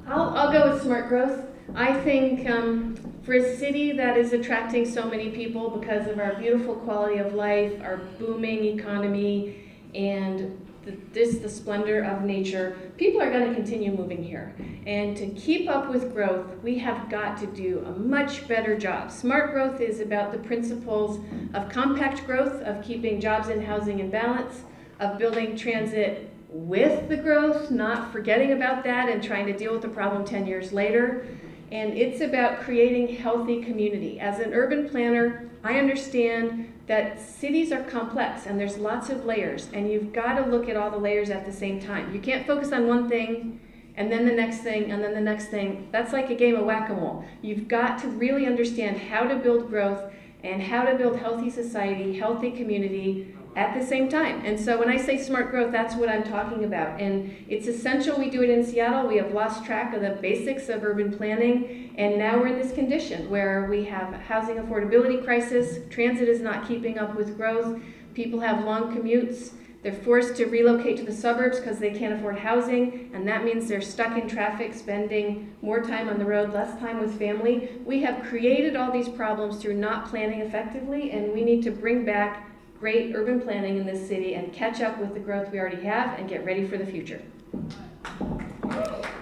I'll, 0.07 0.37
I'll 0.37 0.53
go 0.53 0.73
with 0.73 0.83
smart 0.83 1.09
growth. 1.25 1.47
I 1.75 1.99
think 2.01 2.49
um, 2.49 2.97
for 3.23 3.35
a 3.35 3.57
city 3.57 3.93
that 3.93 4.17
is 4.17 4.33
attracting 4.33 4.87
so 4.87 5.09
many 5.09 5.31
people 5.31 5.71
because 5.71 6.07
of 6.09 6.19
our 6.19 6.35
beautiful 6.35 6.75
quality 6.77 7.19
of 7.19 7.35
life, 7.35 7.73
our 7.83 7.97
booming 8.19 8.79
economy, 8.79 9.73
and 9.95 10.61
the, 10.85 10.97
this 11.13 11.39
the 11.39 11.49
splendor 11.49 12.03
of 12.03 12.23
nature, 12.23 12.77
people 12.99 13.23
are 13.23 13.31
going 13.31 13.49
to 13.49 13.55
continue 13.55 13.91
moving 13.91 14.23
here. 14.23 14.55
And 14.87 15.17
to 15.17 15.29
keep 15.29 15.69
up 15.69 15.89
with 15.89 16.13
growth, 16.13 16.63
we 16.63 16.79
have 16.79 17.09
got 17.09 17.39
to 17.39 17.47
do 17.47 17.83
a 17.87 17.93
much 17.93 18.47
better 18.47 18.77
job. 18.77 19.11
Smart 19.11 19.53
growth 19.53 19.81
is 19.81 20.01
about 20.01 20.33
the 20.33 20.39
principles 20.39 21.21
of 21.55 21.71
compact 21.71 22.27
growth, 22.27 22.61
of 22.63 22.85
keeping 22.85 23.21
jobs 23.21 23.49
and 23.49 23.65
housing 23.65 24.01
in 24.01 24.11
balance, 24.11 24.63
of 25.01 25.19
building 25.19 25.57
transit 25.57 26.34
with 26.55 27.09
the 27.09 27.17
growth, 27.17 27.73
not 27.73 28.13
forgetting 28.13 28.53
about 28.53 28.85
that 28.85 29.09
and 29.09 29.21
trying 29.21 29.45
to 29.45 29.53
deal 29.53 29.73
with 29.73 29.83
the 29.83 29.89
problem 29.89 30.25
10 30.25 30.47
years 30.47 30.73
later. 30.73 31.27
And 31.73 31.99
it's 31.99 32.21
about 32.21 32.61
creating 32.61 33.17
healthy 33.17 33.61
community. 33.61 34.21
As 34.21 34.39
an 34.39 34.55
urban 34.55 34.89
planner, 34.89 35.51
I 35.65 35.81
understand 35.81 36.73
that 36.87 37.21
cities 37.21 37.73
are 37.73 37.83
complex 37.83 38.47
and 38.47 38.61
there's 38.61 38.79
lots 38.79 39.11
of 39.11 39.25
layers, 39.25 39.69
and 39.73 39.91
you've 39.91 40.13
got 40.13 40.35
to 40.35 40.47
look 40.49 40.69
at 40.69 40.77
all 40.77 40.91
the 40.91 40.97
layers 40.97 41.31
at 41.31 41.45
the 41.45 41.53
same 41.53 41.81
time. 41.81 42.15
You 42.15 42.21
can't 42.21 42.47
focus 42.47 42.71
on 42.71 42.87
one 42.87 43.09
thing 43.09 43.59
and 43.97 44.13
then 44.13 44.25
the 44.25 44.33
next 44.33 44.59
thing 44.59 44.93
and 44.93 45.03
then 45.03 45.13
the 45.15 45.21
next 45.21 45.47
thing. 45.47 45.89
That's 45.91 46.13
like 46.13 46.31
a 46.31 46.35
game 46.37 46.55
of 46.55 46.65
whack 46.65 46.89
a 46.89 46.95
mole. 46.95 47.25
You've 47.43 47.67
got 47.67 47.99
to 48.03 48.09
really 48.09 48.47
understand 48.47 48.99
how 48.99 49.25
to 49.25 49.35
build 49.37 49.69
growth 49.69 50.13
and 50.45 50.63
how 50.63 50.85
to 50.85 50.95
build 50.95 51.17
healthy 51.17 51.51
society, 51.51 52.17
healthy 52.17 52.53
community 52.53 53.35
at 53.57 53.79
the 53.79 53.85
same 53.85 54.09
time. 54.09 54.43
And 54.45 54.59
so 54.59 54.79
when 54.79 54.89
I 54.89 54.97
say 54.97 55.17
smart 55.17 55.51
growth, 55.51 55.71
that's 55.71 55.95
what 55.95 56.09
I'm 56.09 56.25
talking 56.25 56.65
about. 56.65 57.01
And 57.01 57.35
it's 57.49 57.69
essential 57.69 58.19
we 58.19 58.31
do 58.31 58.43
it 58.43 58.51
in 58.51 58.65
Seattle. 58.65 59.07
We 59.07 59.17
have 59.17 59.33
lost 59.33 59.65
track 59.65 59.95
of 59.95 60.03
the 60.03 60.19
basics 60.21 60.69
of 60.69 60.83
urban 60.83 61.17
planning, 61.17 61.95
and 61.97 62.19
now 62.19 62.37
we're 62.37 62.49
in 62.49 62.59
this 62.59 62.73
condition 62.73 63.31
where 63.31 63.67
we 63.71 63.85
have 63.85 64.13
a 64.13 64.19
housing 64.19 64.57
affordability 64.57 65.23
crisis, 65.25 65.79
transit 65.91 66.29
is 66.29 66.41
not 66.41 66.67
keeping 66.67 66.99
up 66.99 67.15
with 67.15 67.37
growth, 67.37 67.81
people 68.15 68.41
have 68.41 68.65
long 68.65 68.97
commutes. 68.97 69.53
They're 69.83 69.93
forced 69.93 70.37
to 70.37 70.47
relocate 70.47 70.97
to 70.97 71.05
the 71.05 71.13
suburbs 71.13 71.61
because 71.61 71.79
they 71.79 71.91
can't 71.91 72.15
afford 72.15 72.39
housing, 72.39 73.11
and 73.13 73.29
that 73.29 73.45
means 73.45 73.69
they're 73.69 73.83
stuck 73.83 74.17
in 74.17 74.27
traffic, 74.27 74.73
spending 74.73 75.55
more 75.61 75.83
time 75.83 76.09
on 76.09 76.19
the 76.19 76.25
road, 76.25 76.55
less 76.55 76.81
time 76.81 77.01
with 77.01 77.19
family. 77.19 77.69
We 77.85 78.03
have 78.03 78.25
created 78.25 78.77
all 78.77 78.91
these 78.91 79.11
problems 79.11 79.59
through 79.61 79.75
not 79.75 80.09
planning 80.09 80.41
effectively, 80.41 81.11
and 81.11 81.35
we 81.35 81.45
need 81.45 81.63
to 81.65 81.71
bring 81.71 82.07
back 82.07 82.49
great 82.85 83.17
urban 83.17 83.41
planning 83.41 83.79
in 83.79 83.87
this 83.87 84.07
city 84.07 84.35
and 84.35 84.53
catch 84.53 84.83
up 84.83 84.99
with 84.99 85.15
the 85.15 85.19
growth 85.19 85.51
we 85.51 85.59
already 85.59 85.83
have 85.83 86.19
and 86.19 86.29
get 86.29 86.45
ready 86.45 86.67
for 86.67 86.77
the 86.77 86.85
future. 86.85 87.23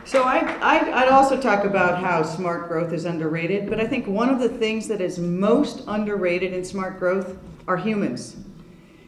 So 0.04 0.24
I, 0.24 0.40
I, 0.60 1.02
I'd 1.02 1.08
also 1.10 1.40
talk 1.40 1.64
about 1.64 2.00
how 2.00 2.24
smart 2.24 2.66
growth 2.66 2.92
is 2.92 3.04
underrated, 3.04 3.70
but 3.70 3.78
I 3.78 3.86
think 3.86 4.08
one 4.08 4.30
of 4.30 4.40
the 4.40 4.48
things 4.48 4.88
that 4.88 5.00
is 5.00 5.20
most 5.20 5.84
underrated 5.86 6.52
in 6.52 6.64
smart 6.64 6.98
growth 6.98 7.38
are 7.68 7.76
humans. 7.76 8.34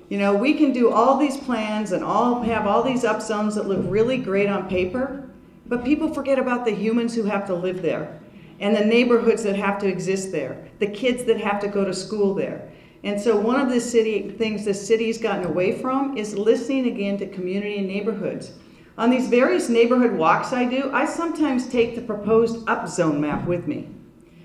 You 0.08 0.18
know, 0.18 0.32
we 0.32 0.54
can 0.54 0.72
do 0.72 0.92
all 0.92 1.18
these 1.18 1.36
plans 1.36 1.90
and 1.90 2.04
all 2.04 2.40
have 2.42 2.64
all 2.64 2.84
these 2.84 3.02
up 3.04 3.22
zones 3.22 3.56
that 3.56 3.66
look 3.66 3.80
really 3.82 4.18
great 4.18 4.48
on 4.48 4.68
paper, 4.68 5.28
but 5.66 5.84
people 5.84 6.14
forget 6.14 6.38
about 6.38 6.64
the 6.64 6.76
humans 6.76 7.12
who 7.12 7.24
have 7.24 7.44
to 7.48 7.56
live 7.56 7.82
there 7.82 8.20
and 8.60 8.76
the 8.76 8.84
neighborhoods 8.84 9.42
that 9.42 9.56
have 9.56 9.80
to 9.80 9.88
exist 9.88 10.30
there, 10.30 10.64
the 10.78 10.86
kids 10.86 11.24
that 11.24 11.40
have 11.40 11.58
to 11.58 11.66
go 11.66 11.84
to 11.84 11.92
school 11.92 12.34
there. 12.34 12.70
And 13.04 13.20
so 13.20 13.36
one 13.36 13.60
of 13.60 13.68
the 13.68 13.80
city 13.80 14.30
things 14.30 14.64
the 14.64 14.72
city's 14.74 15.18
gotten 15.18 15.44
away 15.44 15.78
from 15.78 16.16
is 16.16 16.36
listening 16.36 16.86
again 16.86 17.18
to 17.18 17.26
community 17.28 17.78
and 17.78 17.86
neighborhoods. 17.86 18.52
On 18.96 19.10
these 19.10 19.28
various 19.28 19.68
neighborhood 19.68 20.12
walks 20.12 20.52
I 20.54 20.64
do, 20.64 20.90
I 20.92 21.04
sometimes 21.04 21.68
take 21.68 21.94
the 21.94 22.00
proposed 22.00 22.64
upzone 22.64 23.20
map 23.20 23.46
with 23.46 23.66
me 23.66 23.88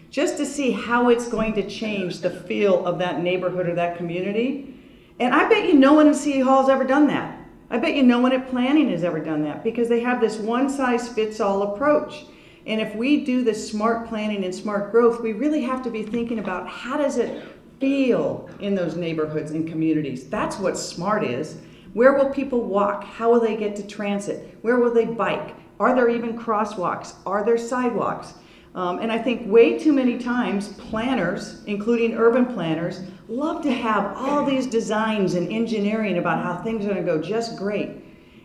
just 0.09 0.37
to 0.37 0.45
see 0.45 0.71
how 0.71 1.09
it's 1.09 1.27
going 1.27 1.53
to 1.53 1.69
change 1.69 2.19
the 2.19 2.29
feel 2.29 2.85
of 2.85 2.99
that 2.99 3.21
neighborhood 3.21 3.69
or 3.69 3.75
that 3.75 3.97
community. 3.97 4.75
And 5.19 5.33
I 5.33 5.47
bet 5.47 5.65
you 5.65 5.75
no 5.75 5.93
one 5.93 6.07
in 6.07 6.13
City 6.13 6.39
Hall 6.39 6.61
has 6.61 6.69
ever 6.69 6.83
done 6.83 7.07
that. 7.07 7.39
I 7.69 7.77
bet 7.77 7.95
you 7.95 8.03
no 8.03 8.19
one 8.19 8.33
at 8.33 8.49
planning 8.49 8.89
has 8.89 9.03
ever 9.03 9.19
done 9.19 9.43
that 9.43 9.63
because 9.63 9.87
they 9.87 9.99
have 10.01 10.19
this 10.19 10.37
one 10.37 10.69
size 10.69 11.07
fits 11.07 11.39
all 11.39 11.73
approach. 11.73 12.25
And 12.65 12.81
if 12.81 12.95
we 12.95 13.23
do 13.23 13.43
this 13.43 13.69
smart 13.69 14.07
planning 14.07 14.43
and 14.43 14.53
smart 14.53 14.91
growth, 14.91 15.21
we 15.21 15.33
really 15.33 15.61
have 15.61 15.83
to 15.83 15.91
be 15.91 16.03
thinking 16.03 16.39
about 16.39 16.67
how 16.67 16.97
does 16.97 17.17
it 17.17 17.43
feel 17.79 18.49
in 18.59 18.75
those 18.75 18.95
neighborhoods 18.95 19.51
and 19.51 19.67
communities. 19.67 20.29
That's 20.29 20.57
what 20.57 20.77
smart 20.77 21.23
is. 21.23 21.57
Where 21.93 22.13
will 22.13 22.29
people 22.29 22.61
walk? 22.61 23.03
How 23.03 23.31
will 23.31 23.39
they 23.39 23.57
get 23.57 23.75
to 23.77 23.87
transit? 23.87 24.57
Where 24.61 24.77
will 24.77 24.93
they 24.93 25.05
bike? 25.05 25.55
Are 25.79 25.95
there 25.95 26.09
even 26.09 26.37
crosswalks? 26.37 27.15
Are 27.25 27.43
there 27.43 27.57
sidewalks? 27.57 28.33
Um, 28.75 28.99
and 28.99 29.11
I 29.11 29.17
think 29.17 29.51
way 29.51 29.79
too 29.79 29.93
many 29.93 30.19
times 30.19 30.73
planners, 30.73 31.63
including 31.65 32.13
urban 32.13 32.45
planners, 32.45 33.01
love 33.27 33.63
to 33.63 33.71
have 33.71 34.15
all 34.15 34.45
these 34.45 34.67
designs 34.67 35.33
and 35.33 35.51
engineering 35.51 36.17
about 36.17 36.43
how 36.43 36.61
things 36.61 36.85
are 36.85 36.93
going 36.93 37.03
to 37.03 37.11
go 37.11 37.21
just 37.21 37.57
great. 37.57 37.89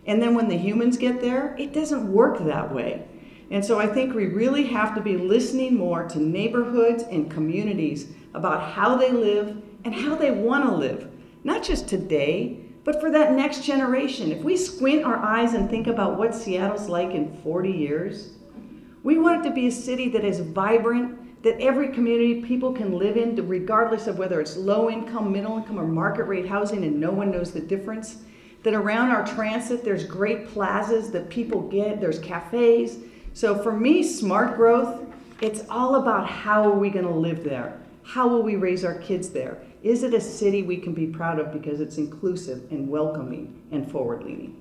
And 0.07 0.23
then 0.23 0.35
when 0.35 0.49
the 0.49 0.57
humans 0.57 0.97
get 0.97 1.21
there, 1.21 1.55
it 1.59 1.73
doesn't 1.73 2.11
work 2.11 2.39
that 2.45 2.75
way. 2.75 3.07
And 3.51 3.65
so 3.65 3.79
I 3.79 3.87
think 3.87 4.15
we 4.15 4.27
really 4.27 4.65
have 4.65 4.95
to 4.95 5.01
be 5.03 5.17
listening 5.17 5.77
more 5.77 6.09
to 6.09 6.19
neighborhoods 6.19 7.03
and 7.05 7.31
communities 7.31 8.09
about 8.35 8.73
how 8.73 8.97
they 8.97 9.11
live 9.11 9.57
and 9.85 9.95
how 9.95 10.15
they 10.15 10.31
want 10.31 10.65
to 10.65 10.75
live. 10.75 11.11
Not 11.45 11.63
just 11.63 11.89
today, 11.89 12.59
but 12.85 13.01
for 13.01 13.11
that 13.11 13.33
next 13.33 13.65
generation. 13.65 14.31
If 14.31 14.43
we 14.43 14.57
squint 14.57 15.05
our 15.05 15.17
eyes 15.17 15.55
and 15.55 15.71
think 15.71 15.87
about 15.87 16.19
what 16.19 16.35
Seattle's 16.35 16.89
like 16.89 17.13
in 17.13 17.35
40 17.43 17.71
years, 17.71 18.35
we 19.03 19.19
want 19.19 19.45
it 19.45 19.49
to 19.49 19.55
be 19.55 19.67
a 19.67 19.73
city 19.73 20.09
that 20.11 20.25
is 20.25 20.41
vibrant, 20.41 21.43
that 21.43 21.61
every 21.61 21.89
community 21.89 22.43
people 22.43 22.73
can 22.73 22.99
live 22.99 23.17
in, 23.17 23.37
regardless 23.47 24.07
of 24.07 24.19
whether 24.19 24.41
it's 24.41 24.57
low 24.57 24.91
income, 24.91 25.33
middle 25.33 25.59
income, 25.59 25.79
or 25.79 25.87
market 25.87 26.25
rate 26.25 26.47
housing, 26.47 26.85
and 26.85 26.99
no 26.99 27.11
one 27.11 27.31
knows 27.31 27.53
the 27.53 27.61
difference. 27.61 28.19
That 28.63 28.73
around 28.73 29.11
our 29.11 29.27
transit, 29.27 29.85
there's 29.85 30.05
great 30.05 30.49
plazas 30.49 31.11
that 31.11 31.29
people 31.29 31.69
get, 31.69 32.01
there's 32.01 32.19
cafes. 32.19 32.99
So 33.35 33.63
for 33.63 33.79
me, 33.79 34.03
smart 34.03 34.57
growth, 34.57 35.03
it's 35.43 35.65
all 35.69 35.97
about 35.97 36.27
how 36.27 36.65
are 36.65 36.79
we 36.79 36.89
going 36.89 37.05
to 37.05 37.11
live 37.11 37.45
there? 37.45 37.79
How 38.05 38.29
will 38.29 38.43
we 38.43 38.57
raise 38.57 38.85
our 38.85 38.95
kids 38.99 39.31
there? 39.31 39.63
Is 39.83 40.03
it 40.03 40.15
a 40.15 40.21
city 40.21 40.63
we 40.63 40.77
can 40.77 40.93
be 40.93 41.07
proud 41.07 41.39
of 41.39 41.53
because 41.53 41.81
it's 41.81 41.97
inclusive 41.97 42.71
and 42.71 42.89
welcoming 42.89 43.63
and 43.73 43.91
forward 43.91 44.23
leaning? 44.23 44.61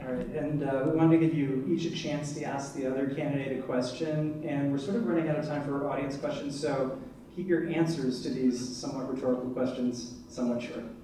All 0.00 0.14
right, 0.14 0.26
and 0.28 0.62
uh, 0.62 0.84
we 0.86 0.96
wanted 0.96 1.20
to 1.20 1.26
give 1.26 1.34
you 1.34 1.66
each 1.68 1.84
a 1.84 1.90
chance 1.90 2.32
to 2.32 2.44
ask 2.44 2.74
the 2.74 2.86
other 2.86 3.08
candidate 3.14 3.58
a 3.58 3.62
question, 3.62 4.42
and 4.48 4.72
we're 4.72 4.78
sort 4.78 4.96
of 4.96 5.06
running 5.06 5.28
out 5.28 5.36
of 5.36 5.46
time 5.46 5.62
for 5.64 5.88
audience 5.90 6.16
questions, 6.16 6.58
so 6.58 6.98
keep 7.36 7.46
your 7.46 7.68
answers 7.68 8.22
to 8.22 8.30
these 8.30 8.76
somewhat 8.76 9.12
rhetorical 9.12 9.50
questions 9.50 10.14
somewhat 10.28 10.62
short. 10.62 10.84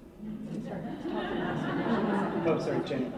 Oh, 2.47 2.59
sorry, 2.59 2.79
Jenny. 2.85 3.11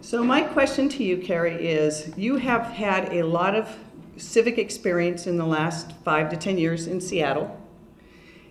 So 0.00 0.22
my 0.22 0.42
question 0.42 0.88
to 0.90 1.04
you, 1.04 1.18
Cary, 1.18 1.66
is 1.66 2.12
you 2.16 2.36
have 2.36 2.62
had 2.66 3.12
a 3.12 3.24
lot 3.24 3.56
of 3.56 3.76
civic 4.18 4.58
experience 4.58 5.26
in 5.26 5.36
the 5.36 5.46
last 5.46 5.92
five 6.04 6.30
to 6.30 6.36
10 6.36 6.58
years 6.58 6.86
in 6.86 7.00
Seattle, 7.00 7.58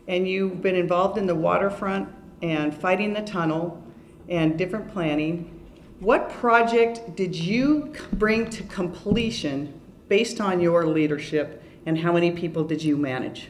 and 0.08 0.28
you've 0.28 0.62
been 0.62 0.76
involved 0.76 1.18
in 1.18 1.28
the 1.28 1.36
waterfront 1.36 2.10
and 2.42 2.76
fighting 2.76 3.14
the 3.14 3.22
tunnel 3.22 3.84
and 4.30 4.58
different 4.58 4.92
planning. 4.92 5.54
What 6.00 6.30
project 6.30 7.16
did 7.16 7.36
you 7.36 7.94
bring 8.14 8.50
to 8.52 8.64
completion 8.64 9.80
based 10.08 10.40
on 10.40 10.60
your 10.60 10.86
leadership, 10.86 11.64
and 11.86 11.98
how 11.98 12.14
many 12.14 12.32
people 12.32 12.64
did 12.64 12.84
you 12.84 12.98
manage? 12.98 13.50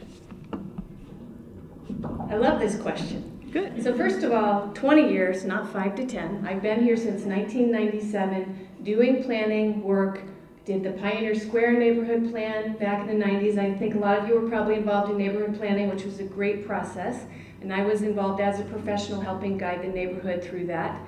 I 2.29 2.35
love 2.35 2.59
this 2.59 2.75
question. 2.75 3.49
Good. 3.51 3.81
So 3.83 3.95
first 3.95 4.23
of 4.23 4.31
all, 4.31 4.71
20 4.73 5.11
years, 5.11 5.45
not 5.45 5.71
5 5.71 5.95
to 5.95 6.05
10. 6.05 6.45
I've 6.47 6.61
been 6.61 6.83
here 6.83 6.97
since 6.97 7.23
1997 7.23 8.67
doing 8.83 9.23
planning 9.23 9.81
work, 9.83 10.21
did 10.67 10.83
the 10.83 10.91
Pioneer 10.91 11.33
Square 11.33 11.79
neighborhood 11.79 12.29
plan 12.29 12.73
back 12.73 13.07
in 13.07 13.17
the 13.17 13.25
90s. 13.25 13.57
I 13.57 13.73
think 13.73 13.95
a 13.95 13.99
lot 13.99 14.19
of 14.19 14.27
you 14.27 14.37
were 14.37 14.49
probably 14.49 14.75
involved 14.75 15.09
in 15.09 15.17
neighborhood 15.17 15.57
planning, 15.57 15.89
which 15.89 16.03
was 16.03 16.19
a 16.19 16.25
great 16.25 16.67
process. 16.67 17.23
And 17.61 17.73
I 17.73 17.85
was 17.85 18.01
involved 18.01 18.41
as 18.41 18.59
a 18.59 18.63
professional 18.65 19.21
helping 19.21 19.57
guide 19.57 19.81
the 19.81 19.87
neighborhood 19.87 20.43
through 20.43 20.67
that. 20.67 20.99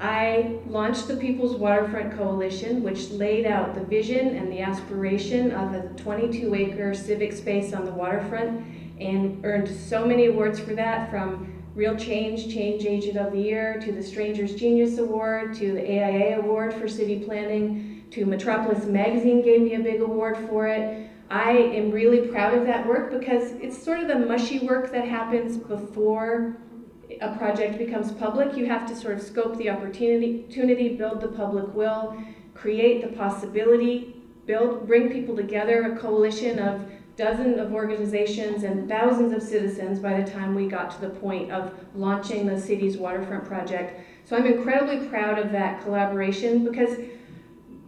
I 0.00 0.58
launched 0.66 1.06
the 1.06 1.16
People's 1.16 1.54
Waterfront 1.54 2.16
Coalition, 2.16 2.82
which 2.82 3.10
laid 3.10 3.46
out 3.46 3.76
the 3.76 3.84
vision 3.84 4.34
and 4.34 4.50
the 4.50 4.62
aspiration 4.62 5.52
of 5.52 5.74
a 5.74 5.88
22 5.90 6.52
acre 6.56 6.92
civic 6.92 7.32
space 7.32 7.72
on 7.72 7.84
the 7.84 7.92
waterfront 7.92 8.66
and 8.98 9.44
earned 9.44 9.68
so 9.68 10.04
many 10.04 10.26
awards 10.26 10.58
for 10.58 10.74
that 10.74 11.08
from 11.08 11.62
Real 11.76 11.94
Change, 11.94 12.52
Change 12.52 12.84
Agent 12.84 13.16
of 13.16 13.30
the 13.30 13.38
Year, 13.38 13.80
to 13.80 13.92
the 13.92 14.02
Stranger's 14.02 14.56
Genius 14.56 14.98
Award, 14.98 15.54
to 15.54 15.72
the 15.72 15.88
AIA 15.88 16.40
Award 16.40 16.74
for 16.74 16.88
City 16.88 17.20
Planning, 17.20 17.87
to 18.10 18.24
Metropolis 18.24 18.84
Magazine 18.86 19.42
gave 19.42 19.60
me 19.60 19.74
a 19.74 19.80
big 19.80 20.00
award 20.00 20.36
for 20.48 20.66
it. 20.66 21.10
I 21.30 21.50
am 21.50 21.90
really 21.90 22.28
proud 22.28 22.54
of 22.54 22.66
that 22.66 22.86
work 22.86 23.10
because 23.10 23.52
it's 23.52 23.80
sort 23.80 24.00
of 24.00 24.08
the 24.08 24.18
mushy 24.18 24.60
work 24.60 24.90
that 24.92 25.06
happens 25.06 25.58
before 25.58 26.56
a 27.20 27.36
project 27.36 27.78
becomes 27.78 28.12
public. 28.12 28.56
You 28.56 28.66
have 28.66 28.86
to 28.88 28.96
sort 28.96 29.14
of 29.14 29.22
scope 29.22 29.56
the 29.58 29.68
opportunity, 29.68 30.96
build 30.96 31.20
the 31.20 31.28
public 31.28 31.74
will, 31.74 32.16
create 32.54 33.02
the 33.02 33.14
possibility, 33.16 34.16
build, 34.46 34.86
bring 34.86 35.10
people 35.10 35.36
together, 35.36 35.92
a 35.92 35.98
coalition 35.98 36.58
of 36.58 36.90
dozens 37.16 37.58
of 37.58 37.74
organizations 37.74 38.62
and 38.62 38.88
thousands 38.88 39.32
of 39.32 39.42
citizens 39.42 39.98
by 39.98 40.20
the 40.20 40.30
time 40.30 40.54
we 40.54 40.66
got 40.66 40.90
to 40.90 41.00
the 41.00 41.10
point 41.10 41.50
of 41.50 41.74
launching 41.94 42.46
the 42.46 42.58
city's 42.58 42.96
waterfront 42.96 43.44
project. 43.44 44.00
So 44.24 44.36
I'm 44.36 44.46
incredibly 44.46 45.08
proud 45.08 45.38
of 45.38 45.50
that 45.52 45.82
collaboration 45.82 46.64
because 46.64 46.96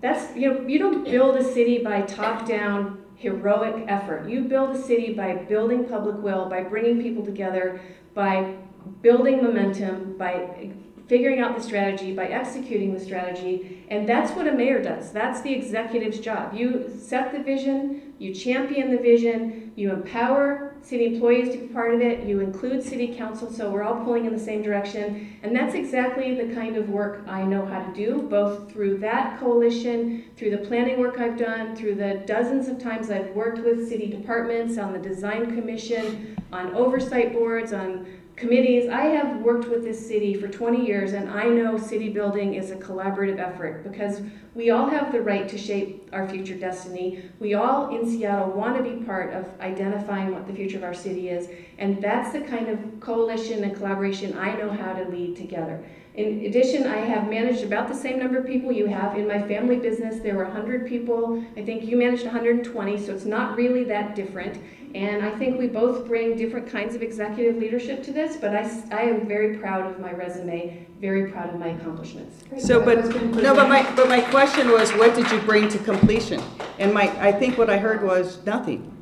that's, 0.01 0.36
you 0.36 0.53
know, 0.53 0.61
you 0.66 0.78
don't 0.78 1.05
build 1.05 1.36
a 1.36 1.44
city 1.44 1.82
by 1.82 2.03
top-down 2.03 3.05
heroic 3.16 3.84
effort. 3.86 4.28
You 4.28 4.42
build 4.42 4.74
a 4.74 4.82
city 4.82 5.12
by 5.12 5.34
building 5.34 5.84
public 5.84 6.16
will, 6.16 6.48
by 6.48 6.62
bringing 6.62 7.03
people 7.03 7.24
together, 7.24 7.80
by 8.14 8.57
building 9.03 9.42
momentum, 9.42 10.16
by 10.16 10.70
figuring 11.07 11.40
out 11.40 11.57
the 11.57 11.62
strategy, 11.62 12.14
by 12.14 12.26
executing 12.26 12.94
the 12.94 13.01
strategy, 13.01 13.84
and 13.90 14.09
that's 14.09 14.30
what 14.32 14.46
a 14.46 14.53
mayor 14.53 14.80
does. 14.80 15.11
That's 15.11 15.40
the 15.40 15.53
executive's 15.53 16.20
job. 16.20 16.55
You 16.55 16.88
set 16.96 17.32
the 17.32 17.42
vision, 17.42 18.14
you 18.18 18.32
champion 18.32 18.90
the 18.90 18.96
vision, 18.96 19.70
you 19.81 19.91
empower 19.91 20.74
city 20.83 21.07
employees 21.07 21.55
to 21.55 21.59
be 21.59 21.66
part 21.68 21.95
of 21.95 22.03
it, 22.03 22.26
you 22.26 22.41
include 22.41 22.83
city 22.83 23.14
council, 23.14 23.51
so 23.51 23.70
we're 23.70 23.83
all 23.83 24.05
pulling 24.05 24.26
in 24.26 24.33
the 24.33 24.39
same 24.39 24.62
direction, 24.62 25.35
and 25.43 25.57
that's 25.57 25.74
exactly 25.74 26.35
the 26.35 26.55
kind 26.55 26.76
of 26.76 26.91
work 26.91 27.22
I 27.26 27.45
know 27.45 27.64
how 27.64 27.83
to 27.83 27.93
do, 27.95 28.22
both 28.22 28.70
through 28.70 28.99
that 28.99 29.41
coalition, 29.41 30.24
through 30.37 30.51
the 30.51 30.59
planning 30.59 31.01
work 31.01 31.18
I've 31.18 31.39
done, 31.39 31.74
through 31.74 31.95
the 31.95 32.22
dozens 32.26 32.68
of 32.68 32.78
times 32.78 33.11
I've 33.11 33.31
worked 33.31 33.61
with 33.61 33.89
city 33.89 34.07
departments, 34.07 34.76
on 34.76 34.93
the 34.93 34.99
design 34.99 35.55
commission, 35.55 36.37
on 36.53 36.74
oversight 36.74 37.33
boards, 37.33 37.72
on 37.72 38.07
committees. 38.41 38.88
I 38.88 39.03
have 39.03 39.43
worked 39.43 39.68
with 39.68 39.84
this 39.84 40.05
city 40.05 40.32
for 40.34 40.49
20 40.49 40.84
years 40.84 41.12
and 41.12 41.28
I 41.28 41.45
know 41.45 41.76
city 41.76 42.09
building 42.09 42.55
is 42.55 42.70
a 42.70 42.76
collaborative 42.76 43.38
effort 43.38 43.84
because 43.84 44.22
we 44.55 44.70
all 44.70 44.88
have 44.88 45.12
the 45.12 45.20
right 45.20 45.47
to 45.51 45.59
shape 45.59 46.09
our 46.12 46.26
future 46.26 46.57
destiny. 46.57 47.22
We 47.38 47.53
all 47.53 47.95
in 47.95 48.11
Seattle 48.11 48.51
want 48.53 48.78
to 48.78 48.82
be 48.82 49.05
part 49.05 49.34
of 49.34 49.47
identifying 49.61 50.32
what 50.32 50.47
the 50.47 50.55
future 50.55 50.78
of 50.78 50.84
our 50.84 50.95
city 50.95 51.28
is 51.28 51.51
and 51.76 52.03
that's 52.03 52.32
the 52.32 52.41
kind 52.41 52.68
of 52.68 52.78
coalition 53.01 53.62
and 53.62 53.76
collaboration 53.76 54.36
I 54.38 54.57
know 54.57 54.70
how 54.70 54.95
to 54.95 55.05
lead 55.11 55.36
together. 55.36 55.84
In 56.14 56.45
addition, 56.45 56.86
I 56.86 56.97
have 56.97 57.30
managed 57.30 57.62
about 57.62 57.88
the 57.88 57.95
same 57.95 58.18
number 58.18 58.38
of 58.38 58.47
people 58.47 58.72
you 58.72 58.86
have. 58.86 59.16
In 59.16 59.28
my 59.28 59.41
family 59.47 59.76
business, 59.76 60.18
there 60.18 60.34
were 60.34 60.45
100 60.45 60.88
people. 60.88 61.45
I 61.57 61.62
think 61.62 61.84
you 61.84 61.97
managed 61.97 62.24
120, 62.24 63.07
so 63.07 63.14
it's 63.14 63.24
not 63.24 63.57
really 63.57 63.84
that 63.84 64.16
different. 64.16 64.61
And 64.95 65.24
I 65.24 65.30
think 65.38 65.57
we 65.57 65.68
both 65.68 66.07
bring 66.07 66.36
different 66.36 66.68
kinds 66.68 66.97
of 66.97 67.03
executive 67.03 67.57
leadership 67.57 68.03
to 68.05 68.12
this, 68.12 68.36
but 68.36 68.57
I, 68.57 68.68
I 68.91 69.03
am 69.03 69.28
very 69.28 69.57
proud 69.59 69.88
of 69.88 70.01
my 70.01 70.12
resume, 70.12 70.84
very 71.01 71.30
proud 71.30 71.51
of 71.51 71.61
my 71.61 71.68
accomplishments. 71.68 72.43
So, 72.59 72.84
but, 72.84 73.05
no, 73.36 73.55
but 73.55 73.68
my, 73.68 73.88
but 73.95 74.09
my 74.09 74.20
question 74.20 74.70
was, 74.70 74.91
what 74.95 75.14
did 75.14 75.30
you 75.30 75.41
bring 75.43 75.68
to 75.68 75.78
completion? 75.78 76.43
And 76.80 76.93
my, 76.93 77.05
I 77.24 77.30
think 77.30 77.57
what 77.57 77.70
I 77.70 77.78
heard 77.78 78.03
was 78.03 78.45
nothing. 78.45 78.93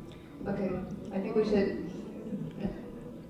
Okay, 0.47 0.71
I 1.11 1.19
think 1.19 1.35
we 1.35 1.43
should, 1.43 1.89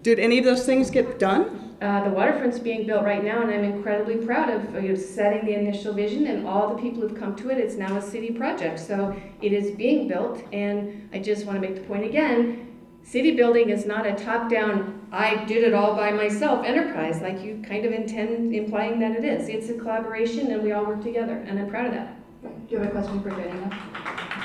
Did 0.03 0.19
any 0.19 0.37
of 0.37 0.43
those 0.43 0.65
things 0.65 0.89
get 0.89 1.17
done? 1.17 1.68
Uh, 1.81 2.03
the 2.03 2.09
waterfront's 2.09 2.59
being 2.59 2.85
built 2.85 3.05
right 3.05 3.23
now, 3.23 3.41
and 3.41 3.49
I'm 3.49 3.63
incredibly 3.63 4.17
proud 4.17 4.49
of 4.49 4.83
you 4.83 4.89
know, 4.89 4.95
setting 4.95 5.45
the 5.45 5.53
initial 5.53 5.93
vision 5.93 6.27
and 6.27 6.45
all 6.45 6.75
the 6.75 6.81
people 6.81 7.01
who've 7.01 7.17
come 7.17 7.37
to 7.37 7.49
it. 7.51 7.57
It's 7.57 7.75
now 7.75 7.95
a 7.95 8.01
city 8.01 8.31
project, 8.31 8.79
so 8.79 9.15
it 9.41 9.53
is 9.53 9.71
being 9.71 10.07
built. 10.07 10.43
And 10.51 11.09
I 11.13 11.19
just 11.19 11.45
want 11.45 11.61
to 11.61 11.65
make 11.65 11.75
the 11.75 11.87
point 11.87 12.03
again: 12.03 12.75
city 13.03 13.31
building 13.31 13.69
is 13.69 13.85
not 13.85 14.05
a 14.05 14.13
top-down, 14.13 14.99
I 15.11 15.43
did 15.45 15.63
it 15.63 15.73
all 15.73 15.95
by 15.95 16.11
myself 16.11 16.65
enterprise, 16.65 17.21
like 17.21 17.41
you 17.41 17.63
kind 17.67 17.83
of 17.83 17.93
intend 17.93 18.53
implying 18.53 18.99
that 18.99 19.15
it 19.15 19.23
is. 19.23 19.49
It's 19.49 19.69
a 19.69 19.73
collaboration, 19.73 20.51
and 20.51 20.61
we 20.61 20.71
all 20.71 20.85
work 20.85 21.01
together, 21.01 21.37
and 21.47 21.57
I'm 21.57 21.69
proud 21.69 21.87
of 21.87 21.93
that. 21.93 22.19
do 22.43 22.75
you 22.75 22.77
have 22.77 22.87
a 22.87 22.91
question 22.91 23.21
for 23.21 23.29
now? 23.29 24.38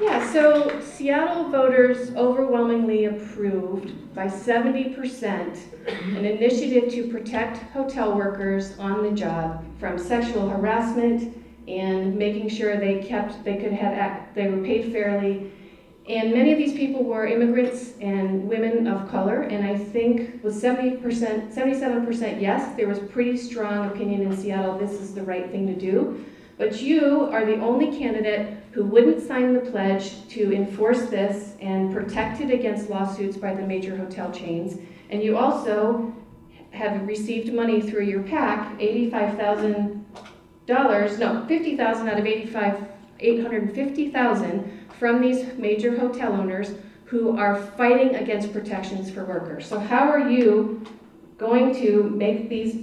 Yeah, 0.00 0.32
so 0.32 0.80
Seattle 0.80 1.50
voters 1.50 2.14
overwhelmingly 2.16 3.04
approved 3.04 4.12
by 4.12 4.26
70% 4.26 5.58
an 6.16 6.24
initiative 6.24 6.90
to 6.92 7.08
protect 7.12 7.58
hotel 7.72 8.16
workers 8.16 8.76
on 8.78 9.04
the 9.04 9.12
job 9.12 9.64
from 9.78 9.96
sexual 9.96 10.48
harassment 10.48 11.36
and 11.68 12.16
making 12.16 12.48
sure 12.48 12.76
they 12.76 13.04
kept, 13.04 13.44
they 13.44 13.56
could 13.56 13.72
have, 13.72 14.34
they 14.34 14.48
were 14.50 14.62
paid 14.64 14.92
fairly. 14.92 15.52
And 16.08 16.32
many 16.32 16.52
of 16.52 16.58
these 16.58 16.74
people 16.74 17.04
were 17.04 17.26
immigrants 17.26 17.92
and 18.00 18.46
women 18.48 18.86
of 18.86 19.08
color, 19.08 19.42
and 19.42 19.66
I 19.66 19.78
think 19.78 20.42
with 20.44 20.54
seventy 20.54 20.96
percent, 20.96 21.54
seventy-seven 21.54 22.04
percent 22.04 22.42
yes, 22.42 22.76
there 22.76 22.86
was 22.88 22.98
pretty 22.98 23.38
strong 23.38 23.86
opinion 23.86 24.20
in 24.22 24.36
Seattle, 24.36 24.76
this 24.76 24.92
is 24.92 25.14
the 25.14 25.22
right 25.22 25.50
thing 25.50 25.66
to 25.68 25.74
do. 25.74 26.22
But 26.56 26.80
you 26.80 27.28
are 27.32 27.44
the 27.44 27.60
only 27.60 27.96
candidate 27.96 28.56
who 28.70 28.84
wouldn't 28.84 29.26
sign 29.26 29.54
the 29.54 29.70
pledge 29.70 30.26
to 30.28 30.52
enforce 30.52 31.06
this 31.06 31.54
and 31.60 31.92
protect 31.92 32.40
it 32.40 32.50
against 32.50 32.90
lawsuits 32.90 33.36
by 33.36 33.54
the 33.54 33.62
major 33.62 33.96
hotel 33.96 34.30
chains. 34.30 34.78
And 35.10 35.22
you 35.22 35.36
also 35.36 36.14
have 36.70 37.06
received 37.06 37.52
money 37.52 37.80
through 37.80 38.04
your 38.04 38.22
PAC, 38.22 38.80
eighty-five 38.80 39.36
thousand 39.36 40.04
dollars, 40.66 41.18
no, 41.18 41.44
fifty 41.46 41.76
thousand 41.76 42.08
out 42.08 42.18
of 42.18 42.26
eighty-five, 42.26 42.84
eight 43.20 43.42
hundred 43.42 43.62
and 43.64 43.74
fifty 43.74 44.10
thousand 44.10 44.86
from 44.98 45.20
these 45.20 45.54
major 45.54 45.98
hotel 45.98 46.32
owners 46.32 46.72
who 47.04 47.36
are 47.36 47.56
fighting 47.76 48.16
against 48.16 48.52
protections 48.52 49.10
for 49.10 49.24
workers. 49.24 49.66
So 49.66 49.78
how 49.78 50.08
are 50.08 50.30
you 50.30 50.84
going 51.38 51.74
to 51.76 52.04
make 52.10 52.48
these, 52.48 52.76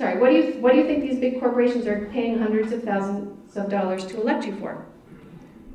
sorry, 0.00 0.18
what 0.18 0.30
do 0.30 0.36
you, 0.36 0.52
what 0.62 0.72
do 0.72 0.78
you 0.78 0.86
think 0.86 1.02
these 1.02 1.18
big 1.18 1.38
corporations 1.38 1.86
are 1.86 2.06
paying 2.06 2.38
hundreds 2.38 2.72
of 2.72 2.82
thousands 2.82 3.54
of 3.54 3.68
dollars 3.68 4.06
to 4.06 4.18
elect 4.18 4.46
you 4.46 4.56
for? 4.56 4.86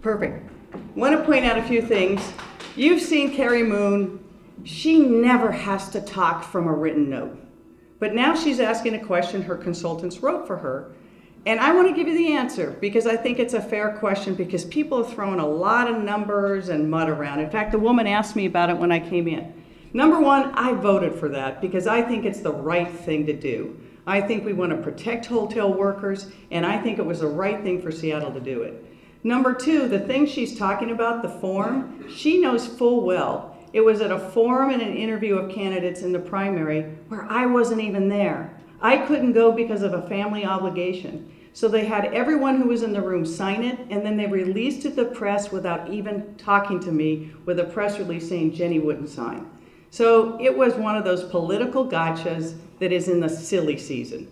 Perfect. 0.02 0.50
Want 0.96 1.16
to 1.16 1.24
point 1.24 1.46
out 1.46 1.60
a 1.60 1.64
few 1.64 1.80
things. 1.80 2.34
You've 2.76 3.02
seen 3.02 3.36
Cary 3.36 3.62
Moon. 3.62 4.20
She 4.64 4.98
never 4.98 5.52
has 5.52 5.90
to 5.90 6.02
talk 6.02 6.44
from 6.44 6.68
a 6.68 6.74
written 6.74 7.08
note. 7.08 7.40
But 8.00 8.16
now 8.16 8.34
she's 8.34 8.60
asking 8.60 8.96
a 8.96 9.06
question 9.06 9.44
her 9.44 9.56
consultants 9.56 10.18
wrote 10.18 10.48
for 10.48 10.58
her. 10.58 10.96
And 11.46 11.60
I 11.60 11.72
want 11.76 11.88
to 11.90 11.94
give 11.94 12.08
you 12.08 12.18
the 12.18 12.34
answer 12.34 12.76
because 12.82 13.06
I 13.06 13.16
think 13.16 13.38
it's 13.38 13.54
a 13.54 13.62
fair 13.62 13.96
question 14.00 14.34
because 14.34 14.66
people 14.66 15.06
are 15.06 15.10
throwing 15.10 15.40
a 15.40 15.48
lot 15.48 15.88
of 15.88 16.02
numbers 16.02 16.70
and 16.70 16.90
mud 16.90 17.10
around. 17.10 17.42
In 17.42 17.52
fact, 17.52 17.72
the 17.72 17.78
woman 17.78 18.08
asked 18.08 18.36
me 18.36 18.48
about 18.48 18.72
it 18.72 18.78
when 18.78 18.92
I 18.92 19.00
came 19.00 19.28
in. 19.28 19.54
Number 19.94 20.20
one, 20.20 20.52
I 20.56 20.74
voted 20.74 21.14
for 21.14 21.30
that 21.30 21.62
because 21.62 21.86
I 21.86 22.02
think 22.02 22.26
it's 22.26 22.40
the 22.40 22.52
right 22.52 22.92
thing 22.92 23.28
to 23.28 23.34
do. 23.34 23.80
I 24.08 24.22
think 24.22 24.46
we 24.46 24.54
want 24.54 24.72
to 24.72 24.78
protect 24.78 25.26
hotel 25.26 25.74
workers, 25.74 26.28
and 26.52 26.66
I 26.66 26.80
think 26.82 27.00
it 27.00 27.06
was 27.06 27.22
the 27.22 27.28
right 27.28 27.62
thing 27.64 27.82
for 27.82 27.92
Seattle 27.92 28.32
to 28.34 28.40
do 28.40 28.62
it. 28.62 28.86
Number 29.24 29.54
two, 29.54 29.88
the 29.88 30.00
thing 30.00 30.28
she's 30.28 30.58
talking 30.58 30.92
about, 30.92 31.24
the 31.24 31.30
form, 31.30 32.08
she 32.14 32.40
knows 32.40 32.68
full 32.68 33.02
well. 33.04 33.58
It 33.74 33.82
was 33.82 34.00
at 34.02 34.12
a 34.12 34.20
forum 34.20 34.70
and 34.70 34.82
an 34.82 34.96
interview 34.96 35.38
of 35.38 35.54
candidates 35.54 36.02
in 36.02 36.14
the 36.14 36.20
primary 36.20 36.84
where 37.10 37.26
I 37.30 37.48
wasn't 37.48 37.82
even 37.82 38.08
there. 38.08 38.56
I 38.82 38.98
couldn't 38.98 39.34
go 39.34 39.52
because 39.52 39.82
of 39.82 39.94
a 39.94 40.08
family 40.08 40.46
obligation. 40.46 41.32
So 41.54 41.68
they 41.68 41.86
had 41.86 42.14
everyone 42.14 42.62
who 42.62 42.68
was 42.68 42.84
in 42.84 42.94
the 42.94 43.02
room 43.02 43.26
sign 43.26 43.64
it, 43.64 43.80
and 43.90 44.06
then 44.06 44.18
they 44.18 44.28
released 44.28 44.86
it 44.86 44.90
to 44.92 44.96
the 44.96 45.06
press 45.06 45.52
without 45.52 45.90
even 45.90 46.36
talking 46.36 46.80
to 46.82 46.92
me 46.92 47.32
with 47.46 47.60
a 47.60 47.64
press 47.64 47.98
release 47.98 48.30
saying 48.30 48.54
Jenny 48.54 48.78
wouldn't 48.78 49.10
sign. 49.10 49.50
So 49.90 50.38
it 50.40 50.56
was 50.56 50.74
one 50.76 50.98
of 50.98 51.04
those 51.04 51.24
political 51.24 51.90
gotchas 51.90 52.58
that 52.80 52.92
is 52.92 53.08
in 53.08 53.20
the 53.20 53.30
silly 53.30 53.78
season. 53.78 54.28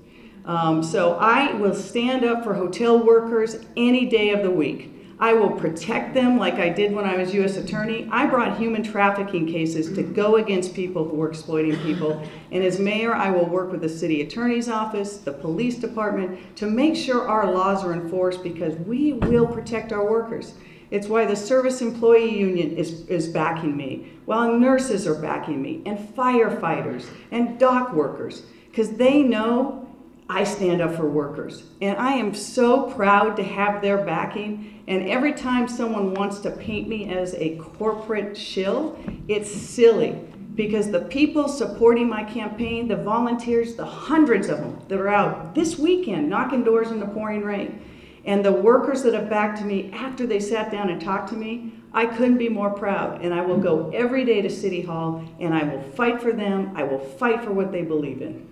Um, 0.45 0.83
so 0.83 1.15
I 1.15 1.53
will 1.53 1.75
stand 1.75 2.25
up 2.25 2.43
for 2.43 2.53
hotel 2.53 2.97
workers 2.97 3.57
any 3.77 4.05
day 4.05 4.31
of 4.31 4.43
the 4.43 4.51
week. 4.51 4.93
I 5.19 5.31
will 5.33 5.51
protect 5.51 6.13
them 6.13 6.37
like 6.37 6.55
I 6.55 6.67
did 6.67 6.91
when 6.91 7.05
I 7.05 7.15
was 7.15 7.33
U.S. 7.33 7.55
Attorney. 7.55 8.09
I 8.11 8.25
brought 8.25 8.57
human 8.57 8.83
trafficking 8.83 9.47
cases 9.47 9.95
to 9.95 10.03
go 10.03 10.35
against 10.35 10.73
people 10.73 11.07
who 11.07 11.15
were 11.15 11.29
exploiting 11.29 11.77
people. 11.79 12.21
And 12.51 12.61
as 12.63 12.77
mayor, 12.77 13.13
I 13.13 13.29
will 13.29 13.45
work 13.45 13.71
with 13.71 13.81
the 13.81 13.87
city 13.87 14.21
attorney's 14.21 14.67
office, 14.67 15.17
the 15.17 15.31
police 15.31 15.77
department, 15.77 16.57
to 16.57 16.65
make 16.65 16.97
sure 16.97 17.25
our 17.25 17.49
laws 17.49 17.85
are 17.85 17.93
enforced 17.93 18.43
because 18.43 18.75
we 18.79 19.13
will 19.13 19.47
protect 19.47 19.93
our 19.93 20.09
workers. 20.09 20.55
It's 20.93 21.07
why 21.07 21.25
the 21.25 21.35
Service 21.35 21.81
Employee 21.81 22.37
Union 22.37 22.77
is, 22.77 23.07
is 23.07 23.27
backing 23.27 23.75
me, 23.75 24.13
while 24.25 24.59
nurses 24.59 25.07
are 25.07 25.19
backing 25.19 25.59
me, 25.59 25.81
and 25.87 25.97
firefighters, 25.97 27.07
and 27.31 27.57
dock 27.57 27.93
workers, 27.93 28.43
because 28.69 28.91
they 28.91 29.23
know 29.23 29.89
I 30.29 30.43
stand 30.43 30.83
up 30.83 30.95
for 30.95 31.09
workers. 31.09 31.63
And 31.81 31.97
I 31.97 32.11
am 32.11 32.35
so 32.35 32.91
proud 32.91 33.35
to 33.37 33.43
have 33.43 33.81
their 33.81 34.05
backing. 34.05 34.83
And 34.87 35.09
every 35.09 35.33
time 35.33 35.67
someone 35.67 36.13
wants 36.13 36.37
to 36.41 36.51
paint 36.51 36.87
me 36.87 37.11
as 37.11 37.33
a 37.33 37.57
corporate 37.57 38.37
shill, 38.37 38.95
it's 39.27 39.51
silly 39.51 40.15
because 40.53 40.91
the 40.91 41.05
people 41.05 41.47
supporting 41.47 42.07
my 42.07 42.23
campaign, 42.23 42.87
the 42.87 42.97
volunteers, 42.97 43.73
the 43.73 43.85
hundreds 43.85 44.47
of 44.47 44.59
them 44.59 44.79
that 44.89 44.99
are 44.99 45.09
out 45.09 45.55
this 45.55 45.79
weekend 45.79 46.29
knocking 46.29 46.63
doors 46.63 46.91
in 46.91 46.99
the 46.99 47.07
pouring 47.07 47.41
rain, 47.41 47.81
and 48.25 48.43
the 48.43 48.51
workers 48.51 49.03
that 49.03 49.13
have 49.13 49.29
backed 49.29 49.61
me 49.63 49.91
after 49.91 50.25
they 50.25 50.39
sat 50.39 50.71
down 50.71 50.89
and 50.89 51.01
talked 51.01 51.29
to 51.29 51.35
me, 51.35 51.73
I 51.93 52.05
couldn't 52.05 52.37
be 52.37 52.49
more 52.49 52.69
proud. 52.71 53.21
And 53.21 53.33
I 53.33 53.41
will 53.41 53.57
go 53.57 53.91
every 53.93 54.23
day 54.23 54.41
to 54.41 54.49
City 54.49 54.81
Hall 54.81 55.23
and 55.39 55.53
I 55.53 55.63
will 55.63 55.81
fight 55.91 56.21
for 56.21 56.31
them. 56.31 56.71
I 56.75 56.83
will 56.83 56.99
fight 56.99 57.43
for 57.43 57.51
what 57.51 57.71
they 57.71 57.83
believe 57.83 58.21
in. 58.21 58.49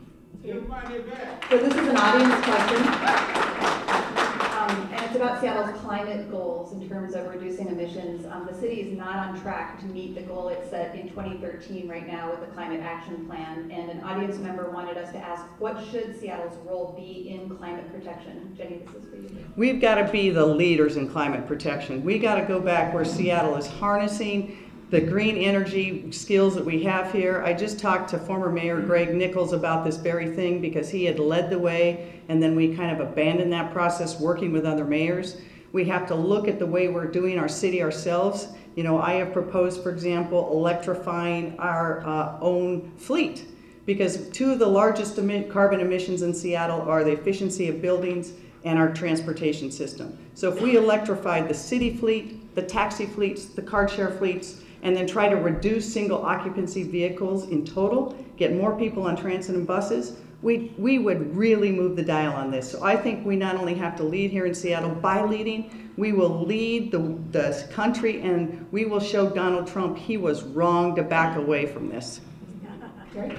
So 1.50 1.58
this 1.58 1.74
is 1.74 1.88
an 1.88 1.98
audience 1.98 2.46
question. 2.46 3.81
About 5.22 5.40
Seattle's 5.40 5.80
climate 5.82 6.32
goals 6.32 6.74
in 6.74 6.90
terms 6.90 7.14
of 7.14 7.28
reducing 7.28 7.68
emissions. 7.68 8.26
Um, 8.26 8.48
the 8.52 8.60
city 8.60 8.82
is 8.82 8.98
not 8.98 9.18
on 9.18 9.40
track 9.40 9.80
to 9.82 9.86
meet 9.86 10.16
the 10.16 10.22
goal 10.22 10.50
it 10.50 10.68
set 10.68 10.96
in 10.96 11.10
2013 11.10 11.88
right 11.88 12.08
now 12.08 12.32
with 12.32 12.40
the 12.40 12.48
climate 12.48 12.82
action 12.82 13.28
plan. 13.28 13.70
And 13.70 13.92
an 13.92 14.02
audience 14.02 14.40
member 14.40 14.72
wanted 14.72 14.98
us 14.98 15.12
to 15.12 15.20
ask, 15.20 15.44
what 15.60 15.78
should 15.92 16.20
Seattle's 16.20 16.58
role 16.66 16.96
be 16.98 17.30
in 17.30 17.56
climate 17.56 17.94
protection? 17.94 18.56
Jenny, 18.58 18.78
this 18.78 18.96
is 18.96 19.10
for 19.12 19.18
you. 19.18 19.46
We've 19.56 19.80
got 19.80 20.04
to 20.04 20.12
be 20.12 20.32
the 20.32 20.44
leaders 20.44 20.98
in 20.98 21.08
climate 21.08 21.46
protection. 21.46 22.04
We 22.04 22.18
got 22.18 22.38
to 22.38 22.46
go 22.46 22.60
back 22.60 22.92
where 22.92 23.06
Seattle 23.06 23.56
is 23.58 23.68
harnessing 23.68 24.71
the 24.92 25.00
green 25.00 25.38
energy 25.38 26.12
skills 26.12 26.54
that 26.54 26.66
we 26.66 26.84
have 26.84 27.14
here. 27.14 27.42
I 27.46 27.54
just 27.54 27.80
talked 27.80 28.10
to 28.10 28.20
former 28.20 28.52
Mayor 28.52 28.82
Greg 28.82 29.16
Nickels 29.16 29.54
about 29.54 29.86
this 29.86 29.96
very 29.96 30.36
thing 30.36 30.60
because 30.60 30.90
he 30.90 31.06
had 31.06 31.18
led 31.18 31.50
the 31.50 31.58
way 31.58 32.22
and 32.28 32.44
then 32.44 32.58
we 32.58 32.76
kind 32.76 32.92
of 32.92 33.00
abandoned 33.00 33.54
that 33.54 33.72
process 33.72 34.20
working 34.20 34.52
with 34.52 34.66
other 34.66 34.84
mayors. 34.84 35.38
We 35.72 35.86
have 35.86 36.06
to 36.08 36.16
look 36.16 36.50
at 36.50 36.60
the 36.60 36.66
way 36.66 36.90
we're 36.90 37.08
doing 37.08 37.40
our 37.40 37.48
city 37.48 37.82
ourselves. 37.82 38.50
You 38.76 38.84
know, 38.84 39.02
I 39.02 39.14
have 39.14 39.32
proposed, 39.32 39.82
for 39.82 39.92
example, 39.92 40.52
electrifying 40.52 41.58
our 41.58 42.06
uh, 42.06 42.38
own 42.42 42.92
fleet 42.98 43.46
because 43.86 44.28
two 44.32 44.52
of 44.52 44.60
the 44.60 44.68
largest 44.68 45.16
carbon 45.50 45.80
emissions 45.80 46.22
in 46.22 46.34
Seattle 46.34 46.82
are 46.82 47.06
the 47.06 47.14
efficiency 47.14 47.70
of 47.70 47.82
buildings 47.82 48.34
and 48.66 48.78
our 48.78 48.94
transportation 48.94 49.72
system. 49.72 50.18
So 50.36 50.52
if 50.52 50.62
we 50.62 50.76
electrified 50.76 51.48
the 51.48 51.54
city 51.54 51.96
fleet, 51.96 52.54
the 52.56 52.62
taxi 52.62 53.06
fleets, 53.06 53.46
the 53.46 53.62
car 53.62 53.88
share 53.88 54.12
fleets, 54.12 54.62
and 54.84 54.96
then 54.96 55.08
try 55.08 55.30
to 55.30 55.36
reduce 55.36 55.92
single 55.92 56.26
occupancy 56.26 56.84
vehicles 56.84 57.48
in 57.50 57.66
total, 57.66 58.16
get 58.38 58.54
more 58.54 58.78
people 58.78 59.04
on 59.04 59.16
transit 59.16 59.56
and 59.56 59.68
buses, 59.68 60.18
we, 60.42 60.74
we 60.78 60.98
would 60.98 61.36
really 61.36 61.72
move 61.72 61.96
the 61.96 62.04
dial 62.04 62.34
on 62.34 62.50
this. 62.50 62.72
So 62.72 62.84
I 62.84 62.96
think 62.96 63.26
we 63.26 63.36
not 63.36 63.56
only 63.56 63.76
have 63.76 63.96
to 63.98 64.04
lead 64.04 64.32
here 64.32 64.46
in 64.46 64.56
Seattle 64.56 64.90
by 64.90 65.24
leading, 65.24 65.92
we 65.98 66.14
will 66.14 66.46
lead 66.46 66.92
the, 66.92 67.20
the 67.32 67.68
country 67.72 68.22
and 68.22 68.68
we 68.72 68.86
will 68.86 69.00
show 69.00 69.30
Donald 69.30 69.68
Trump 69.68 69.98
he 69.98 70.18
was 70.18 70.44
wrong 70.44 70.96
to 70.96 71.04
back 71.04 71.38
away 71.38 71.68
from 71.68 71.90
this. 71.90 72.22
Jerry? 73.14 73.38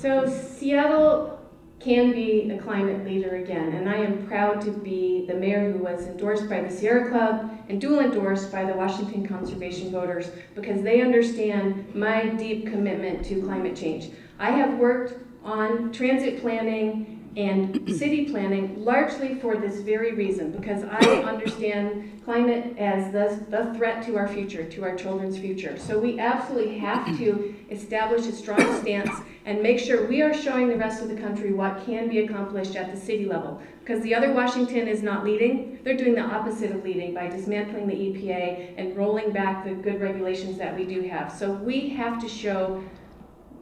So 0.00 0.26
Seattle 0.26 1.41
can 1.82 2.12
be 2.12 2.50
a 2.50 2.58
climate 2.58 3.04
leader 3.04 3.36
again, 3.36 3.72
and 3.72 3.88
I 3.88 3.96
am 3.96 4.26
proud 4.26 4.60
to 4.62 4.70
be 4.70 5.24
the 5.26 5.34
mayor 5.34 5.72
who 5.72 5.78
was 5.78 6.06
endorsed 6.06 6.48
by 6.48 6.60
the 6.60 6.70
Sierra 6.70 7.10
Club 7.10 7.50
and 7.68 7.80
dual 7.80 8.00
endorsed 8.00 8.52
by 8.52 8.64
the 8.64 8.74
Washington 8.74 9.26
Conservation 9.26 9.90
voters 9.90 10.30
because 10.54 10.82
they 10.82 11.00
understand 11.00 11.94
my 11.94 12.26
deep 12.26 12.66
commitment 12.66 13.24
to 13.26 13.42
climate 13.42 13.76
change. 13.76 14.10
I 14.38 14.50
have 14.50 14.78
worked 14.78 15.14
on 15.44 15.92
transit 15.92 16.40
planning 16.40 17.30
and 17.36 17.88
city 17.96 18.26
planning 18.26 18.84
largely 18.84 19.36
for 19.36 19.56
this 19.56 19.80
very 19.80 20.12
reason 20.12 20.52
because 20.52 20.84
I 20.84 21.22
understand 21.22 22.20
climate 22.24 22.76
as 22.78 23.10
the, 23.10 23.44
the 23.48 23.74
threat 23.74 24.04
to 24.06 24.16
our 24.18 24.28
future, 24.28 24.64
to 24.64 24.84
our 24.84 24.94
children's 24.94 25.38
future. 25.38 25.78
So 25.78 25.98
we 25.98 26.18
absolutely 26.18 26.78
have 26.78 27.16
to 27.18 27.54
establish 27.72 28.26
a 28.26 28.32
strong 28.32 28.80
stance 28.80 29.10
and 29.44 29.62
make 29.62 29.78
sure 29.78 30.06
we 30.06 30.22
are 30.22 30.32
showing 30.32 30.68
the 30.68 30.76
rest 30.76 31.02
of 31.02 31.08
the 31.08 31.16
country 31.16 31.52
what 31.52 31.84
can 31.84 32.08
be 32.08 32.20
accomplished 32.20 32.76
at 32.76 32.94
the 32.94 33.00
city 33.00 33.24
level. 33.24 33.60
Because 33.80 34.02
the 34.02 34.14
other 34.14 34.32
Washington 34.32 34.86
is 34.86 35.02
not 35.02 35.24
leading, 35.24 35.80
they're 35.82 35.96
doing 35.96 36.14
the 36.14 36.20
opposite 36.20 36.70
of 36.70 36.84
leading 36.84 37.14
by 37.14 37.28
dismantling 37.28 37.88
the 37.88 37.94
EPA 37.94 38.74
and 38.76 38.96
rolling 38.96 39.32
back 39.32 39.64
the 39.64 39.74
good 39.74 40.00
regulations 40.00 40.56
that 40.58 40.76
we 40.76 40.84
do 40.84 41.02
have. 41.02 41.32
So 41.32 41.50
we 41.52 41.88
have 41.90 42.20
to 42.20 42.28
show 42.28 42.84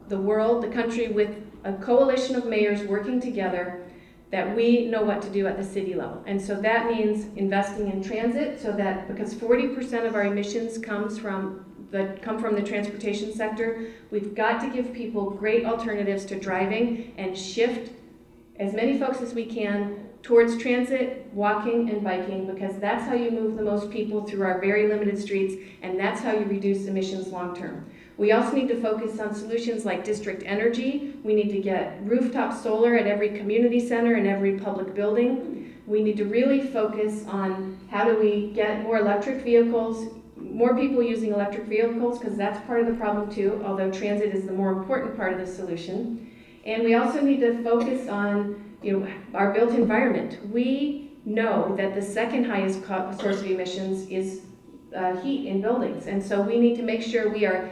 the 0.09 0.17
world, 0.17 0.63
the 0.63 0.69
country, 0.69 1.07
with 1.07 1.35
a 1.63 1.73
coalition 1.73 2.35
of 2.35 2.45
mayors 2.45 2.81
working 2.83 3.19
together 3.19 3.83
that 4.31 4.55
we 4.55 4.85
know 4.85 5.03
what 5.03 5.21
to 5.21 5.29
do 5.29 5.47
at 5.47 5.57
the 5.57 5.63
city 5.63 5.93
level. 5.93 6.23
And 6.25 6.41
so 6.41 6.59
that 6.61 6.89
means 6.89 7.25
investing 7.35 7.91
in 7.91 8.03
transit 8.03 8.61
so 8.61 8.71
that 8.73 9.07
because 9.07 9.33
40% 9.33 10.05
of 10.05 10.15
our 10.15 10.23
emissions 10.23 10.77
comes 10.77 11.17
from 11.17 11.65
the, 11.91 12.17
come 12.21 12.39
from 12.39 12.55
the 12.55 12.63
transportation 12.63 13.33
sector, 13.33 13.91
we've 14.09 14.33
got 14.33 14.61
to 14.61 14.69
give 14.69 14.93
people 14.93 15.29
great 15.29 15.65
alternatives 15.65 16.25
to 16.25 16.39
driving 16.39 17.13
and 17.17 17.37
shift 17.37 17.91
as 18.59 18.73
many 18.73 18.97
folks 18.97 19.21
as 19.21 19.33
we 19.33 19.45
can 19.45 20.07
towards 20.23 20.55
transit, 20.57 21.27
walking, 21.33 21.89
and 21.89 22.03
biking, 22.03 22.45
because 22.45 22.77
that's 22.77 23.03
how 23.05 23.13
you 23.13 23.31
move 23.31 23.57
the 23.57 23.63
most 23.63 23.89
people 23.89 24.23
through 24.23 24.43
our 24.43 24.61
very 24.61 24.87
limited 24.87 25.19
streets, 25.19 25.55
and 25.81 25.99
that's 25.99 26.21
how 26.21 26.31
you 26.31 26.45
reduce 26.45 26.85
emissions 26.85 27.27
long-term. 27.27 27.89
We 28.17 28.31
also 28.31 28.55
need 28.55 28.67
to 28.67 28.79
focus 28.79 29.19
on 29.19 29.33
solutions 29.33 29.83
like 29.83 30.03
district 30.03 30.43
energy. 30.45 31.15
We 31.23 31.33
need 31.33 31.49
to 31.49 31.59
get 31.59 31.97
rooftop 32.03 32.53
solar 32.53 32.95
at 32.95 33.07
every 33.07 33.29
community 33.29 33.79
center 33.79 34.13
and 34.13 34.27
every 34.27 34.59
public 34.59 34.93
building. 34.93 35.81
We 35.87 36.03
need 36.03 36.17
to 36.17 36.25
really 36.25 36.61
focus 36.61 37.25
on 37.27 37.79
how 37.89 38.05
do 38.05 38.19
we 38.19 38.51
get 38.53 38.83
more 38.83 38.99
electric 38.99 39.43
vehicles, 39.43 40.13
more 40.61 40.75
people 40.75 41.01
using 41.01 41.33
electric 41.33 41.65
vehicles, 41.65 42.19
because 42.19 42.37
that's 42.37 42.59
part 42.67 42.79
of 42.81 42.85
the 42.85 42.93
problem 42.93 43.33
too, 43.37 43.49
although 43.65 43.89
transit 43.89 44.29
is 44.37 44.45
the 44.45 44.55
more 44.61 44.71
important 44.79 45.17
part 45.17 45.33
of 45.33 45.39
the 45.43 45.51
solution. 45.59 45.99
And 46.65 46.83
we 46.83 46.93
also 46.93 47.19
need 47.19 47.39
to 47.39 47.63
focus 47.63 48.07
on 48.07 48.35
you 48.83 48.99
know, 48.99 49.07
our 49.33 49.51
built 49.55 49.71
environment. 49.71 50.31
We 50.51 51.13
know 51.25 51.75
that 51.77 51.95
the 51.95 52.01
second 52.19 52.43
highest 52.45 52.85
source 52.85 53.39
of 53.41 53.47
emissions 53.55 54.07
is 54.09 54.27
uh, 54.95 55.15
heat 55.21 55.47
in 55.47 55.61
buildings. 55.61 56.05
And 56.05 56.21
so 56.21 56.41
we 56.41 56.59
need 56.59 56.75
to 56.77 56.83
make 56.83 57.01
sure 57.01 57.29
we 57.29 57.43
are 57.47 57.71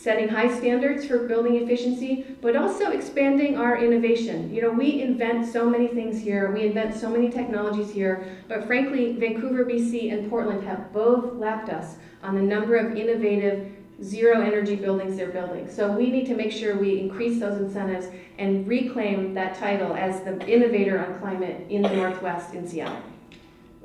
setting 0.00 0.28
high 0.28 0.56
standards 0.58 1.04
for 1.04 1.28
building 1.28 1.56
efficiency, 1.56 2.24
but 2.40 2.56
also 2.56 2.90
expanding 2.90 3.58
our 3.58 3.76
innovation. 3.76 4.52
You 4.52 4.62
know, 4.62 4.70
we 4.70 5.02
invent 5.02 5.46
so 5.46 5.68
many 5.68 5.88
things 5.88 6.22
here, 6.22 6.50
we 6.52 6.62
invent 6.62 6.94
so 6.94 7.10
many 7.10 7.28
technologies 7.28 7.92
here, 7.92 8.38
but 8.48 8.66
frankly, 8.66 9.12
Vancouver, 9.12 9.66
BC, 9.66 10.10
and 10.10 10.30
Portland 10.30 10.64
have 10.64 10.90
both 10.94 11.34
lapped 11.34 11.68
us 11.68 11.96
on 12.22 12.34
the 12.34 12.40
number 12.40 12.76
of 12.76 12.96
innovative 12.96 13.70
zero 14.02 14.40
energy 14.40 14.74
buildings 14.74 15.18
they're 15.18 15.28
building. 15.28 15.70
So 15.70 15.92
we 15.92 16.10
need 16.10 16.24
to 16.26 16.34
make 16.34 16.50
sure 16.50 16.78
we 16.78 16.98
increase 16.98 17.38
those 17.38 17.60
incentives 17.60 18.06
and 18.38 18.66
reclaim 18.66 19.34
that 19.34 19.58
title 19.58 19.94
as 19.94 20.22
the 20.22 20.40
innovator 20.48 20.98
on 20.98 21.18
climate 21.18 21.66
in 21.68 21.82
the 21.82 21.90
Northwest 21.90 22.54
in 22.54 22.66
Seattle. 22.66 23.02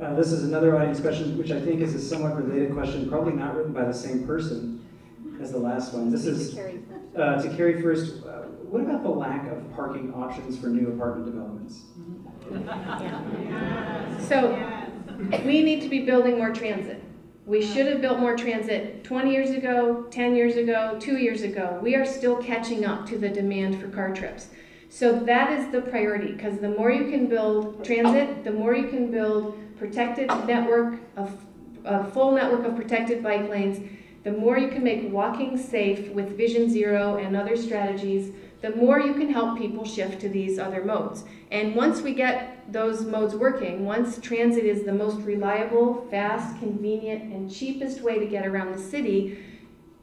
Uh, 0.01 0.13
this 0.13 0.31
is 0.31 0.45
another 0.45 0.77
audience 0.77 1.01
question, 1.01 1.37
which 1.37 1.51
I 1.51 1.59
think 1.59 1.81
is 1.81 1.93
a 1.93 1.99
somewhat 1.99 2.37
related 2.41 2.73
question, 2.73 3.09
probably 3.09 3.33
not 3.33 3.55
written 3.57 3.73
by 3.73 3.83
the 3.83 3.93
same 3.93 4.25
person 4.25 4.74
as 5.41 5.51
the 5.51 5.57
last 5.57 5.93
one. 5.93 6.11
This 6.11 6.25
is 6.25 6.57
uh, 6.57 7.41
to 7.41 7.55
Cary 7.55 7.81
first. 7.81 8.23
Uh, 8.25 8.43
what 8.69 8.81
about 8.81 9.03
the 9.03 9.09
lack 9.09 9.47
of 9.51 9.73
parking 9.73 10.13
options 10.13 10.57
for 10.57 10.67
new 10.67 10.89
apartment 10.89 11.25
developments? 11.27 11.81
So 14.27 14.57
we 15.45 15.61
need 15.63 15.81
to 15.81 15.89
be 15.89 16.05
building 16.05 16.37
more 16.37 16.51
transit. 16.51 17.01
We 17.45 17.61
should 17.61 17.85
have 17.85 18.01
built 18.01 18.19
more 18.19 18.35
transit 18.35 19.03
20 19.03 19.31
years 19.31 19.51
ago, 19.51 20.07
10 20.09 20.35
years 20.35 20.55
ago, 20.55 20.97
two 20.99 21.17
years 21.17 21.43
ago. 21.43 21.79
We 21.81 21.95
are 21.95 22.05
still 22.05 22.37
catching 22.37 22.85
up 22.85 23.05
to 23.07 23.17
the 23.17 23.29
demand 23.29 23.79
for 23.79 23.87
car 23.87 24.13
trips. 24.13 24.49
So 24.89 25.19
that 25.19 25.51
is 25.53 25.71
the 25.71 25.81
priority 25.81 26.31
because 26.31 26.57
the 26.57 26.69
more 26.69 26.91
you 26.91 27.09
can 27.11 27.27
build 27.27 27.85
transit, 27.85 28.43
the 28.43 28.51
more 28.51 28.75
you 28.75 28.87
can 28.87 29.11
build 29.11 29.59
protected 29.77 30.27
network 30.47 30.99
of 31.17 31.37
a 31.83 32.03
full 32.11 32.31
network 32.31 32.65
of 32.65 32.75
protected 32.75 33.21
bike 33.21 33.47
lanes, 33.47 33.87
the 34.25 34.31
more 34.31 34.57
you 34.57 34.69
can 34.69 34.83
make 34.83 35.09
walking 35.13 35.55
safe 35.55 36.09
with 36.09 36.35
Vision 36.35 36.67
Zero 36.67 37.17
and 37.17 37.37
other 37.37 37.55
strategies, 37.55 38.33
the 38.61 38.71
more 38.71 38.99
you 38.99 39.13
can 39.13 39.29
help 39.29 39.55
people 39.55 39.85
shift 39.85 40.19
to 40.21 40.29
these 40.29 40.57
other 40.57 40.83
modes. 40.83 41.25
And 41.51 41.75
once 41.75 42.01
we 42.01 42.15
get 42.15 42.73
those 42.73 43.05
modes 43.05 43.35
working, 43.35 43.85
once 43.85 44.17
transit 44.17 44.65
is 44.65 44.83
the 44.83 44.91
most 44.91 45.19
reliable, 45.21 46.07
fast, 46.09 46.57
convenient, 46.57 47.31
and 47.31 47.53
cheapest 47.53 48.01
way 48.01 48.17
to 48.17 48.25
get 48.25 48.47
around 48.47 48.75
the 48.75 48.81
city, 48.81 49.45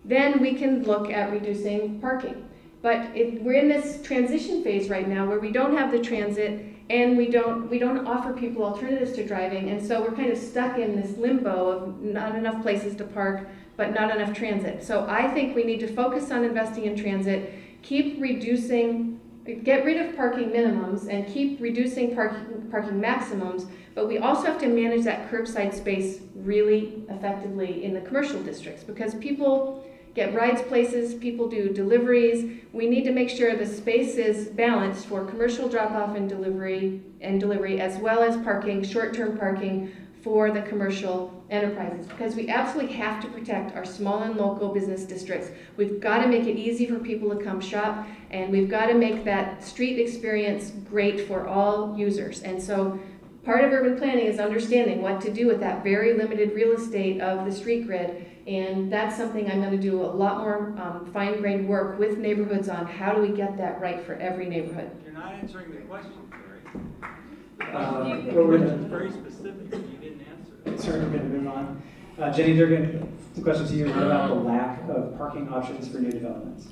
then 0.04 0.40
we 0.40 0.54
can 0.54 0.84
look 0.84 1.10
at 1.10 1.32
reducing 1.32 2.00
parking. 2.00 2.48
But 2.80 3.12
we're 3.14 3.54
in 3.54 3.68
this 3.68 4.00
transition 4.02 4.62
phase 4.62 4.88
right 4.88 5.08
now 5.08 5.26
where 5.26 5.40
we 5.40 5.50
don't 5.50 5.76
have 5.76 5.90
the 5.90 6.00
transit 6.00 6.71
and 6.90 7.16
we 7.16 7.28
don't 7.28 7.70
we 7.70 7.78
don't 7.78 8.06
offer 8.06 8.32
people 8.32 8.64
alternatives 8.64 9.12
to 9.12 9.26
driving, 9.26 9.70
and 9.70 9.84
so 9.84 10.02
we're 10.02 10.12
kind 10.12 10.30
of 10.30 10.38
stuck 10.38 10.78
in 10.78 11.00
this 11.00 11.16
limbo 11.16 11.68
of 11.68 12.00
not 12.02 12.34
enough 12.34 12.62
places 12.62 12.96
to 12.96 13.04
park, 13.04 13.48
but 13.76 13.94
not 13.94 14.14
enough 14.14 14.34
transit. 14.34 14.82
So 14.82 15.06
I 15.08 15.28
think 15.28 15.54
we 15.54 15.64
need 15.64 15.80
to 15.80 15.94
focus 15.94 16.30
on 16.30 16.44
investing 16.44 16.84
in 16.84 16.96
transit, 16.96 17.52
keep 17.82 18.20
reducing, 18.20 19.20
get 19.64 19.84
rid 19.84 19.96
of 19.96 20.16
parking 20.16 20.50
minimums, 20.50 21.08
and 21.08 21.26
keep 21.32 21.60
reducing 21.60 22.14
parking 22.14 22.68
parking 22.70 23.00
maximums. 23.00 23.66
But 23.94 24.08
we 24.08 24.18
also 24.18 24.46
have 24.46 24.58
to 24.60 24.68
manage 24.68 25.04
that 25.04 25.30
curbside 25.30 25.74
space 25.74 26.20
really 26.34 27.04
effectively 27.10 27.84
in 27.84 27.92
the 27.94 28.00
commercial 28.00 28.42
districts 28.42 28.82
because 28.82 29.14
people 29.16 29.84
get 30.14 30.34
rides 30.34 30.62
places, 30.62 31.14
people 31.14 31.48
do 31.48 31.72
deliveries. 31.72 32.60
We 32.72 32.86
need 32.86 33.04
to 33.04 33.12
make 33.12 33.30
sure 33.30 33.56
the 33.56 33.66
space 33.66 34.16
is 34.16 34.48
balanced 34.48 35.06
for 35.06 35.24
commercial 35.24 35.68
drop-off 35.68 36.16
and 36.16 36.28
delivery 36.28 37.00
and 37.20 37.40
delivery 37.40 37.80
as 37.80 37.98
well 37.98 38.22
as 38.22 38.36
parking, 38.38 38.82
short-term 38.82 39.38
parking 39.38 39.92
for 40.22 40.52
the 40.52 40.62
commercial 40.62 41.44
enterprises 41.50 42.06
because 42.06 42.36
we 42.36 42.48
absolutely 42.48 42.94
have 42.94 43.20
to 43.20 43.28
protect 43.28 43.74
our 43.74 43.84
small 43.84 44.22
and 44.22 44.36
local 44.36 44.72
business 44.72 45.04
districts. 45.04 45.50
We've 45.76 46.00
got 46.00 46.22
to 46.22 46.28
make 46.28 46.46
it 46.46 46.56
easy 46.56 46.86
for 46.86 46.98
people 46.98 47.28
to 47.36 47.44
come 47.44 47.60
shop 47.60 48.06
and 48.30 48.52
we've 48.52 48.70
got 48.70 48.86
to 48.86 48.94
make 48.94 49.24
that 49.24 49.64
street 49.64 49.98
experience 49.98 50.70
great 50.88 51.26
for 51.26 51.46
all 51.48 51.98
users. 51.98 52.42
And 52.42 52.62
so 52.62 53.00
part 53.44 53.64
of 53.64 53.72
urban 53.72 53.98
planning 53.98 54.26
is 54.26 54.38
understanding 54.38 55.02
what 55.02 55.20
to 55.22 55.32
do 55.32 55.46
with 55.46 55.58
that 55.60 55.82
very 55.82 56.14
limited 56.14 56.52
real 56.52 56.72
estate 56.72 57.20
of 57.20 57.44
the 57.44 57.52
street 57.52 57.86
grid 57.86 58.24
and 58.46 58.92
that's 58.92 59.16
something 59.16 59.50
I'm 59.50 59.60
going 59.60 59.70
to 59.72 59.78
do 59.78 60.02
a 60.02 60.06
lot 60.06 60.38
more 60.38 60.74
um, 60.78 61.10
fine 61.12 61.40
grained 61.40 61.68
work 61.68 61.98
with 61.98 62.18
neighborhoods 62.18 62.68
on 62.68 62.86
how 62.86 63.12
do 63.12 63.22
we 63.22 63.28
get 63.28 63.56
that 63.58 63.80
right 63.80 64.04
for 64.04 64.14
every 64.14 64.46
neighborhood. 64.46 64.90
You're 65.04 65.14
not 65.14 65.32
answering 65.34 65.70
the 65.70 65.80
question, 65.82 66.12
Cary. 66.30 67.72
Uh, 67.72 68.32
well, 68.32 68.46
we're 68.46 68.58
very 68.58 69.10
specific, 69.10 69.72
and 69.72 69.92
you 69.92 69.98
didn't 69.98 70.26
answer 70.26 70.52
it. 70.66 70.80
sorry, 70.80 71.00
we're 71.00 71.10
going 71.10 71.30
to 71.30 71.38
move 71.38 71.46
on. 71.46 71.82
Uh, 72.18 72.32
Jenny 72.32 72.56
Durkan, 72.56 73.06
the 73.34 73.42
question 73.42 73.66
to 73.66 73.74
you: 73.74 73.86
What 73.86 74.04
about 74.04 74.28
the 74.28 74.34
lack 74.34 74.88
of 74.88 75.16
parking 75.16 75.48
options 75.48 75.88
for 75.88 75.98
new 75.98 76.10
developments? 76.10 76.66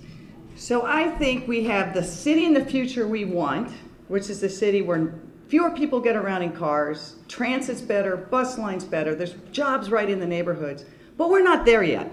So 0.56 0.84
I 0.84 1.08
think 1.12 1.48
we 1.48 1.64
have 1.64 1.94
the 1.94 2.02
city 2.02 2.44
in 2.44 2.52
the 2.52 2.64
future 2.64 3.06
we 3.06 3.24
want, 3.24 3.72
which 4.08 4.28
is 4.28 4.40
the 4.40 4.48
city 4.48 4.82
where 4.82 5.14
fewer 5.48 5.70
people 5.70 6.00
get 6.00 6.16
around 6.16 6.42
in 6.42 6.52
cars, 6.52 7.16
transit's 7.28 7.80
better, 7.80 8.16
bus 8.16 8.58
lines 8.58 8.84
better, 8.84 9.14
there's 9.14 9.34
jobs 9.52 9.90
right 9.90 10.10
in 10.10 10.20
the 10.20 10.26
neighborhoods, 10.26 10.84
but 11.20 11.28
we're 11.28 11.42
not 11.42 11.66
there 11.66 11.82
yet. 11.82 12.10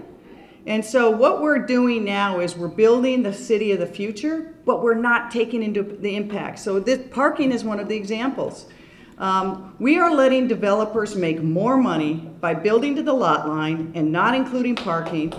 And 0.66 0.84
so 0.84 1.10
what 1.10 1.40
we're 1.40 1.60
doing 1.60 2.04
now 2.04 2.40
is 2.40 2.54
we're 2.54 2.68
building 2.68 3.22
the 3.22 3.32
city 3.32 3.72
of 3.72 3.80
the 3.80 3.86
future, 3.86 4.54
but 4.66 4.82
we're 4.82 4.92
not 4.92 5.30
taking 5.30 5.62
into 5.62 5.82
the 5.82 6.14
impact. 6.14 6.58
So 6.58 6.78
this 6.78 7.00
parking 7.10 7.50
is 7.50 7.64
one 7.64 7.80
of 7.80 7.88
the 7.88 7.96
examples. 7.96 8.66
Um, 9.16 9.74
we 9.78 9.98
are 9.98 10.14
letting 10.14 10.46
developers 10.46 11.16
make 11.16 11.42
more 11.42 11.78
money 11.78 12.16
by 12.38 12.52
building 12.52 12.94
to 12.96 13.02
the 13.02 13.14
lot 13.14 13.48
line 13.48 13.92
and 13.94 14.12
not 14.12 14.34
including 14.34 14.76
parking. 14.76 15.32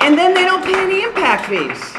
And 0.00 0.16
then 0.16 0.32
they 0.32 0.44
don't 0.44 0.64
pay 0.64 0.80
any 0.82 1.02
impact 1.02 1.50
fees. 1.50 1.94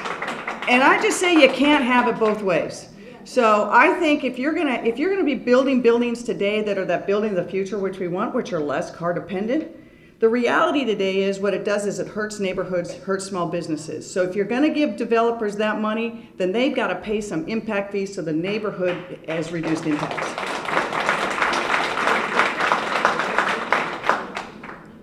And 0.67 0.81
I 0.81 0.99
just 0.99 1.19
say 1.19 1.39
you 1.39 1.49
can't 1.49 1.83
have 1.83 2.07
it 2.07 2.17
both 2.17 2.41
ways. 2.41 2.89
So 3.25 3.69
I 3.71 3.93
think 3.99 4.23
if 4.23 4.37
you're 4.37 4.53
gonna 4.53 4.83
if 4.83 4.99
you're 4.99 5.09
gonna 5.09 5.25
be 5.25 5.33
building 5.33 5.81
buildings 5.81 6.21
today 6.21 6.61
that 6.61 6.77
are 6.77 6.85
that 6.85 7.07
building 7.07 7.31
of 7.31 7.35
the 7.43 7.49
future 7.51 7.79
which 7.79 7.97
we 7.97 8.07
want, 8.07 8.35
which 8.35 8.53
are 8.53 8.59
less 8.59 8.91
car 8.95 9.13
dependent, 9.13 9.75
the 10.19 10.29
reality 10.29 10.85
today 10.85 11.23
is 11.23 11.39
what 11.39 11.55
it 11.55 11.65
does 11.65 11.87
is 11.87 11.97
it 11.97 12.07
hurts 12.07 12.39
neighborhoods, 12.39 12.93
hurts 12.93 13.25
small 13.25 13.47
businesses. 13.47 14.09
So 14.09 14.21
if 14.21 14.35
you're 14.35 14.45
gonna 14.45 14.69
give 14.69 14.95
developers 14.95 15.55
that 15.55 15.81
money, 15.81 16.29
then 16.37 16.51
they've 16.51 16.75
gotta 16.75 16.95
pay 16.95 17.19
some 17.19 17.47
impact 17.47 17.91
fees 17.91 18.13
so 18.13 18.21
the 18.21 18.31
neighborhood 18.31 19.19
has 19.27 19.51
reduced 19.51 19.87
impact. 19.87 20.23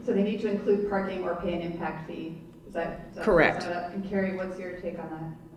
So 0.06 0.12
they 0.12 0.22
need 0.22 0.40
to 0.42 0.48
include 0.48 0.88
parking 0.88 1.24
or 1.24 1.34
pay 1.36 1.54
an 1.54 1.62
impact 1.62 2.06
fee. 2.06 2.38
Is 2.68 2.74
that? 2.74 3.06
is 3.10 3.16
that- 3.16 3.24
Correct. 3.24 3.64
And 3.64 4.08
Cary, 4.08 4.36
what's 4.36 4.60
your 4.60 4.72
take 4.80 4.98
on 5.00 5.10
that? 5.10 5.51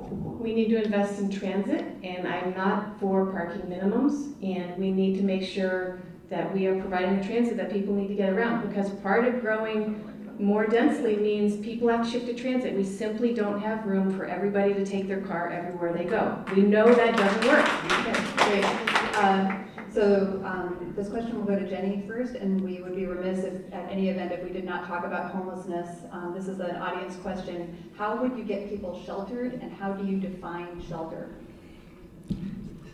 We 0.00 0.54
need 0.54 0.68
to 0.70 0.82
invest 0.82 1.18
in 1.18 1.30
transit, 1.30 1.84
and 2.02 2.26
I'm 2.26 2.54
not 2.54 2.98
for 3.00 3.26
parking 3.26 3.62
minimums, 3.62 4.32
and 4.42 4.78
we 4.78 4.90
need 4.90 5.16
to 5.16 5.22
make 5.22 5.42
sure 5.42 6.00
that 6.30 6.52
we 6.54 6.66
are 6.66 6.78
providing 6.80 7.18
the 7.18 7.24
transit 7.24 7.56
that 7.56 7.72
people 7.72 7.94
need 7.94 8.08
to 8.08 8.14
get 8.14 8.32
around, 8.32 8.68
because 8.68 8.90
part 9.00 9.24
of 9.24 9.40
growing 9.40 10.04
more 10.38 10.66
densely 10.66 11.16
means 11.16 11.56
people 11.64 11.88
have 11.88 12.04
to 12.04 12.10
shift 12.10 12.26
to 12.26 12.34
transit. 12.34 12.74
We 12.74 12.84
simply 12.84 13.34
don't 13.34 13.60
have 13.60 13.84
room 13.84 14.16
for 14.16 14.24
everybody 14.26 14.72
to 14.74 14.86
take 14.86 15.08
their 15.08 15.20
car 15.20 15.50
everywhere 15.50 15.92
they 15.92 16.04
go. 16.04 16.44
We 16.54 16.62
know 16.62 16.94
that 16.94 17.16
doesn't 17.16 17.44
work. 17.44 17.66
Okay, 17.92 18.60
great. 18.60 19.16
Uh, 19.16 19.58
So 19.92 20.42
um, 20.44 20.92
this 20.94 21.08
question 21.08 21.36
will 21.38 21.46
go 21.46 21.58
to 21.58 21.68
Jenny 21.68 22.04
first, 22.06 22.34
and 22.34 22.60
we 22.60 22.80
would 22.82 22.94
be 22.94 23.06
remiss 23.06 23.44
if, 23.44 23.72
at 23.72 23.90
any 23.90 24.10
event, 24.10 24.32
if 24.32 24.44
we 24.44 24.50
did 24.50 24.64
not 24.64 24.86
talk 24.86 25.04
about 25.04 25.32
homelessness. 25.32 26.04
Um, 26.12 26.34
This 26.34 26.46
is 26.46 26.60
an 26.60 26.76
audience 26.76 27.16
question. 27.16 27.90
How 27.96 28.16
would 28.16 28.36
you 28.36 28.44
get 28.44 28.68
people 28.68 29.02
sheltered, 29.04 29.54
and 29.54 29.72
how 29.72 29.92
do 29.92 30.06
you 30.06 30.18
define 30.18 30.82
shelter? 30.86 31.30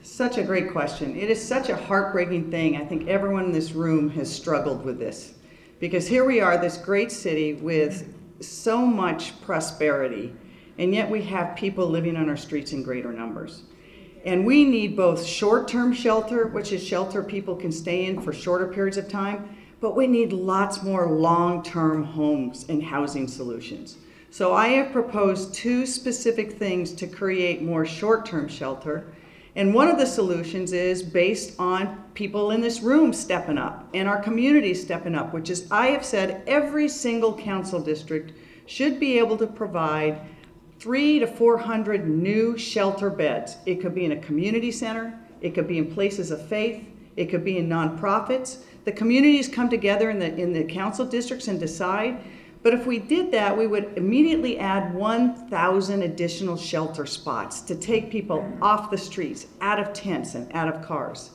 Such 0.03 0.39
a 0.39 0.45
great 0.45 0.71
question. 0.71 1.17
It 1.17 1.31
is 1.31 1.47
such 1.47 1.69
a 1.69 1.77
heartbreaking 1.77 2.51
thing. 2.51 2.77
I 2.77 2.85
think 2.85 3.09
everyone 3.09 3.47
in 3.47 3.53
this 3.53 3.73
room 3.73 4.09
has 4.11 4.33
struggled 4.33 4.85
with 4.85 4.99
this. 4.99 5.35
Because 5.81 6.07
here 6.07 6.25
we 6.25 6.41
are, 6.41 6.57
this 6.57 6.77
great 6.77 7.11
city 7.11 7.55
with 7.55 8.15
so 8.41 8.87
much 8.87 9.41
prosperity, 9.41 10.35
and 10.79 10.95
yet 10.95 11.11
we 11.11 11.23
have 11.23 11.57
people 11.57 11.89
living 11.89 12.17
on 12.17 12.29
our 12.29 12.37
streets 12.37 12.73
in 12.73 12.83
greater 12.83 13.13
numbers. 13.13 13.65
And 14.25 14.47
we 14.47 14.65
need 14.65 14.97
both 14.97 15.25
short 15.25 15.69
term 15.69 15.93
shelter, 15.93 16.47
which 16.47 16.73
is 16.73 16.83
shelter 16.83 17.23
people 17.23 17.55
can 17.55 17.71
stay 17.71 18.07
in 18.07 18.21
for 18.21 18.33
shorter 18.33 18.67
periods 18.67 18.97
of 18.97 19.09
time, 19.09 19.57
but 19.81 19.95
we 19.95 20.07
need 20.07 20.33
lots 20.33 20.83
more 20.83 21.11
long 21.11 21.63
term 21.63 22.03
homes 22.03 22.65
and 22.69 22.83
housing 22.83 23.29
solutions. 23.29 23.99
So 24.31 24.55
I 24.55 24.69
have 24.69 24.93
proposed 24.93 25.55
two 25.55 25.85
specific 25.87 26.53
things 26.55 26.93
to 26.95 27.07
create 27.07 27.63
more 27.63 27.85
short 27.85 28.25
term 28.25 28.49
shelter. 28.49 29.07
And 29.57 29.73
one 29.73 29.89
of 29.89 29.99
the 29.99 30.07
solutions 30.07 30.73
is 30.73 31.03
based 31.03 31.61
on 31.61 32.03
people 32.15 32.51
in 32.51 32.61
this 32.61 32.81
room 32.81 33.13
stepping 33.13 33.59
up 33.59 33.89
and 33.95 34.09
our 34.09 34.21
community 34.21 34.75
stepping 34.75 35.15
up, 35.15 35.33
which 35.33 35.51
is 35.51 35.71
I 35.71 35.89
have 35.89 36.05
said 36.05 36.43
every 36.49 36.89
single 36.89 37.37
council 37.37 37.79
district 37.79 38.33
should 38.67 38.99
be 38.99 39.19
able 39.19 39.37
to 39.37 39.47
provide 39.47 40.19
three 40.85 41.19
to 41.19 41.27
400 41.27 42.07
new 42.07 42.59
shelter 42.59 43.09
beds. 43.09 43.57
It 43.65 43.77
could 43.77 43.95
be 43.95 44.05
in 44.05 44.13
a 44.13 44.21
community 44.21 44.71
center, 44.71 45.19
it 45.41 45.55
could 45.55 45.67
be 45.67 45.79
in 45.79 45.91
places 45.91 46.31
of 46.31 46.47
faith, 46.47 46.85
it 47.17 47.31
could 47.31 47.43
be 47.43 47.57
in 47.57 47.71
nonprofits. 47.71 48.59
The 48.85 48.93
communities 48.93 49.49
come 49.49 49.71
together 49.71 50.11
in 50.11 50.19
the, 50.19 50.37
in 50.37 50.53
the 50.53 50.63
council 50.63 51.07
districts 51.07 51.49
and 51.49 51.59
decide. 51.59 52.23
But 52.63 52.75
if 52.75 52.85
we 52.85 52.99
did 52.99 53.33
that, 53.33 53.57
we 53.57 53.67
would 53.67 53.97
immediately 53.97 54.59
add 54.59 54.95
1,000 54.95 56.03
additional 56.03 56.59
shelter 56.59 57.07
spots 57.07 57.63
to 57.63 57.75
take 57.75 58.11
people 58.11 58.47
off 58.61 58.91
the 58.91 58.99
streets, 58.99 59.47
out 59.63 59.81
of 59.81 59.95
tents, 59.95 60.35
and 60.35 60.53
out 60.53 60.69
of 60.69 60.87
cars. 60.87 61.31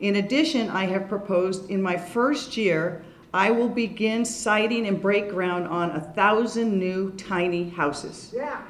In 0.00 0.16
addition, 0.16 0.70
I 0.70 0.86
have 0.86 1.06
proposed 1.06 1.68
in 1.68 1.82
my 1.82 1.98
first 1.98 2.56
year, 2.56 3.04
I 3.34 3.50
will 3.50 3.68
begin 3.68 4.24
siting 4.24 4.86
and 4.86 5.00
break 5.00 5.30
ground 5.30 5.66
on 5.68 5.90
a 5.90 6.00
thousand 6.00 6.78
new 6.78 7.10
tiny 7.12 7.68
houses. 7.68 8.32
Yeah. 8.34 8.62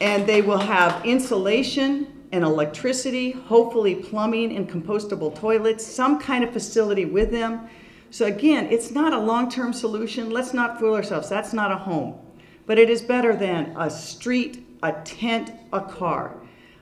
And 0.00 0.26
they 0.26 0.42
will 0.42 0.58
have 0.58 1.04
insulation 1.04 2.20
and 2.32 2.44
electricity, 2.44 3.32
hopefully 3.32 3.94
plumbing 3.94 4.56
and 4.56 4.68
compostable 4.68 5.34
toilets, 5.34 5.86
some 5.86 6.18
kind 6.18 6.44
of 6.44 6.52
facility 6.52 7.04
with 7.04 7.30
them. 7.30 7.68
So 8.10 8.26
again, 8.26 8.66
it's 8.70 8.90
not 8.90 9.12
a 9.12 9.18
long-term 9.18 9.72
solution. 9.72 10.30
Let's 10.30 10.54
not 10.54 10.78
fool 10.78 10.94
ourselves. 10.94 11.28
That's 11.28 11.52
not 11.52 11.70
a 11.70 11.76
home. 11.76 12.18
But 12.66 12.78
it 12.78 12.90
is 12.90 13.02
better 13.02 13.36
than 13.36 13.74
a 13.76 13.90
street, 13.90 14.66
a 14.82 14.92
tent, 15.04 15.52
a 15.72 15.80
car. 15.80 16.39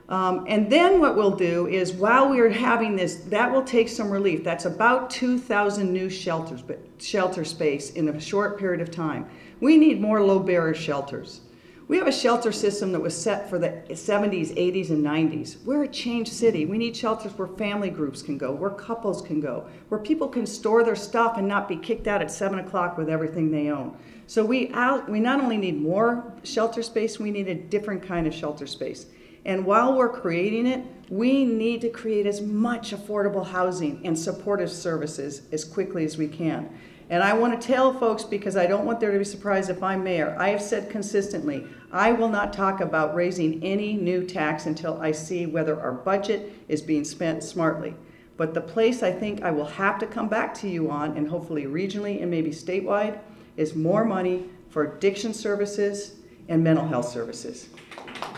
Um, 0.09 0.45
and 0.47 0.71
then 0.71 0.99
what 0.99 1.15
we'll 1.15 1.35
do 1.35 1.67
is 1.67 1.93
while 1.93 2.29
we 2.29 2.39
are 2.39 2.49
having 2.49 2.95
this, 2.95 3.17
that 3.27 3.51
will 3.51 3.61
take 3.61 3.87
some 3.87 4.09
relief. 4.09 4.43
That's 4.43 4.65
about 4.65 5.11
2,000 5.11 5.93
new 5.93 6.09
shelters, 6.09 6.63
but 6.63 6.79
shelter 6.97 7.45
space 7.45 7.91
in 7.91 8.09
a 8.09 8.19
short 8.19 8.57
period 8.57 8.81
of 8.81 8.89
time. 8.89 9.29
We 9.59 9.77
need 9.77 10.01
more 10.01 10.23
low 10.23 10.39
barrier 10.39 10.73
shelters. 10.73 11.41
We 11.87 11.97
have 11.97 12.07
a 12.07 12.11
shelter 12.11 12.51
system 12.51 12.91
that 12.91 12.99
was 12.99 13.19
set 13.19 13.49
for 13.49 13.59
the 13.59 13.83
70s, 13.89 14.55
80s, 14.55 14.89
and 14.89 15.03
90s. 15.03 15.63
We're 15.63 15.83
a 15.83 15.87
changed 15.87 16.31
city. 16.31 16.65
We 16.65 16.77
need 16.77 16.95
shelters 16.95 17.35
where 17.35 17.47
family 17.47 17.89
groups 17.89 18.21
can 18.21 18.37
go, 18.37 18.51
where 18.51 18.69
couples 18.69 19.23
can 19.23 19.39
go, 19.39 19.67
where 19.89 19.99
people 19.99 20.27
can 20.27 20.45
store 20.45 20.83
their 20.83 20.95
stuff 20.95 21.37
and 21.37 21.47
not 21.47 21.67
be 21.67 21.75
kicked 21.75 22.07
out 22.07 22.21
at 22.21 22.31
7 22.31 22.59
o'clock 22.59 22.97
with 22.97 23.09
everything 23.09 23.51
they 23.51 23.69
own. 23.69 23.97
So 24.27 24.45
we, 24.45 24.71
out, 24.73 25.09
we 25.09 25.19
not 25.19 25.41
only 25.41 25.57
need 25.57 25.81
more 25.81 26.31
shelter 26.43 26.83
space, 26.83 27.19
we 27.19 27.31
need 27.31 27.47
a 27.47 27.55
different 27.55 28.03
kind 28.03 28.27
of 28.27 28.33
shelter 28.35 28.67
space. 28.67 29.07
And 29.45 29.65
while 29.65 29.95
we're 29.95 30.09
creating 30.09 30.67
it, 30.67 30.85
we 31.09 31.45
need 31.45 31.81
to 31.81 31.89
create 31.89 32.25
as 32.25 32.41
much 32.41 32.91
affordable 32.91 33.47
housing 33.47 34.05
and 34.05 34.17
supportive 34.17 34.71
services 34.71 35.43
as 35.51 35.65
quickly 35.65 36.05
as 36.05 36.17
we 36.17 36.27
can. 36.27 36.69
And 37.09 37.23
I 37.23 37.33
want 37.33 37.59
to 37.59 37.67
tell 37.67 37.91
folks, 37.97 38.23
because 38.23 38.55
I 38.55 38.67
don't 38.67 38.85
want 38.85 38.99
there 38.99 39.11
to 39.11 39.17
be 39.17 39.23
surprise 39.25 39.69
if 39.69 39.81
I'm 39.81 40.03
mayor, 40.03 40.35
I 40.37 40.49
have 40.49 40.61
said 40.61 40.91
consistently, 40.91 41.65
I 41.91 42.11
will 42.11 42.29
not 42.29 42.53
talk 42.53 42.81
about 42.81 43.15
raising 43.15 43.63
any 43.63 43.93
new 43.93 44.23
tax 44.23 44.67
until 44.67 45.01
I 45.01 45.11
see 45.11 45.47
whether 45.47 45.81
our 45.81 45.91
budget 45.91 46.53
is 46.67 46.83
being 46.83 47.03
spent 47.03 47.43
smartly. 47.43 47.95
But 48.37 48.53
the 48.53 48.61
place 48.61 49.01
I 49.01 49.11
think 49.11 49.41
I 49.41 49.49
will 49.49 49.65
have 49.65 49.97
to 49.99 50.05
come 50.05 50.29
back 50.29 50.53
to 50.55 50.69
you 50.69 50.91
on, 50.91 51.17
and 51.17 51.27
hopefully 51.27 51.63
regionally 51.63 52.21
and 52.21 52.29
maybe 52.29 52.51
statewide, 52.51 53.19
is 53.57 53.75
more 53.75 54.05
money 54.05 54.45
for 54.69 54.83
addiction 54.83 55.33
services 55.33 56.13
and 56.47 56.63
mental 56.63 56.87
health 56.87 57.09
services. 57.09 57.69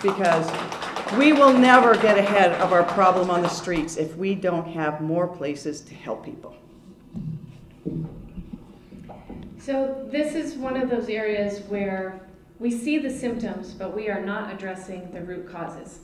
Because 0.01 0.49
we 1.17 1.33
will 1.33 1.53
never 1.53 1.95
get 1.95 2.17
ahead 2.17 2.53
of 2.61 2.71
our 2.71 2.83
problem 2.83 3.29
on 3.29 3.41
the 3.41 3.49
streets 3.49 3.97
if 3.97 4.15
we 4.15 4.33
don't 4.33 4.67
have 4.67 5.01
more 5.01 5.27
places 5.27 5.81
to 5.81 5.93
help 5.93 6.23
people. 6.23 6.55
So 9.57 10.07
this 10.09 10.33
is 10.33 10.55
one 10.55 10.75
of 10.75 10.89
those 10.89 11.09
areas 11.09 11.59
where 11.67 12.21
we 12.59 12.71
see 12.71 12.97
the 12.97 13.09
symptoms, 13.09 13.73
but 13.73 13.95
we 13.95 14.09
are 14.09 14.23
not 14.23 14.53
addressing 14.53 15.11
the 15.11 15.21
root 15.21 15.51
causes. 15.51 15.99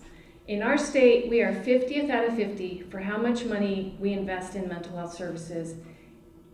In 0.47 0.63
our 0.63 0.77
state, 0.77 1.29
we 1.29 1.41
are 1.41 1.53
50th 1.53 2.09
out 2.09 2.25
of 2.25 2.35
50 2.35 2.85
for 2.89 2.99
how 2.99 3.17
much 3.17 3.45
money 3.45 3.97
we 3.99 4.13
invest 4.13 4.55
in 4.55 4.67
mental 4.67 4.95
health 4.95 5.13
services. 5.13 5.75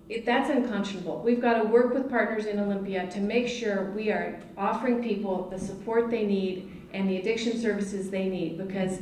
It, 0.10 0.26
that's 0.26 0.50
unconscionable. 0.50 1.22
We've 1.24 1.42
got 1.42 1.62
to 1.62 1.68
work 1.68 1.94
with 1.94 2.10
partners 2.10 2.46
in 2.46 2.60
Olympia 2.60 3.08
to 3.12 3.20
make 3.20 3.48
sure 3.48 3.92
we 3.92 4.12
are 4.12 4.40
offering 4.58 5.02
people 5.02 5.50
the 5.50 5.60
support 5.60 6.10
they 6.10 6.26
need 6.26 6.73
and 6.94 7.10
the 7.10 7.18
addiction 7.18 7.60
services 7.60 8.10
they 8.10 8.28
need 8.28 8.58
because 8.58 9.00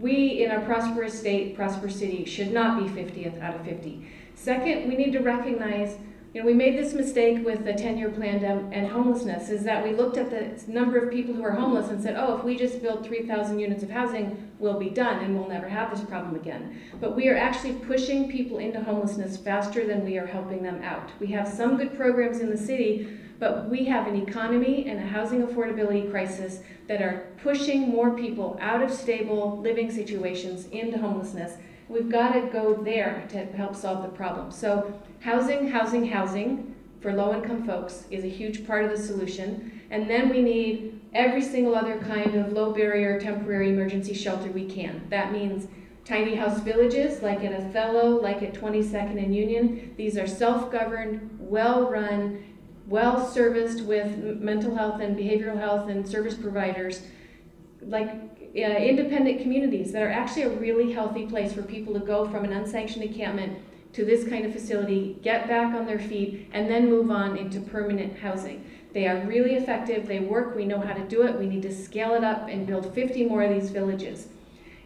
we 0.00 0.44
in 0.44 0.50
our 0.50 0.60
prosperous 0.60 1.18
state, 1.18 1.54
prosperous 1.54 1.96
city, 1.96 2.24
should 2.24 2.52
not 2.52 2.82
be 2.82 3.02
50th 3.02 3.40
out 3.40 3.54
of 3.54 3.64
50. 3.64 4.06
Second, 4.34 4.88
we 4.88 4.96
need 4.96 5.12
to 5.12 5.20
recognize 5.20 5.96
you 6.34 6.40
know, 6.40 6.46
we 6.46 6.54
made 6.54 6.78
this 6.78 6.94
mistake 6.94 7.44
with 7.44 7.66
the 7.66 7.74
10-year 7.74 8.08
plan 8.08 8.42
and 8.72 8.86
homelessness, 8.86 9.50
is 9.50 9.64
that 9.64 9.84
we 9.84 9.92
looked 9.92 10.16
at 10.16 10.30
the 10.30 10.72
number 10.72 10.96
of 10.96 11.10
people 11.10 11.34
who 11.34 11.42
are 11.42 11.50
homeless 11.50 11.90
and 11.90 12.02
said, 12.02 12.16
oh, 12.16 12.38
if 12.38 12.42
we 12.44 12.56
just 12.56 12.80
build 12.80 13.04
3,000 13.04 13.58
units 13.58 13.82
of 13.82 13.90
housing, 13.90 14.50
we'll 14.58 14.78
be 14.78 14.88
done 14.88 15.22
and 15.22 15.36
we'll 15.36 15.48
never 15.48 15.68
have 15.68 15.90
this 15.90 16.02
problem 16.06 16.34
again. 16.34 16.80
But 17.02 17.14
we 17.14 17.28
are 17.28 17.36
actually 17.36 17.74
pushing 17.74 18.30
people 18.30 18.58
into 18.58 18.82
homelessness 18.82 19.36
faster 19.36 19.86
than 19.86 20.06
we 20.06 20.16
are 20.16 20.26
helping 20.26 20.62
them 20.62 20.82
out. 20.82 21.10
We 21.20 21.26
have 21.28 21.46
some 21.46 21.76
good 21.76 21.94
programs 21.94 22.40
in 22.40 22.48
the 22.48 22.56
city, 22.56 23.18
but 23.42 23.68
we 23.68 23.84
have 23.86 24.06
an 24.06 24.14
economy 24.14 24.88
and 24.88 25.00
a 25.00 25.02
housing 25.02 25.44
affordability 25.44 26.08
crisis 26.08 26.60
that 26.86 27.02
are 27.02 27.26
pushing 27.42 27.88
more 27.88 28.16
people 28.16 28.56
out 28.60 28.80
of 28.80 28.88
stable 28.88 29.58
living 29.60 29.90
situations 29.90 30.66
into 30.66 30.96
homelessness. 30.96 31.54
We've 31.88 32.08
got 32.08 32.34
to 32.34 32.42
go 32.52 32.72
there 32.72 33.26
to 33.30 33.44
help 33.46 33.74
solve 33.74 34.04
the 34.04 34.10
problem. 34.10 34.52
So 34.52 34.96
housing, 35.18 35.66
housing, 35.66 36.06
housing 36.06 36.72
for 37.00 37.12
low-income 37.12 37.66
folks 37.66 38.04
is 38.12 38.22
a 38.22 38.28
huge 38.28 38.64
part 38.64 38.84
of 38.84 38.92
the 38.92 38.96
solution. 38.96 39.80
And 39.90 40.08
then 40.08 40.28
we 40.28 40.40
need 40.40 41.00
every 41.12 41.42
single 41.42 41.74
other 41.74 41.98
kind 41.98 42.36
of 42.36 42.52
low 42.52 42.72
barrier 42.72 43.20
temporary 43.20 43.70
emergency 43.70 44.14
shelter 44.14 44.52
we 44.52 44.66
can. 44.66 45.04
That 45.10 45.32
means 45.32 45.66
tiny 46.04 46.36
house 46.36 46.60
villages 46.60 47.22
like 47.22 47.42
at 47.42 47.52
Othello, 47.52 48.20
like 48.22 48.40
at 48.44 48.54
22nd 48.54 49.20
and 49.20 49.34
Union. 49.34 49.94
These 49.96 50.16
are 50.16 50.28
self-governed, 50.28 51.38
well-run, 51.40 52.51
well-serviced 52.92 53.80
with 53.84 54.18
mental 54.38 54.74
health 54.76 55.00
and 55.00 55.16
behavioral 55.16 55.58
health 55.58 55.88
and 55.88 56.06
service 56.06 56.34
providers 56.34 57.02
like 57.80 58.10
uh, 58.54 58.58
independent 58.58 59.40
communities 59.40 59.92
that 59.92 60.02
are 60.02 60.10
actually 60.10 60.42
a 60.42 60.50
really 60.50 60.92
healthy 60.92 61.24
place 61.26 61.54
for 61.54 61.62
people 61.62 61.94
to 61.94 62.00
go 62.00 62.28
from 62.28 62.44
an 62.44 62.52
unsanctioned 62.52 63.02
encampment 63.02 63.58
to 63.94 64.04
this 64.04 64.28
kind 64.28 64.44
of 64.44 64.52
facility, 64.52 65.16
get 65.22 65.48
back 65.48 65.74
on 65.74 65.86
their 65.86 65.98
feet, 65.98 66.50
and 66.52 66.70
then 66.70 66.90
move 66.90 67.10
on 67.10 67.38
into 67.38 67.60
permanent 67.60 68.18
housing. 68.18 68.62
They 68.92 69.06
are 69.08 69.24
really 69.26 69.54
effective, 69.54 70.06
they 70.06 70.20
work, 70.20 70.54
we 70.54 70.66
know 70.66 70.80
how 70.80 70.92
to 70.92 71.08
do 71.08 71.22
it, 71.22 71.38
we 71.38 71.46
need 71.46 71.62
to 71.62 71.74
scale 71.74 72.14
it 72.14 72.22
up 72.22 72.46
and 72.48 72.66
build 72.66 72.94
50 72.94 73.24
more 73.24 73.42
of 73.42 73.58
these 73.58 73.70
villages. 73.70 74.28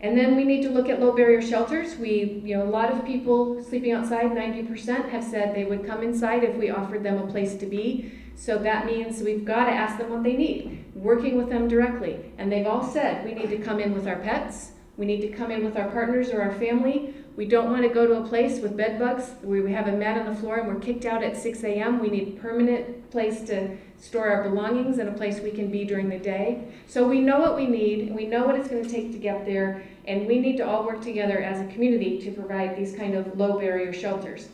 And 0.01 0.17
then 0.17 0.37
we 0.37 0.45
need 0.45 0.63
to 0.63 0.71
look 0.71 0.89
at 0.89 1.01
low 1.01 1.13
barrier 1.13 1.41
shelters. 1.41 1.97
We, 1.97 2.43
you 2.45 2.57
know, 2.57 2.65
a 2.65 2.69
lot 2.69 2.93
of 2.93 3.05
people 3.07 3.63
sleeping 3.65 3.93
outside, 3.93 4.27
90% 4.27 5.09
have 5.09 5.25
said 5.25 5.55
they 5.55 5.65
would 5.65 5.87
come 5.87 6.03
inside 6.03 6.45
if 6.45 6.55
we 6.57 6.71
offered 6.71 7.03
them 7.03 7.19
a 7.19 7.27
place 7.27 7.55
to 7.57 7.67
be. 7.67 8.13
So 8.35 8.59
that 8.59 8.85
means 8.85 9.23
we've 9.23 9.45
got 9.45 9.65
to 9.65 9.73
ask 9.73 9.97
them 9.97 10.11
what 10.11 10.23
they 10.23 10.37
need, 10.37 10.85
working 10.95 11.39
with 11.39 11.49
them 11.49 11.69
directly. 11.69 12.33
And 12.37 12.53
they've 12.53 12.67
all 12.67 12.87
said 12.87 13.25
we 13.25 13.33
need 13.33 13.49
to 13.51 13.59
come 13.59 13.81
in 13.81 13.95
with 13.95 14.07
our 14.07 14.17
pets, 14.17 14.73
we 14.97 15.07
need 15.07 15.21
to 15.23 15.29
come 15.29 15.51
in 15.51 15.65
with 15.65 15.77
our 15.77 15.91
partners 15.91 16.31
or 16.31 16.43
our 16.43 16.53
family. 16.53 17.15
We 17.37 17.47
don't 17.47 17.71
want 17.71 17.83
to 17.83 17.89
go 17.89 18.07
to 18.07 18.15
a 18.15 18.27
place 18.27 18.61
with 18.61 18.77
bed 18.77 18.99
bugs 18.99 19.33
where 19.43 19.63
we 19.63 19.73
have 19.73 19.89
a 19.89 19.93
mat 19.93 20.19
on 20.19 20.33
the 20.33 20.41
floor 20.41 20.57
and 20.57 20.69
we're 20.69 20.81
kicked 20.81 21.05
out 21.05 21.23
at 21.23 21.37
6 21.37 21.65
a.m. 21.65 22.01
We 22.01 22.09
need 22.09 22.29
a 22.29 22.41
permanent 22.41 23.11
place 23.11 23.43
to 23.43 23.77
store 23.99 24.29
our 24.29 24.43
belongings 24.49 24.99
in 24.99 25.09
a 25.09 25.13
place 25.13 25.41
we 25.41 25.51
can 25.51 25.71
be 25.71 25.85
during 25.85 26.09
the 26.09 26.19
day. 26.19 26.65
So 26.87 27.07
we 27.07 27.21
know 27.21 27.41
what 27.41 27.57
we 27.57 27.67
need, 27.67 28.09
and 28.09 28.17
we 28.17 28.27
know 28.27 28.45
what 28.45 28.55
it's 28.55 28.69
going 28.69 28.83
to 28.83 28.89
take 28.89 29.13
to 29.13 29.19
get 29.19 29.45
there, 29.45 29.83
and 30.07 30.27
we 30.27 30.39
need 30.39 30.57
to 30.59 30.67
all 30.67 30.85
work 30.85 31.03
together 31.03 31.39
as 31.39 31.61
a 31.61 31.73
community 31.73 32.21
to 32.21 32.31
provide 32.31 32.77
these 32.77 32.95
kind 32.95 33.15
of 33.15 33.39
low 33.39 33.59
barrier 33.59 33.93
shelters. 33.93 34.49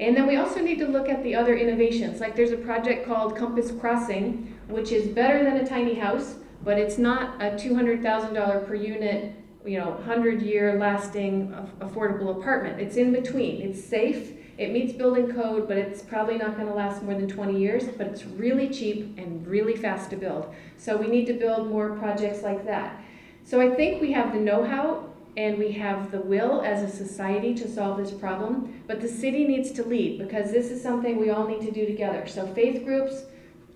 And 0.00 0.16
then 0.16 0.26
we 0.26 0.36
also 0.36 0.60
need 0.60 0.78
to 0.78 0.88
look 0.88 1.08
at 1.08 1.22
the 1.22 1.34
other 1.34 1.56
innovations. 1.56 2.20
Like 2.20 2.34
there's 2.34 2.50
a 2.50 2.56
project 2.56 3.06
called 3.06 3.36
Compass 3.36 3.70
Crossing, 3.70 4.54
which 4.68 4.90
is 4.90 5.06
better 5.08 5.44
than 5.44 5.58
a 5.58 5.66
tiny 5.66 5.94
house, 5.94 6.36
but 6.64 6.78
it's 6.78 6.98
not 6.98 7.40
a 7.40 7.50
$200,000 7.50 8.66
per 8.66 8.74
unit 8.74 9.34
you 9.64 9.78
know, 9.78 9.90
100 9.90 10.42
year 10.42 10.78
lasting 10.78 11.54
affordable 11.80 12.38
apartment. 12.38 12.80
It's 12.80 12.96
in 12.96 13.12
between. 13.12 13.62
It's 13.62 13.82
safe, 13.82 14.33
It 14.56 14.72
meets 14.72 14.92
building 14.92 15.32
code, 15.32 15.66
but 15.66 15.76
it's 15.76 16.02
probably 16.02 16.38
not 16.38 16.56
gonna 16.56 16.74
last 16.74 17.02
more 17.02 17.14
than 17.14 17.28
twenty 17.28 17.58
years, 17.58 17.84
but 17.98 18.06
it's 18.06 18.24
really 18.24 18.68
cheap 18.68 19.18
and 19.18 19.46
really 19.46 19.76
fast 19.76 20.10
to 20.10 20.16
build. 20.16 20.54
So 20.78 20.96
we 20.96 21.08
need 21.08 21.26
to 21.26 21.34
build 21.34 21.70
more 21.70 21.96
projects 21.96 22.42
like 22.42 22.64
that. 22.66 23.00
So 23.44 23.60
I 23.60 23.74
think 23.74 24.00
we 24.00 24.12
have 24.12 24.32
the 24.32 24.40
know-how 24.40 25.10
and 25.36 25.58
we 25.58 25.72
have 25.72 26.12
the 26.12 26.20
will 26.20 26.62
as 26.62 26.82
a 26.82 26.96
society 26.96 27.54
to 27.56 27.68
solve 27.68 27.98
this 27.98 28.12
problem, 28.12 28.82
but 28.86 29.00
the 29.00 29.08
city 29.08 29.44
needs 29.44 29.72
to 29.72 29.82
lead 29.82 30.18
because 30.18 30.52
this 30.52 30.70
is 30.70 30.80
something 30.80 31.18
we 31.18 31.30
all 31.30 31.46
need 31.46 31.60
to 31.62 31.72
do 31.72 31.84
together. 31.84 32.26
So 32.26 32.46
faith 32.46 32.84
groups, 32.84 33.24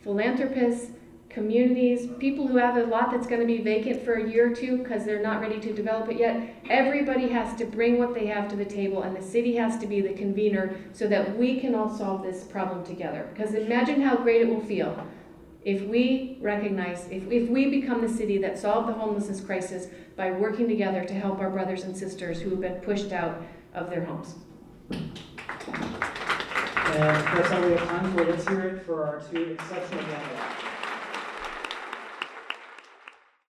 philanthropists, 0.04 0.92
communities, 1.38 2.08
people 2.18 2.48
who 2.48 2.56
have 2.56 2.76
a 2.76 2.84
lot 2.84 3.12
that's 3.12 3.26
going 3.26 3.40
to 3.40 3.46
be 3.46 3.58
vacant 3.58 4.04
for 4.04 4.14
a 4.14 4.28
year 4.28 4.50
or 4.50 4.54
two 4.54 4.78
because 4.78 5.04
they're 5.04 5.22
not 5.22 5.40
ready 5.40 5.60
to 5.60 5.72
develop 5.72 6.10
it 6.10 6.18
yet. 6.18 6.56
Everybody 6.68 7.28
has 7.28 7.56
to 7.58 7.64
bring 7.64 7.98
what 7.98 8.12
they 8.12 8.26
have 8.26 8.48
to 8.50 8.56
the 8.56 8.64
table, 8.64 9.02
and 9.02 9.16
the 9.16 9.22
city 9.22 9.54
has 9.56 9.78
to 9.78 9.86
be 9.86 10.00
the 10.00 10.14
convener 10.14 10.76
so 10.92 11.06
that 11.06 11.38
we 11.38 11.60
can 11.60 11.76
all 11.76 11.88
solve 11.96 12.24
this 12.24 12.42
problem 12.42 12.84
together. 12.84 13.28
Because 13.32 13.54
imagine 13.54 14.00
how 14.02 14.16
great 14.16 14.42
it 14.42 14.48
will 14.48 14.60
feel 14.60 15.06
if 15.64 15.82
we 15.82 16.38
recognize, 16.40 17.06
if, 17.08 17.30
if 17.30 17.48
we 17.48 17.70
become 17.70 18.00
the 18.00 18.08
city 18.08 18.38
that 18.38 18.58
solved 18.58 18.88
the 18.88 18.92
homelessness 18.92 19.40
crisis 19.40 19.88
by 20.16 20.30
working 20.32 20.66
together 20.66 21.04
to 21.04 21.14
help 21.14 21.38
our 21.38 21.50
brothers 21.50 21.84
and 21.84 21.96
sisters 21.96 22.40
who 22.40 22.50
have 22.50 22.60
been 22.60 22.80
pushed 22.80 23.12
out 23.12 23.40
of 23.74 23.90
their 23.90 24.04
homes. 24.04 24.34
And 24.90 24.98
that's 27.36 27.52
all 27.52 27.62
we 27.62 27.72
have 27.76 27.88
time 27.88 28.12
for. 28.12 28.24
Let's 28.24 28.48
hear 28.48 28.60
it 28.68 28.86
for 28.86 29.04
our 29.04 29.20
two 29.30 29.52
exceptional 29.52 30.02
candidates. 30.02 30.77